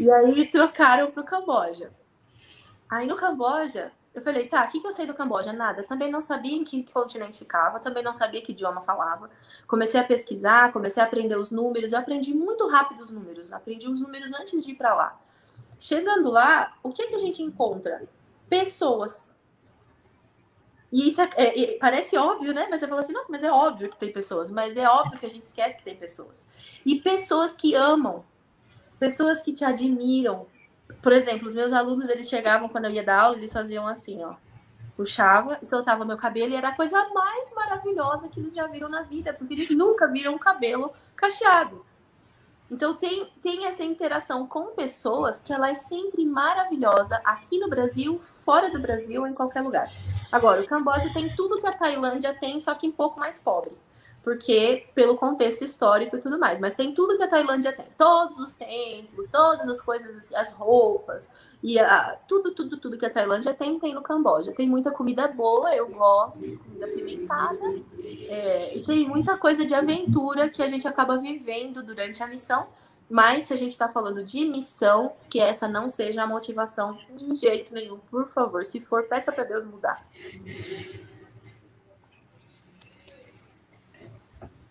E 0.00 0.10
aí 0.10 0.34
me 0.34 0.46
trocaram 0.46 1.10
para 1.10 1.20
o 1.20 1.26
Camboja. 1.26 1.90
Aí 2.88 3.06
no 3.06 3.16
Camboja, 3.16 3.92
eu 4.14 4.22
falei, 4.22 4.46
tá, 4.46 4.64
o 4.64 4.68
que, 4.68 4.80
que 4.80 4.86
eu 4.86 4.92
sei 4.92 5.06
do 5.06 5.14
Camboja? 5.14 5.52
Nada. 5.52 5.82
Eu 5.82 5.86
também 5.86 6.08
não 6.08 6.22
sabia 6.22 6.54
em 6.54 6.62
que 6.62 6.84
continente 6.84 7.36
ficava, 7.36 7.80
também 7.80 8.02
não 8.02 8.14
sabia 8.14 8.40
que 8.40 8.52
idioma 8.52 8.80
falava. 8.80 9.28
Comecei 9.66 9.98
a 9.98 10.04
pesquisar, 10.04 10.72
comecei 10.72 11.02
a 11.02 11.06
aprender 11.06 11.36
os 11.36 11.50
números. 11.50 11.90
Eu 11.90 11.98
aprendi 11.98 12.32
muito 12.32 12.64
rápido 12.68 13.02
os 13.02 13.10
números. 13.10 13.50
Eu 13.50 13.56
aprendi 13.56 13.88
os 13.88 14.00
números 14.00 14.32
antes 14.32 14.64
de 14.64 14.70
ir 14.70 14.76
para 14.76 14.94
lá. 14.94 15.20
Chegando 15.80 16.30
lá, 16.30 16.74
o 16.80 16.92
que, 16.92 17.08
que 17.08 17.14
a 17.16 17.18
gente 17.18 17.42
encontra? 17.42 18.08
Pessoas. 18.48 19.34
E 20.92 21.08
isso 21.08 21.20
é, 21.20 21.28
é, 21.36 21.78
parece 21.78 22.16
óbvio, 22.16 22.54
né? 22.54 22.68
Mas 22.70 22.82
eu 22.82 22.88
falo 22.88 23.00
assim, 23.00 23.12
nossa, 23.12 23.26
mas 23.28 23.42
é 23.42 23.50
óbvio 23.50 23.90
que 23.90 23.96
tem 23.96 24.12
pessoas. 24.12 24.48
Mas 24.48 24.76
é 24.76 24.88
óbvio 24.88 25.18
que 25.18 25.26
a 25.26 25.30
gente 25.30 25.42
esquece 25.42 25.76
que 25.76 25.82
tem 25.82 25.96
pessoas. 25.96 26.46
E 26.86 27.00
pessoas 27.00 27.56
que 27.56 27.74
amam. 27.74 28.24
Pessoas 28.96 29.42
que 29.42 29.52
te 29.52 29.64
admiram, 29.64 30.46
por 31.02 31.12
exemplo, 31.12 31.48
os 31.48 31.54
meus 31.54 31.72
alunos, 31.72 32.08
eles 32.08 32.28
chegavam 32.28 32.68
quando 32.68 32.86
eu 32.86 32.90
ia 32.90 33.02
dar 33.02 33.22
aula, 33.22 33.36
eles 33.36 33.52
faziam 33.52 33.86
assim, 33.86 34.22
ó. 34.22 34.34
Puxava 34.96 35.58
e 35.60 35.66
soltava 35.66 36.04
meu 36.04 36.16
cabelo 36.16 36.52
e 36.52 36.56
era 36.56 36.68
a 36.68 36.76
coisa 36.76 37.08
mais 37.08 37.52
maravilhosa 37.52 38.28
que 38.28 38.38
eles 38.38 38.54
já 38.54 38.66
viram 38.66 38.88
na 38.88 39.02
vida, 39.02 39.34
porque 39.34 39.54
eles 39.54 39.70
nunca 39.70 40.06
viram 40.06 40.34
um 40.34 40.38
cabelo 40.38 40.92
cacheado. 41.16 41.84
Então 42.70 42.94
tem, 42.94 43.28
tem 43.42 43.66
essa 43.66 43.82
interação 43.82 44.46
com 44.46 44.74
pessoas 44.74 45.40
que 45.40 45.52
ela 45.52 45.70
é 45.70 45.74
sempre 45.74 46.24
maravilhosa 46.24 47.20
aqui 47.24 47.58
no 47.58 47.68
Brasil, 47.68 48.20
fora 48.44 48.70
do 48.70 48.80
Brasil, 48.80 49.26
em 49.26 49.34
qualquer 49.34 49.62
lugar. 49.62 49.90
Agora, 50.30 50.60
o 50.60 50.66
Camboja 50.66 51.12
tem 51.12 51.28
tudo 51.34 51.60
que 51.60 51.66
a 51.66 51.72
Tailândia 51.72 52.32
tem, 52.32 52.58
só 52.60 52.74
que 52.74 52.86
um 52.86 52.92
pouco 52.92 53.18
mais 53.18 53.38
pobre 53.38 53.72
porque 54.24 54.86
pelo 54.94 55.16
contexto 55.16 55.62
histórico 55.62 56.16
e 56.16 56.18
tudo 56.18 56.38
mais. 56.38 56.58
Mas 56.58 56.74
tem 56.74 56.94
tudo 56.94 57.16
que 57.18 57.22
a 57.22 57.28
Tailândia 57.28 57.74
tem, 57.74 57.84
todos 57.96 58.38
os 58.38 58.54
templos, 58.54 59.28
todas 59.28 59.68
as 59.68 59.82
coisas, 59.82 60.32
as 60.34 60.50
roupas 60.52 61.28
e 61.62 61.78
a, 61.78 62.18
tudo, 62.26 62.52
tudo, 62.52 62.78
tudo 62.78 62.96
que 62.96 63.04
a 63.04 63.10
Tailândia 63.10 63.52
tem 63.52 63.78
tem 63.78 63.92
no 63.92 64.00
Camboja. 64.00 64.52
Tem 64.52 64.66
muita 64.66 64.90
comida 64.90 65.28
boa, 65.28 65.76
eu 65.76 65.88
gosto 65.88 66.40
de 66.40 66.56
comida 66.56 66.88
pimentada 66.88 67.74
é, 68.02 68.74
e 68.74 68.82
tem 68.82 69.06
muita 69.06 69.36
coisa 69.36 69.62
de 69.62 69.74
aventura 69.74 70.48
que 70.48 70.62
a 70.62 70.68
gente 70.68 70.88
acaba 70.88 71.18
vivendo 71.18 71.82
durante 71.82 72.22
a 72.22 72.26
missão. 72.26 72.66
Mas 73.10 73.44
se 73.44 73.52
a 73.52 73.56
gente 73.56 73.72
está 73.72 73.90
falando 73.90 74.24
de 74.24 74.46
missão, 74.46 75.12
que 75.28 75.38
essa 75.38 75.68
não 75.68 75.86
seja 75.90 76.22
a 76.22 76.26
motivação 76.26 76.98
de 77.14 77.34
jeito 77.34 77.74
nenhum, 77.74 77.98
por 78.10 78.26
favor. 78.26 78.64
Se 78.64 78.80
for, 78.80 79.02
peça 79.02 79.30
para 79.30 79.44
Deus 79.44 79.66
mudar. 79.66 80.02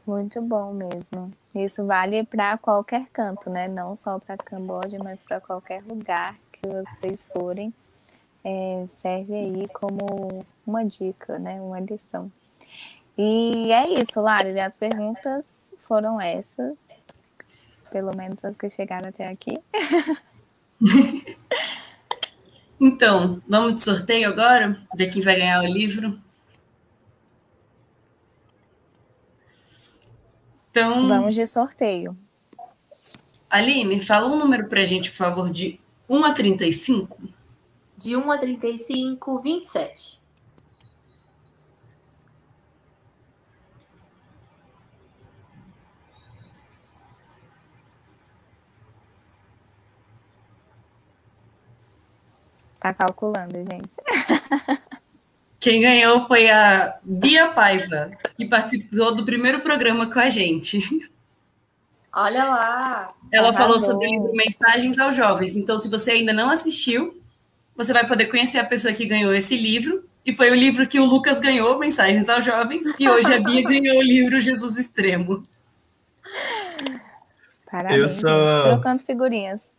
Muito 0.05 0.41
bom 0.41 0.73
mesmo. 0.73 1.31
Isso 1.55 1.85
vale 1.85 2.25
para 2.25 2.57
qualquer 2.57 3.07
canto, 3.13 3.49
né? 3.49 3.69
Não 3.69 3.95
só 3.95 4.19
para 4.19 4.35
Camboja, 4.37 4.97
mas 5.01 5.21
para 5.21 5.39
qualquer 5.39 5.81
lugar 5.83 6.35
que 6.51 6.67
vocês 6.67 7.29
forem. 7.31 7.73
É, 8.43 8.85
serve 9.01 9.33
aí 9.33 9.67
como 9.69 10.45
uma 10.67 10.83
dica, 10.83 11.39
né? 11.39 11.61
Uma 11.61 11.79
lição. 11.79 12.29
E 13.17 13.71
é 13.71 14.01
isso, 14.01 14.19
Lari. 14.19 14.59
As 14.59 14.75
perguntas 14.75 15.49
foram 15.79 16.19
essas. 16.19 16.77
Pelo 17.89 18.15
menos 18.15 18.43
as 18.43 18.57
que 18.57 18.69
chegaram 18.69 19.07
até 19.07 19.29
aqui. 19.29 19.57
então, 22.81 23.41
vamos 23.47 23.75
de 23.75 23.83
sorteio 23.83 24.27
agora? 24.27 24.81
Ver 24.95 25.07
quem 25.07 25.21
vai 25.21 25.37
ganhar 25.37 25.61
o 25.61 25.67
livro. 25.67 26.19
Então. 30.73 31.07
Vamos 31.07 31.35
de 31.35 31.45
sorteio. 31.45 32.17
Aline, 33.47 34.03
fala 34.03 34.27
um 34.27 34.39
número 34.39 34.67
pra 34.67 34.87
gente, 34.87 35.11
por 35.11 35.17
favor, 35.17 35.51
de 35.51 35.79
1 36.09 36.25
a 36.25 36.33
35. 36.33 37.21
De 37.95 38.17
1 38.17 38.31
a 38.31 38.37
35, 38.39 39.37
27. 39.37 40.19
Tá 52.79 52.95
calculando, 52.95 53.59
gente. 53.59 53.95
Quem 55.63 55.79
ganhou 55.79 56.25
foi 56.27 56.51
a 56.51 56.97
Bia 57.01 57.47
Paiva, 57.47 58.09
que 58.35 58.45
participou 58.45 59.15
do 59.15 59.23
primeiro 59.23 59.61
programa 59.61 60.11
com 60.11 60.19
a 60.19 60.29
gente. 60.29 60.81
Olha 62.13 62.43
lá! 62.43 63.13
Ela 63.31 63.47
Arrasou. 63.47 63.65
falou 63.65 63.79
sobre 63.79 64.07
o 64.07 64.11
livro 64.11 64.33
Mensagens 64.33 64.99
aos 64.99 65.15
Jovens. 65.15 65.55
Então, 65.55 65.79
se 65.79 65.89
você 65.89 66.11
ainda 66.11 66.33
não 66.33 66.49
assistiu, 66.49 67.17
você 67.77 67.93
vai 67.93 68.05
poder 68.05 68.25
conhecer 68.25 68.59
a 68.59 68.65
pessoa 68.65 68.93
que 68.93 69.05
ganhou 69.05 69.33
esse 69.33 69.55
livro. 69.55 70.03
E 70.25 70.33
foi 70.33 70.51
o 70.51 70.55
livro 70.55 70.85
que 70.85 70.99
o 70.99 71.05
Lucas 71.05 71.39
ganhou, 71.39 71.79
Mensagens 71.79 72.27
aos 72.27 72.43
Jovens. 72.43 72.85
E 72.99 73.07
hoje 73.07 73.33
a 73.33 73.39
Bia 73.39 73.63
ganhou 73.63 73.99
o 73.99 74.03
livro 74.03 74.41
Jesus 74.41 74.77
Extremo. 74.77 75.43
Parabéns, 77.71 78.01
eu 78.01 78.09
sou... 78.09 78.63
trocando 78.63 79.01
figurinhas. 79.01 79.69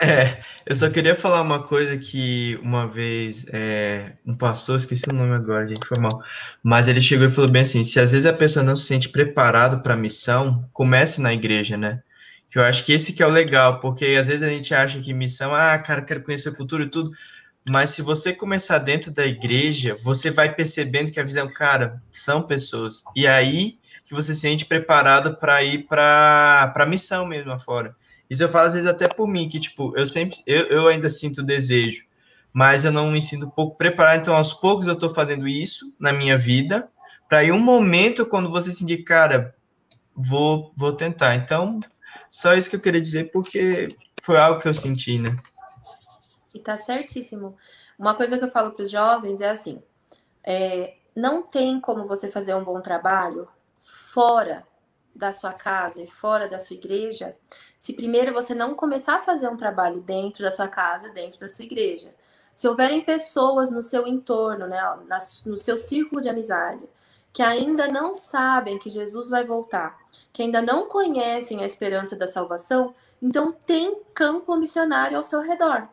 É, 0.00 0.42
eu 0.64 0.74
só 0.74 0.88
queria 0.88 1.14
falar 1.14 1.42
uma 1.42 1.62
coisa 1.62 1.98
que 1.98 2.58
uma 2.62 2.86
vez 2.86 3.46
é, 3.52 4.16
um 4.24 4.34
pastor, 4.34 4.78
esqueci 4.78 5.08
o 5.08 5.12
nome 5.12 5.34
agora, 5.34 5.68
gente, 5.68 5.86
foi 5.86 5.98
mal, 6.00 6.22
mas 6.62 6.88
ele 6.88 7.00
chegou 7.00 7.26
e 7.26 7.30
falou 7.30 7.50
bem 7.50 7.62
assim: 7.62 7.82
se 7.82 8.00
às 8.00 8.12
vezes 8.12 8.26
a 8.26 8.32
pessoa 8.32 8.64
não 8.64 8.76
se 8.76 8.86
sente 8.86 9.08
preparado 9.08 9.82
para 9.82 9.94
a 9.94 9.96
missão, 9.96 10.68
comece 10.72 11.20
na 11.20 11.32
igreja, 11.34 11.76
né? 11.76 12.02
Que 12.48 12.58
eu 12.58 12.62
acho 12.64 12.84
que 12.84 12.92
esse 12.92 13.12
que 13.12 13.22
é 13.22 13.26
o 13.26 13.30
legal, 13.30 13.80
porque 13.80 14.06
às 14.18 14.26
vezes 14.26 14.42
a 14.42 14.48
gente 14.48 14.74
acha 14.74 15.00
que 15.00 15.12
missão, 15.12 15.54
ah, 15.54 15.78
cara, 15.78 16.02
quero 16.02 16.22
conhecer 16.22 16.48
a 16.48 16.54
cultura 16.56 16.84
e 16.84 16.88
tudo, 16.88 17.10
mas 17.68 17.90
se 17.90 18.02
você 18.02 18.32
começar 18.32 18.78
dentro 18.78 19.10
da 19.12 19.26
igreja, 19.26 19.94
você 20.02 20.30
vai 20.30 20.54
percebendo 20.54 21.12
que 21.12 21.20
a 21.20 21.24
visão, 21.24 21.52
cara, 21.52 22.02
são 22.10 22.42
pessoas, 22.42 23.02
e 23.14 23.26
aí 23.26 23.78
que 24.04 24.14
você 24.14 24.34
se 24.34 24.40
sente 24.40 24.64
preparado 24.64 25.36
para 25.36 25.62
ir 25.62 25.86
para 25.86 26.72
a 26.74 26.86
missão 26.86 27.26
mesmo 27.26 27.52
afora. 27.52 27.94
Isso 28.30 28.44
eu 28.44 28.48
falo 28.48 28.68
às 28.68 28.74
vezes 28.74 28.88
até 28.88 29.08
por 29.08 29.26
mim, 29.26 29.48
que 29.48 29.58
tipo, 29.58 29.92
eu 29.98 30.06
sempre, 30.06 30.38
eu, 30.46 30.66
eu 30.66 30.88
ainda 30.88 31.10
sinto 31.10 31.42
desejo, 31.42 32.04
mas 32.52 32.84
eu 32.84 32.92
não 32.92 33.10
me 33.10 33.20
sinto 33.20 33.50
pouco 33.50 33.76
preparado. 33.76 34.20
Então, 34.20 34.36
aos 34.36 34.52
poucos 34.52 34.86
eu 34.86 34.94
estou 34.94 35.10
fazendo 35.10 35.48
isso 35.48 35.92
na 35.98 36.12
minha 36.12 36.38
vida, 36.38 36.88
para 37.28 37.44
em 37.44 37.50
um 37.50 37.58
momento, 37.58 38.24
quando 38.24 38.50
você 38.50 38.72
sentir, 38.72 38.98
cara, 39.04 39.54
vou, 40.14 40.72
vou 40.76 40.92
tentar. 40.92 41.34
Então, 41.34 41.80
só 42.28 42.54
isso 42.54 42.70
que 42.70 42.76
eu 42.76 42.80
queria 42.80 43.00
dizer, 43.00 43.32
porque 43.32 43.88
foi 44.22 44.38
algo 44.38 44.60
que 44.60 44.68
eu 44.68 44.74
senti, 44.74 45.18
né? 45.18 45.36
E 46.54 46.60
tá 46.60 46.76
certíssimo. 46.76 47.56
Uma 47.98 48.14
coisa 48.14 48.38
que 48.38 48.44
eu 48.44 48.50
falo 48.50 48.72
para 48.72 48.84
os 48.84 48.90
jovens 48.90 49.40
é 49.40 49.50
assim: 49.50 49.82
é, 50.44 50.94
não 51.16 51.42
tem 51.42 51.80
como 51.80 52.06
você 52.06 52.30
fazer 52.30 52.54
um 52.54 52.64
bom 52.64 52.80
trabalho 52.80 53.48
fora 53.80 54.64
da 55.14 55.32
sua 55.32 55.52
casa 55.52 56.02
e 56.02 56.06
fora 56.06 56.48
da 56.48 56.58
sua 56.58 56.76
igreja, 56.76 57.36
se 57.76 57.92
primeiro 57.92 58.32
você 58.32 58.54
não 58.54 58.74
começar 58.74 59.16
a 59.16 59.22
fazer 59.22 59.48
um 59.48 59.56
trabalho 59.56 60.00
dentro 60.00 60.42
da 60.42 60.50
sua 60.50 60.68
casa, 60.68 61.10
dentro 61.10 61.38
da 61.40 61.48
sua 61.48 61.64
igreja. 61.64 62.14
Se 62.54 62.68
houverem 62.68 63.04
pessoas 63.04 63.70
no 63.70 63.82
seu 63.82 64.06
entorno, 64.06 64.66
né, 64.66 64.80
no 65.46 65.56
seu 65.56 65.78
círculo 65.78 66.20
de 66.20 66.28
amizade, 66.28 66.88
que 67.32 67.42
ainda 67.42 67.86
não 67.88 68.12
sabem 68.12 68.78
que 68.78 68.90
Jesus 68.90 69.30
vai 69.30 69.44
voltar, 69.44 69.96
que 70.32 70.42
ainda 70.42 70.60
não 70.60 70.88
conhecem 70.88 71.62
a 71.62 71.66
esperança 71.66 72.16
da 72.16 72.26
salvação, 72.26 72.94
então 73.22 73.52
tem 73.52 74.02
campo 74.14 74.56
missionário 74.56 75.16
ao 75.16 75.22
seu 75.22 75.40
redor. 75.40 75.88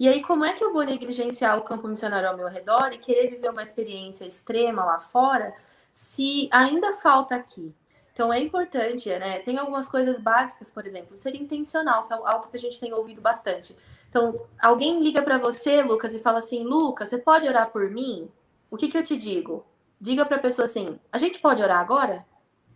E 0.00 0.08
aí, 0.08 0.22
como 0.22 0.44
é 0.44 0.52
que 0.52 0.62
eu 0.62 0.72
vou 0.72 0.84
negligenciar 0.84 1.58
o 1.58 1.62
campo 1.62 1.88
missionário 1.88 2.28
ao 2.28 2.36
meu 2.36 2.48
redor 2.48 2.92
e 2.92 2.98
querer 2.98 3.28
viver 3.28 3.50
uma 3.50 3.62
experiência 3.62 4.24
extrema 4.24 4.84
lá 4.84 4.98
fora, 5.00 5.54
se 5.92 6.48
ainda 6.52 6.94
falta 6.94 7.34
aqui 7.34 7.74
então 8.18 8.32
é 8.32 8.40
importante, 8.40 9.08
né? 9.10 9.38
Tem 9.38 9.56
algumas 9.58 9.88
coisas 9.88 10.18
básicas, 10.18 10.68
por 10.72 10.84
exemplo, 10.84 11.16
ser 11.16 11.36
intencional, 11.36 12.04
que 12.04 12.12
é 12.12 12.16
algo 12.16 12.48
que 12.48 12.56
a 12.56 12.58
gente 12.58 12.80
tem 12.80 12.92
ouvido 12.92 13.20
bastante. 13.20 13.76
Então, 14.10 14.44
alguém 14.60 15.00
liga 15.00 15.22
para 15.22 15.38
você, 15.38 15.84
Lucas, 15.84 16.12
e 16.12 16.18
fala 16.18 16.40
assim: 16.40 16.64
Lucas, 16.64 17.10
você 17.10 17.18
pode 17.18 17.46
orar 17.46 17.70
por 17.70 17.88
mim? 17.88 18.28
O 18.68 18.76
que, 18.76 18.88
que 18.88 18.98
eu 18.98 19.04
te 19.04 19.16
digo? 19.16 19.64
Diga 20.00 20.26
para 20.26 20.36
a 20.36 20.40
pessoa 20.40 20.66
assim: 20.66 20.98
a 21.12 21.16
gente 21.16 21.38
pode 21.38 21.62
orar 21.62 21.78
agora? 21.78 22.26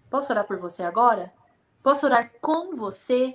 Posso 0.09 0.31
orar 0.31 0.47
por 0.47 0.59
você 0.59 0.85
agora? 0.85 1.33
Posso 1.83 2.07
orar 2.07 2.31
com 2.41 2.77
você? 2.77 3.35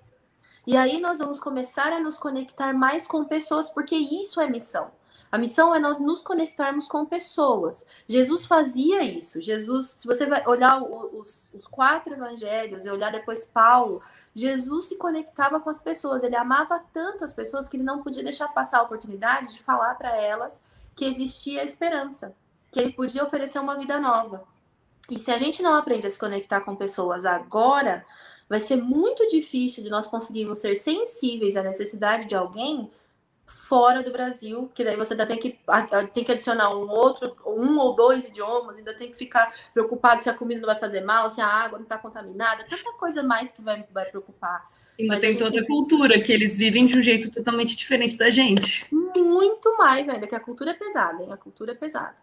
E 0.65 0.77
aí 0.77 1.01
nós 1.01 1.19
vamos 1.19 1.41
começar 1.41 1.91
a 1.91 1.99
nos 1.99 2.17
conectar 2.17 2.71
mais 2.71 3.05
com 3.05 3.25
pessoas, 3.25 3.69
porque 3.69 3.97
isso 3.97 4.39
é 4.39 4.49
missão. 4.49 4.91
A 5.31 5.37
missão 5.37 5.75
é 5.75 5.79
nós 5.79 5.99
nos 5.99 6.21
conectarmos 6.21 6.87
com 6.87 7.05
pessoas. 7.05 7.85
Jesus 8.07 8.45
fazia 8.45 9.03
isso. 9.03 9.41
Jesus, 9.41 9.87
se 9.87 10.07
você 10.07 10.25
vai 10.25 10.47
olhar 10.47 10.81
os, 10.81 11.47
os, 11.53 11.67
quatro 11.67 12.13
evangelhos 12.13 12.85
e 12.85 12.89
olhar 12.89 13.11
depois 13.11 13.45
Paulo, 13.45 14.01
Jesus 14.33 14.85
se 14.87 14.95
conectava 14.95 15.59
com 15.59 15.69
as 15.69 15.79
pessoas. 15.79 16.23
Ele 16.23 16.35
amava 16.35 16.81
tanto 16.93 17.25
as 17.25 17.33
pessoas 17.33 17.67
que 17.67 17.75
ele 17.75 17.83
não 17.83 18.01
podia 18.01 18.23
deixar 18.23 18.47
passar 18.49 18.79
a 18.79 18.83
oportunidade 18.83 19.53
de 19.53 19.61
falar 19.61 19.95
para 19.95 20.15
elas 20.15 20.63
que 20.95 21.05
existia 21.05 21.63
esperança, 21.63 22.33
que 22.71 22.79
ele 22.79 22.93
podia 22.93 23.23
oferecer 23.23 23.59
uma 23.59 23.77
vida 23.77 23.99
nova. 23.99 24.43
E 25.09 25.19
se 25.19 25.31
a 25.31 25.37
gente 25.37 25.61
não 25.61 25.75
aprende 25.75 26.07
a 26.07 26.09
se 26.09 26.17
conectar 26.17 26.61
com 26.61 26.75
pessoas 26.75 27.25
agora, 27.25 28.05
vai 28.49 28.59
ser 28.59 28.77
muito 28.77 29.27
difícil 29.27 29.83
de 29.83 29.89
nós 29.89 30.07
conseguirmos 30.07 30.59
ser 30.59 30.75
sensíveis 30.75 31.55
à 31.55 31.63
necessidade 31.63 32.25
de 32.25 32.35
alguém 32.35 32.89
fora 33.47 34.03
do 34.03 34.11
Brasil, 34.11 34.69
que 34.75 34.83
daí 34.83 34.97
você 34.97 35.13
ainda 35.13 35.25
tem 35.25 35.37
que, 35.37 35.57
tem 36.13 36.23
que 36.23 36.31
adicionar 36.31 36.69
um 36.75 36.89
outro, 36.89 37.35
um 37.45 37.79
ou 37.79 37.95
dois 37.95 38.25
idiomas, 38.25 38.77
ainda 38.77 38.93
tem 38.93 39.09
que 39.09 39.17
ficar 39.17 39.53
preocupado 39.73 40.21
se 40.21 40.29
a 40.29 40.33
comida 40.33 40.59
não 40.59 40.67
vai 40.67 40.77
fazer 40.77 41.01
mal, 41.01 41.29
se 41.29 41.39
a 41.39 41.47
água 41.47 41.79
não 41.79 41.83
está 41.83 41.97
contaminada, 41.97 42.65
tanta 42.69 42.91
coisa 42.93 43.23
mais 43.23 43.53
que 43.53 43.61
vai, 43.61 43.85
vai 43.91 44.05
preocupar. 44.05 44.69
Ainda 44.99 45.13
Mas 45.13 45.21
tem 45.21 45.31
gente... 45.31 45.43
toda 45.43 45.61
a 45.61 45.65
cultura, 45.65 46.21
que 46.21 46.33
eles 46.33 46.57
vivem 46.57 46.85
de 46.85 46.97
um 46.97 47.01
jeito 47.01 47.31
totalmente 47.31 47.75
diferente 47.75 48.17
da 48.17 48.29
gente. 48.29 48.85
Muito 48.91 49.77
mais 49.77 50.09
ainda, 50.09 50.27
que 50.27 50.35
a 50.35 50.39
cultura 50.39 50.71
é 50.71 50.73
pesada, 50.73 51.23
hein? 51.23 51.29
A 51.31 51.37
cultura 51.37 51.71
é 51.71 51.75
pesada. 51.75 52.15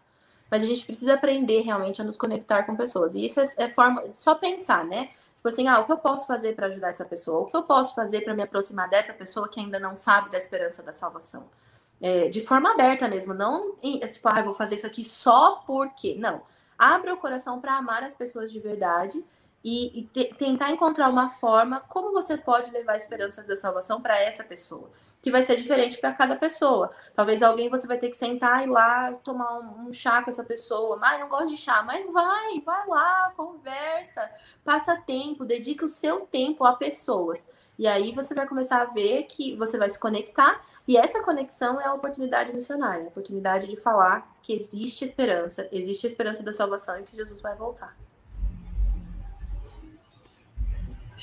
Mas 0.49 0.63
a 0.63 0.67
gente 0.67 0.85
precisa 0.85 1.15
aprender 1.15 1.61
realmente 1.61 2.01
a 2.01 2.03
nos 2.03 2.17
conectar 2.17 2.63
com 2.63 2.75
pessoas. 2.75 3.15
E 3.15 3.25
isso 3.25 3.39
é, 3.39 3.45
é 3.57 3.69
forma, 3.69 4.03
só 4.13 4.35
pensar, 4.35 4.85
né? 4.85 5.09
Tipo 5.45 5.53
assim, 5.53 5.67
ah, 5.67 5.79
o 5.79 5.85
que 5.85 5.91
eu 5.91 5.99
posso 5.99 6.25
fazer 6.25 6.55
para 6.55 6.65
ajudar 6.65 6.89
essa 6.89 7.05
pessoa? 7.05 7.41
O 7.41 7.45
que 7.45 7.55
eu 7.55 7.61
posso 7.61 7.93
fazer 7.93 8.21
para 8.21 8.33
me 8.33 8.41
aproximar 8.41 8.89
dessa 8.89 9.13
pessoa 9.13 9.47
que 9.47 9.59
ainda 9.59 9.77
não 9.77 9.95
sabe 9.95 10.31
da 10.31 10.39
esperança 10.39 10.81
da 10.81 10.91
salvação? 10.91 11.43
É, 12.01 12.29
de 12.29 12.41
forma 12.41 12.71
aberta 12.71 13.07
mesmo, 13.07 13.31
não 13.31 13.75
tipo, 13.75 14.27
ah, 14.27 14.39
eu 14.39 14.45
vou 14.45 14.55
fazer 14.55 14.73
isso 14.73 14.87
aqui 14.87 15.03
só 15.03 15.61
porque. 15.67 16.15
Não. 16.15 16.41
Abra 16.75 17.13
o 17.13 17.17
coração 17.17 17.61
para 17.61 17.77
amar 17.77 18.03
as 18.03 18.15
pessoas 18.15 18.51
de 18.51 18.59
verdade 18.59 19.23
e, 19.65 20.01
e 20.01 20.03
te, 20.03 20.25
tentar 20.35 20.69
encontrar 20.69 21.09
uma 21.09 21.31
forma 21.31 21.79
como 21.89 22.11
você 22.11 22.37
pode 22.37 22.69
levar 22.69 22.97
esperanças 22.97 23.47
da 23.47 23.57
salvação 23.57 23.99
para 23.99 24.21
essa 24.21 24.43
pessoa 24.43 24.91
que 25.23 25.31
vai 25.31 25.41
ser 25.41 25.55
diferente 25.55 25.97
para 25.97 26.13
cada 26.13 26.35
pessoa. 26.35 26.91
Talvez 27.15 27.41
alguém 27.41 27.67
você 27.67 27.87
vai 27.87 27.97
ter 27.97 28.09
que 28.09 28.15
sentar 28.15 28.63
e 28.63 28.69
lá 28.69 29.11
tomar 29.23 29.57
um, 29.57 29.87
um 29.87 29.91
chá 29.91 30.21
com 30.21 30.29
essa 30.29 30.43
pessoa. 30.43 30.97
Mas 30.97 31.19
não 31.19 31.27
gosto 31.27 31.49
de 31.49 31.57
chá, 31.57 31.81
mas 31.81 32.05
vai, 32.13 32.61
vai 32.63 32.87
lá, 32.87 33.33
conversa, 33.35 34.29
passa 34.63 34.95
tempo, 34.95 35.43
dedica 35.43 35.83
o 35.83 35.89
seu 35.89 36.27
tempo 36.27 36.63
a 36.63 36.75
pessoas. 36.75 37.49
E 37.75 37.87
aí 37.87 38.11
você 38.11 38.35
vai 38.35 38.47
começar 38.47 38.83
a 38.83 38.85
ver 38.85 39.23
que 39.23 39.55
você 39.55 39.79
vai 39.79 39.89
se 39.89 39.99
conectar, 39.99 40.63
e 40.87 40.95
essa 40.95 41.23
conexão 41.23 41.81
é 41.81 41.85
a 41.85 41.93
oportunidade 41.95 42.53
missionária, 42.53 43.05
a 43.05 43.07
oportunidade 43.07 43.67
de 43.67 43.75
falar 43.75 44.31
que 44.43 44.53
existe 44.53 45.03
esperança, 45.03 45.67
existe 45.71 46.05
a 46.05 46.09
esperança 46.09 46.43
da 46.43 46.53
salvação 46.53 46.99
e 46.99 47.03
que 47.03 47.15
Jesus 47.15 47.41
vai 47.41 47.55
voltar. 47.55 47.97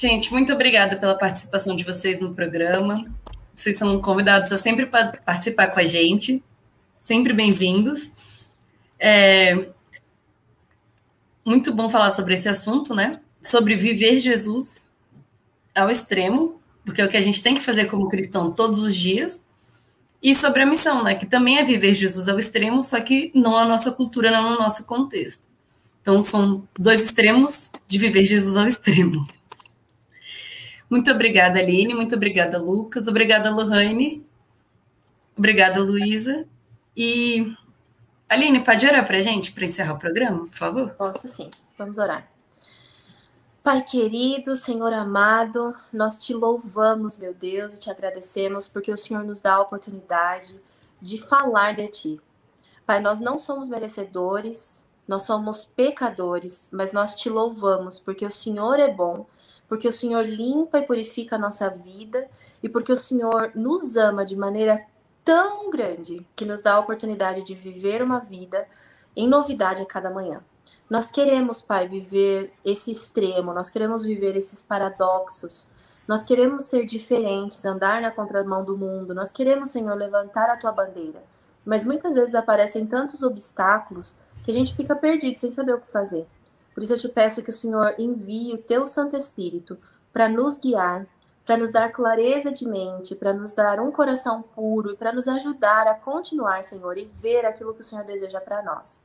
Gente, 0.03 0.33
muito 0.33 0.53
obrigada 0.53 0.97
pela 0.97 1.17
participação 1.17 1.77
de 1.77 1.85
vocês 1.85 2.19
no 2.19 2.35
programa. 2.35 3.07
Vocês 3.55 3.79
são 3.79 4.01
convidados 4.01 4.51
a 4.51 4.59
sempre 4.59 4.85
participar 4.85 5.69
com 5.69 5.79
a 5.79 5.85
gente, 5.85 6.43
sempre 6.99 7.33
bem-vindos. 7.33 8.11
É 8.99 9.69
muito 11.45 11.73
bom 11.73 11.89
falar 11.89 12.11
sobre 12.11 12.35
esse 12.35 12.49
assunto, 12.49 12.97
né? 12.97 13.21
Sobre 13.41 13.77
viver 13.77 14.19
Jesus 14.19 14.85
ao 15.73 15.89
extremo, 15.89 16.61
porque 16.85 17.01
é 17.01 17.05
o 17.05 17.09
que 17.09 17.17
a 17.17 17.23
gente 17.23 17.41
tem 17.41 17.55
que 17.55 17.63
fazer 17.63 17.85
como 17.85 18.09
cristão 18.09 18.51
todos 18.51 18.81
os 18.81 18.97
dias. 18.97 19.41
E 20.21 20.35
sobre 20.35 20.63
a 20.63 20.67
missão, 20.67 21.05
né? 21.05 21.15
Que 21.15 21.27
também 21.27 21.59
é 21.59 21.65
viver 21.65 21.95
Jesus 21.95 22.29
ao 22.29 22.41
extremo, 22.41 22.83
só 22.83 23.01
que 23.01 23.31
não 23.33 23.57
a 23.57 23.69
nossa 23.69 23.93
cultura, 23.93 24.33
não 24.33 24.51
no 24.51 24.59
nosso 24.59 24.85
contexto. 24.85 25.49
Então, 26.01 26.21
são 26.21 26.67
dois 26.77 27.05
extremos 27.05 27.71
de 27.87 28.01
viver 28.01 28.25
Jesus 28.25 28.57
ao 28.57 28.67
extremo. 28.67 29.29
Muito 30.93 31.11
obrigada, 31.11 31.59
Aline. 31.59 31.95
Muito 31.95 32.15
obrigada, 32.15 32.59
Lucas. 32.59 33.09
Obrigada, 33.09 33.51
Lohane. 33.51 34.29
Obrigada, 35.35 35.81
Luísa. 35.81 36.47
E, 36.95 37.57
Aline, 38.29 38.63
pode 38.63 38.87
orar 38.87 39.07
para 39.07 39.17
a 39.17 39.23
gente, 39.23 39.53
para 39.53 39.65
encerrar 39.65 39.95
o 39.95 39.99
programa, 39.99 40.41
por 40.49 40.55
favor? 40.55 40.91
Posso 40.91 41.27
sim. 41.27 41.51
Vamos 41.79 41.97
orar. 41.97 42.31
Pai 43.63 43.81
querido, 43.81 44.55
Senhor 44.55 44.93
amado, 44.93 45.75
nós 45.91 46.19
te 46.19 46.35
louvamos, 46.35 47.17
meu 47.17 47.33
Deus, 47.33 47.75
e 47.75 47.81
te 47.81 47.91
agradecemos 47.91 48.69
porque 48.69 48.93
o 48.93 48.97
Senhor 48.99 49.25
nos 49.25 49.41
dá 49.41 49.55
a 49.55 49.63
oportunidade 49.63 50.61
de 51.01 51.23
falar 51.27 51.75
de 51.75 51.89
ti. 51.89 52.21
Pai, 52.85 53.01
nós 53.01 53.19
não 53.19 53.39
somos 53.39 53.67
merecedores, 53.67 54.87
nós 55.09 55.23
somos 55.23 55.65
pecadores, 55.65 56.69
mas 56.71 56.93
nós 56.93 57.15
te 57.15 57.31
louvamos 57.31 57.99
porque 57.99 58.27
o 58.27 58.31
Senhor 58.31 58.79
é 58.79 58.93
bom 58.93 59.25
porque 59.73 59.89
o 59.89 59.93
Senhor 59.93 60.27
limpa 60.27 60.81
e 60.81 60.83
purifica 60.83 61.37
a 61.37 61.39
nossa 61.39 61.71
vida 61.71 62.29
e 62.63 62.69
porque 62.69 62.93
o 62.93 62.97
Senhor 62.97 63.53
nos 63.55 63.97
ama 63.97 64.23
de 64.23 64.37
maneira 64.37 64.85
tão 65.25 65.71
grande 65.71 66.29
que 66.37 66.45
nos 66.45 66.61
dá 66.61 66.75
a 66.75 66.79
oportunidade 66.79 67.43
de 67.43 67.55
viver 67.55 68.03
uma 68.03 68.19
vida 68.19 68.69
em 69.17 69.27
novidade 69.27 69.81
a 69.81 69.87
cada 69.87 70.11
manhã. 70.11 70.43
Nós 70.91 71.11
queremos, 71.11 71.63
Pai, 71.63 71.89
viver 71.89 72.53
esse 72.63 72.93
extremo, 72.93 73.55
nós 73.55 73.71
queremos 73.71 74.05
viver 74.05 74.37
esses 74.37 74.63
paradoxos, 74.63 75.67
nós 76.07 76.23
queremos 76.23 76.67
ser 76.67 76.85
diferentes, 76.85 77.65
andar 77.65 78.03
na 78.03 78.11
contramão 78.11 78.63
do 78.63 78.77
mundo, 78.77 79.15
nós 79.15 79.33
queremos, 79.33 79.71
Senhor, 79.71 79.95
levantar 79.97 80.51
a 80.51 80.59
tua 80.59 80.73
bandeira. 80.73 81.25
Mas 81.65 81.87
muitas 81.87 82.15
vezes 82.15 82.35
aparecem 82.35 82.85
tantos 82.85 83.23
obstáculos 83.23 84.17
que 84.45 84.51
a 84.51 84.55
gente 84.55 84.77
fica 84.77 84.95
perdido 84.95 85.39
sem 85.39 85.51
saber 85.51 85.73
o 85.73 85.81
que 85.81 85.91
fazer. 85.91 86.27
Por 86.75 86.83
isso 86.83 86.93
eu 86.93 86.99
te 86.99 87.09
peço 87.09 87.43
que 87.43 87.51
o 87.51 87.53
Senhor 87.53 87.95
envie 87.99 88.55
o 88.55 88.59
teu 88.59 88.87
Santo 88.87 89.17
Espírito 89.17 89.79
para 90.13 90.29
nos 90.29 90.59
guiar, 90.59 91.07
para 91.45 91.57
nos 91.57 91.73
dar 91.73 91.91
clareza 91.91 92.53
de 92.53 92.67
mente, 92.67 93.15
para 93.15 93.33
nos 93.33 93.53
dar 93.53 93.81
um 93.81 93.91
coração 93.91 94.43
puro 94.43 94.93
e 94.93 94.97
para 94.97 95.13
nos 95.13 95.27
ajudar 95.27 95.87
a 95.87 95.95
continuar, 95.95 96.63
Senhor, 96.63 96.97
e 96.97 97.05
ver 97.05 97.45
aquilo 97.45 97.75
que 97.75 97.81
o 97.81 97.85
Senhor 97.85 98.05
deseja 98.05 98.41
para 98.41 98.63
nós. 98.63 99.03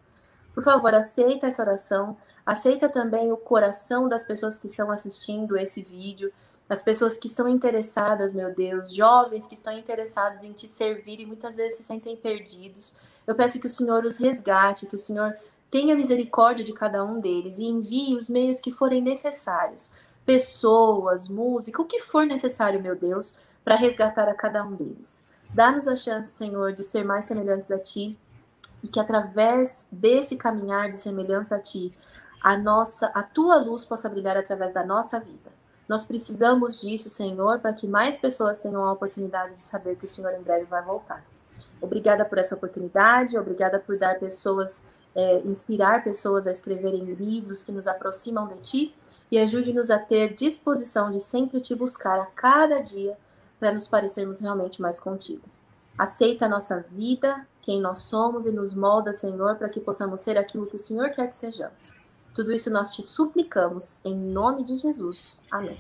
Por 0.53 0.63
favor, 0.63 0.93
aceita 0.93 1.47
essa 1.47 1.61
oração, 1.61 2.18
aceita 2.45 2.89
também 2.89 3.32
o 3.32 3.38
coração 3.38 4.07
das 4.07 4.24
pessoas 4.24 4.57
que 4.57 4.68
estão 4.68 4.91
assistindo 4.91 5.57
esse 5.57 5.82
vídeo, 5.82 6.32
as 6.70 6.82
pessoas 6.82 7.18
que 7.18 7.28
estão 7.28 7.47
interessadas, 7.47 8.34
meu 8.34 8.53
Deus, 8.53 8.93
jovens 8.93 9.47
que 9.47 9.55
estão 9.55 9.72
interessados 9.72 10.43
em 10.43 10.51
te 10.51 10.68
servir 10.68 11.20
e 11.20 11.26
muitas 11.26 11.55
vezes 11.55 11.78
se 11.78 11.84
sentem 11.84 12.15
perdidos. 12.15 12.95
Eu 13.26 13.36
peço 13.36 13.59
que 13.59 13.68
o 13.68 13.70
Senhor 13.70 14.05
os 14.05 14.18
resgate, 14.18 14.86
que 14.86 14.95
o 14.95 14.99
Senhor 14.99 15.36
Tenha 15.70 15.95
misericórdia 15.95 16.63
de 16.63 16.74
cada 16.74 17.03
um 17.03 17.20
deles 17.20 17.57
e 17.59 17.65
envie 17.65 18.15
os 18.15 18.30
meios 18.30 18.61
que 18.61 18.72
forem 18.72 19.01
necessários, 19.01 19.91
pessoas, 20.26 21.28
música, 21.28 21.82
o 21.82 21.86
que 21.86 21.99
for 21.99 22.26
necessário, 22.26 22.82
meu 22.82 22.95
Deus, 22.95 23.36
para 23.63 23.76
resgatar 23.76 24.30
a 24.30 24.34
cada 24.34 24.63
um 24.63 24.76
deles. 24.76 25.24
Dá-nos 25.53 25.88
a 25.88 25.95
chance, 25.95 26.32
Senhor, 26.32 26.72
de 26.72 26.84
ser 26.84 27.03
mais 27.03 27.26
semelhantes 27.26 27.72
a 27.72 27.80
Ti 27.80 28.18
e 28.82 28.88
que 28.88 28.99
através 28.99 29.88
desse 29.91 30.38
caminhar 30.38 30.89
de 30.89 30.95
semelhança 30.95 31.55
a 31.55 31.59
Ti, 31.59 31.93
a 32.41 32.57
nossa, 32.57 33.07
a 33.07 33.24
Tua 33.24 33.57
luz 33.57 33.84
possa 33.84 34.07
brilhar 34.07 34.38
através 34.38 34.74
da 34.74 34.86
nossa 34.86 35.20
vida. 35.20 35.51
Nós 35.88 36.05
precisamos 36.05 36.80
disso, 36.80 37.09
Senhor, 37.09 37.59
para 37.59 37.74
que 37.74 37.88
mais 37.88 38.18
pessoas 38.18 38.61
tenham 38.61 38.84
a 38.84 38.91
oportunidade 38.91 39.55
de 39.55 39.61
saber 39.61 39.95
que 39.95 40.05
o 40.05 40.07
Senhor 40.07 40.34
em 40.34 40.41
breve 40.41 40.65
vai 40.65 40.82
voltar. 40.82 41.26
Obrigada 41.82 42.26
por 42.26 42.38
essa 42.38 42.55
oportunidade, 42.55 43.38
obrigada 43.38 43.80
por 43.80 43.97
dar 43.97 44.20
pessoas 44.20 44.84
é, 45.18 45.39
inspirar 45.39 46.03
pessoas 46.03 46.45
a 46.45 46.51
escreverem 46.51 47.03
livros 47.03 47.63
que 47.63 47.72
nos 47.72 47.88
aproximam 47.88 48.47
de 48.47 48.55
ti 48.57 48.95
e 49.32 49.39
ajude-nos 49.39 49.89
a 49.89 49.97
ter 49.97 50.36
disposição 50.36 51.09
de 51.09 51.20
sempre 51.20 51.59
te 51.59 51.74
buscar 51.74 52.20
a 52.20 52.28
cada 52.28 52.80
dia 52.80 53.18
para 53.59 53.72
nos 53.74 53.88
parecermos 53.88 54.38
realmente 54.38 54.80
mais 54.80 54.99
contigo. 54.99 55.41
Aceita 55.97 56.45
a 56.45 56.49
nossa 56.49 56.86
vida, 56.91 57.47
quem 57.63 57.82
nós 57.82 57.99
somos 57.99 58.45
e 58.45 58.51
nos 58.51 58.76
molda, 58.76 59.11
Senhor, 59.11 59.55
para 59.55 59.70
que 59.70 59.80
possamos 59.80 60.22
ser 60.22 60.38
aquilo 60.38 60.68
que 60.68 60.76
o 60.76 60.80
Senhor 60.80 61.09
quer 61.09 61.28
que 61.28 61.36
sejamos. 61.36 61.95
Tudo 62.36 62.51
isso 62.51 62.70
nós 62.70 62.91
te 62.91 63.01
suplicamos 63.01 63.99
em 64.05 64.15
nome 64.15 64.63
de 64.63 64.76
Jesus. 64.76 65.41
Amém. 65.49 65.80